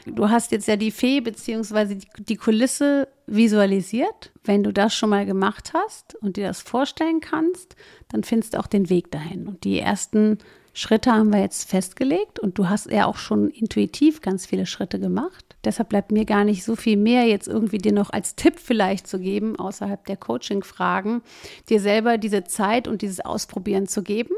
Du 0.07 0.31
hast 0.31 0.53
jetzt 0.53 0.69
ja 0.69 0.77
die 0.77 0.91
Fee 0.91 1.21
beziehungsweise 1.21 1.97
die, 1.97 2.07
die 2.19 2.37
Kulisse 2.37 3.09
visualisiert. 3.27 4.33
Wenn 4.45 4.63
du 4.63 4.73
das 4.73 4.95
schon 4.95 5.11
mal 5.11 5.27
gemacht 5.27 5.73
hast 5.75 6.15
und 6.17 6.37
dir 6.37 6.49
das 6.49 6.63
vorstellen 6.63 7.21
kannst, 7.21 7.77
dann 8.09 8.25
findest 8.25 8.55
du 8.55 8.59
auch 8.59 8.67
den 8.67 8.89
Weg 8.89 9.11
dahin. 9.11 9.47
Und 9.47 9.65
die 9.65 9.79
ersten 9.79 10.39
Schritte 10.73 11.13
haben 11.13 11.33
wir 11.33 11.41
jetzt 11.41 11.69
festgelegt 11.69 12.39
und 12.39 12.59
du 12.59 12.69
hast 12.69 12.91
ja 12.91 13.07
auch 13.07 13.17
schon 13.17 13.49
intuitiv 13.51 14.21
ganz 14.21 14.47
viele 14.47 14.67
Schritte 14.67 15.01
gemacht. 15.01 15.45
Deshalb 15.65 15.89
bleibt 15.89 16.13
mir 16.13 16.25
gar 16.25 16.45
nicht 16.45 16.65
so 16.65 16.77
viel 16.77 16.97
mehr 16.97 17.27
jetzt 17.27 17.49
irgendwie 17.49 17.79
dir 17.79 17.93
noch 17.93 18.11
als 18.11 18.37
Tipp 18.37 18.59
vielleicht 18.59 19.07
zu 19.07 19.19
geben, 19.19 19.57
außerhalb 19.57 20.05
der 20.07 20.17
Coaching-Fragen, 20.17 21.23
dir 21.69 21.81
selber 21.81 22.19
diese 22.19 22.45
Zeit 22.45 22.89
und 22.89 23.03
dieses 23.03 23.21
Ausprobieren 23.21 23.87
zu 23.87 24.03
geben 24.03 24.35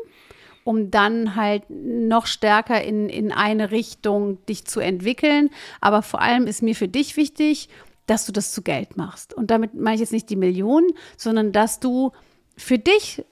um 0.64 0.90
dann 0.90 1.34
halt 1.34 1.64
noch 1.68 2.26
stärker 2.26 2.82
in, 2.82 3.08
in 3.08 3.32
eine 3.32 3.72
Richtung 3.72 4.44
dich 4.46 4.64
zu 4.64 4.78
entwickeln. 4.78 5.50
Aber 5.80 6.02
vor 6.02 6.20
allem 6.20 6.46
ist 6.46 6.62
mir 6.62 6.76
für 6.76 6.86
dich 6.86 7.16
wichtig, 7.16 7.68
dass 8.06 8.26
du 8.26 8.32
das 8.32 8.52
zu 8.52 8.62
Geld 8.62 8.96
machst. 8.96 9.34
Und 9.34 9.50
damit 9.50 9.74
meine 9.74 9.94
ich 9.96 10.00
jetzt 10.00 10.12
nicht 10.12 10.30
die 10.30 10.36
Millionen, 10.36 10.88
sondern 11.16 11.50
dass 11.50 11.80
du 11.80 12.12
für 12.56 12.78
dich 12.78 13.24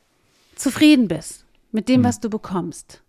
zufrieden 0.57 1.09
bist 1.09 1.39
mit 1.73 1.89
dem, 1.89 2.05
was 2.05 2.21
du 2.21 2.29
bekommst. 2.31 3.03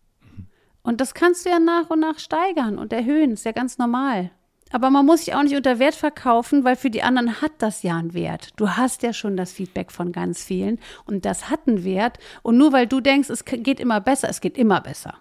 Und 0.84 1.00
das 1.02 1.14
kannst 1.14 1.46
du 1.46 1.50
ja 1.50 1.60
nach 1.60 1.90
und 1.90 2.00
nach 2.00 2.18
steigern 2.20 2.78
und 2.80 2.92
erhöhen. 2.94 3.32
Ist 3.32 3.46
ja 3.46 3.52
ganz 3.52 3.78
normal. 3.78 4.32
Aber 4.72 4.90
man 4.90 5.06
muss 5.06 5.26
sich 5.26 5.36
auch 5.36 5.44
nicht 5.44 5.56
unter 5.56 5.80
Wert 5.80 5.96
verkaufen, 5.96 6.64
weil 6.64 6.76
für 6.78 6.90
die 6.90 7.04
anderen 7.04 7.42
hat 7.42 7.52
das 7.60 7.84
ja 7.84 7.98
einen 7.98 8.14
Wert. 8.14 8.50
Du 8.56 8.70
hast 8.70 9.04
ja 9.04 9.12
schon 9.14 9.36
das 9.36 9.52
Feedback 9.52 9.92
von 9.92 10.12
ganz 10.14 10.44
vielen 10.44 10.80
und 11.06 11.26
das 11.26 11.50
hat 11.50 11.68
einen 11.68 11.84
Wert. 11.84 12.18
Und 12.42 12.58
nur 12.58 12.72
weil 12.72 12.88
du 12.88 13.02
denkst, 13.02 13.30
es 13.30 13.44
geht 13.46 13.80
immer 13.80 14.00
besser, 14.00 14.30
es 14.30 14.40
geht 14.42 14.58
immer 14.58 14.80
besser. 14.82 15.16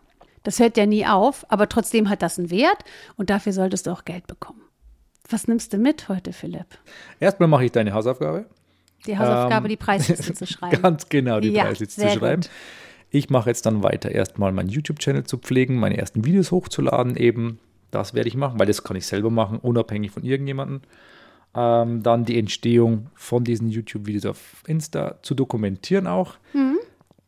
Das 0.44 0.60
hört 0.60 0.76
ja 0.76 0.86
nie 0.86 1.04
auf, 1.04 1.44
aber 1.50 1.68
trotzdem 1.68 2.08
hat 2.08 2.22
das 2.22 2.38
einen 2.38 2.50
Wert 2.50 2.84
und 3.16 3.28
dafür 3.28 3.52
solltest 3.52 3.86
du 3.86 3.90
auch 3.90 4.04
Geld 4.04 4.26
bekommen. 4.28 4.62
Was 5.28 5.48
nimmst 5.48 5.72
du 5.72 5.78
mit 5.78 6.08
heute, 6.08 6.32
Philipp? 6.32 6.66
Erstmal 7.18 7.48
mache 7.48 7.64
ich 7.66 7.72
deine 7.72 7.92
Hausaufgabe. 7.92 8.46
Die 9.06 9.18
Hausaufgabe, 9.18 9.66
Ähm, 9.66 9.70
die 9.70 9.76
Preisliste 9.76 10.32
zu 10.32 10.46
schreiben. 10.46 10.80
Ganz 10.80 11.08
genau, 11.08 11.40
die 11.40 11.50
Ja, 11.50 11.64
Preisliste 11.64 12.00
zu 12.00 12.18
schreiben. 12.18 12.42
gut. 12.42 12.50
Ich 13.10 13.28
mache 13.30 13.50
jetzt 13.50 13.66
dann 13.66 13.82
weiter, 13.82 14.10
erstmal 14.12 14.52
meinen 14.52 14.68
YouTube-Channel 14.68 15.24
zu 15.24 15.38
pflegen, 15.38 15.76
meine 15.76 15.98
ersten 15.98 16.24
Videos 16.24 16.50
hochzuladen 16.52 17.16
eben. 17.16 17.58
Das 17.90 18.14
werde 18.14 18.28
ich 18.28 18.36
machen, 18.36 18.58
weil 18.60 18.66
das 18.66 18.84
kann 18.84 18.96
ich 18.96 19.06
selber 19.06 19.30
machen, 19.30 19.58
unabhängig 19.58 20.12
von 20.12 20.22
irgendjemandem. 20.22 20.80
Ähm, 21.54 22.04
dann 22.04 22.24
die 22.24 22.38
Entstehung 22.38 23.08
von 23.16 23.42
diesen 23.42 23.68
YouTube-Videos 23.68 24.26
auf 24.26 24.62
Insta 24.68 25.16
zu 25.22 25.34
dokumentieren 25.34 26.06
auch. 26.06 26.34
Mhm. 26.52 26.78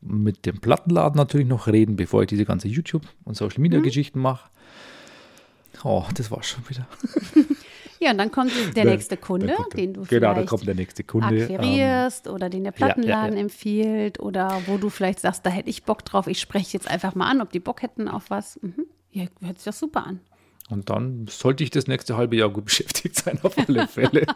Mit 0.01 0.47
dem 0.47 0.61
Plattenladen 0.61 1.17
natürlich 1.17 1.49
noch 1.49 1.67
reden, 1.67 1.97
bevor 1.97 2.23
ich 2.23 2.29
diese 2.29 2.45
ganze 2.45 2.69
YouTube- 2.69 3.07
und 3.25 3.33
Mhm. 3.33 3.35
Social-Media-Geschichten 3.35 4.21
mache. 4.21 4.49
Oh, 5.83 6.05
das 6.15 6.31
war's 6.31 6.47
schon 6.49 6.63
wieder. 6.69 6.87
Ja, 8.03 8.11
und 8.11 8.19
dann 8.19 8.33
kommt 8.33 8.51
der 8.77 8.85
nächste 8.85 9.17
Kunde, 9.17 9.55
kommt 9.55 9.75
den 9.77 9.95
du 9.95 10.03
Genau, 10.03 10.33
vielleicht 10.35 10.49
kommt 10.49 10.67
der 10.67 10.75
nächste 10.75 11.05
Kunde. 11.05 11.37
ähm, 11.37 11.43
akquirierst 11.43 12.27
oder 12.27 12.51
den 12.51 12.65
der 12.65 12.73
ja, 12.73 12.79
ja, 12.79 12.87
Plattenladen 12.87 13.35
ja. 13.37 13.41
empfiehlt 13.43 14.19
oder 14.19 14.61
wo 14.67 14.77
du 14.77 14.91
vielleicht 14.91 15.21
sagst, 15.21 15.47
da 15.47 15.51
hätte 15.51 15.71
ich 15.71 15.85
Bock 15.85 16.05
drauf, 16.05 16.27
ich 16.27 16.41
spreche 16.41 16.73
jetzt 16.73 16.91
einfach 16.91 17.15
mal 17.15 17.31
an, 17.31 17.41
ob 17.41 17.51
die 17.53 17.61
Bock 17.61 17.83
hätten 17.83 18.09
auf 18.09 18.29
was. 18.29 18.59
Mhm. 18.61 18.87
Ja, 19.13 19.27
hört 19.41 19.59
sich 19.59 19.67
doch 19.67 19.73
super 19.73 20.05
an. 20.07 20.21
Und 20.69 20.91
dann 20.91 21.27
sollte 21.29 21.63
ich 21.63 21.71
das 21.71 21.87
nächste 21.87 22.17
halbe 22.17 22.35
Jahr 22.35 22.49
gut 22.51 22.65
beschäftigt 22.67 23.15
sein, 23.17 23.39
auf 23.43 23.57
alle 23.57 23.87
Fälle. 23.89 24.27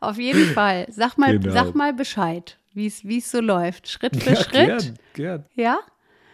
Auf 0.00 0.18
jeden 0.18 0.52
Fall. 0.52 0.86
Sag 0.90 1.18
mal, 1.18 1.36
Genau. 1.38 1.52
sag 1.52 1.74
mal 1.74 1.92
Bescheid, 1.92 2.58
wie 2.74 2.86
es 2.86 3.30
so 3.30 3.40
läuft. 3.40 3.88
Schritt 3.88 4.22
für 4.22 4.30
ja, 4.30 4.36
Schritt. 4.36 4.52
gern, 4.52 4.94
gern. 5.14 5.44
Ja? 5.56 5.78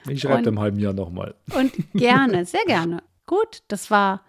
Ich 0.09 0.21
schreibe 0.21 0.51
im 0.51 0.61
halben 0.61 0.79
Jahr 0.79 0.93
nochmal. 0.93 1.35
Und 1.55 1.73
gerne, 1.95 2.45
sehr 2.45 2.65
gerne. 2.67 3.03
Gut, 3.27 3.63
das 3.69 3.91
war 3.91 4.21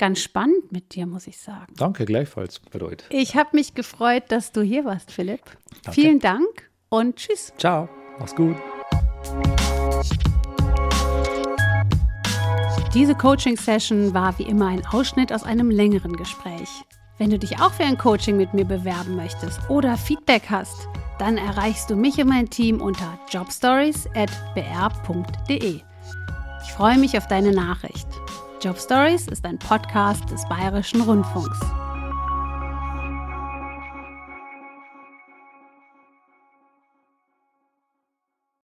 ganz 0.00 0.20
spannend 0.20 0.72
mit 0.72 0.94
dir, 0.94 1.06
muss 1.06 1.26
ich 1.26 1.38
sagen. 1.38 1.74
Danke, 1.76 2.06
gleichfalls, 2.06 2.58
bereut. 2.58 3.04
Ich 3.10 3.36
habe 3.36 3.50
mich 3.52 3.74
gefreut, 3.74 4.22
dass 4.28 4.50
du 4.50 4.62
hier 4.62 4.86
warst, 4.86 5.12
Philipp. 5.12 5.42
Danke. 5.84 6.00
Vielen 6.00 6.18
Dank 6.18 6.70
und 6.88 7.16
tschüss. 7.16 7.52
Ciao, 7.58 7.86
mach's 8.18 8.34
gut. 8.34 8.56
Diese 12.94 13.14
Coaching-Session 13.14 14.14
war 14.14 14.38
wie 14.38 14.44
immer 14.44 14.68
ein 14.68 14.86
Ausschnitt 14.86 15.34
aus 15.34 15.44
einem 15.44 15.70
längeren 15.70 16.16
Gespräch. 16.16 16.70
Wenn 17.18 17.28
du 17.28 17.38
dich 17.38 17.60
auch 17.60 17.72
für 17.72 17.84
ein 17.84 17.98
Coaching 17.98 18.38
mit 18.38 18.54
mir 18.54 18.64
bewerben 18.64 19.16
möchtest 19.16 19.60
oder 19.68 19.98
Feedback 19.98 20.44
hast, 20.48 20.88
dann 21.18 21.36
erreichst 21.36 21.90
du 21.90 21.96
mich 21.96 22.18
und 22.18 22.28
mein 22.28 22.48
Team 22.48 22.80
unter 22.80 23.18
jobstories.br.de. 23.28 25.80
Ich 26.62 26.72
freue 26.72 26.96
mich 26.96 27.18
auf 27.18 27.28
deine 27.28 27.52
Nachricht. 27.52 28.08
Job 28.62 28.78
Stories 28.78 29.26
ist 29.28 29.46
ein 29.46 29.58
Podcast 29.58 30.30
des 30.30 30.46
Bayerischen 30.46 31.00
Rundfunks. 31.00 31.58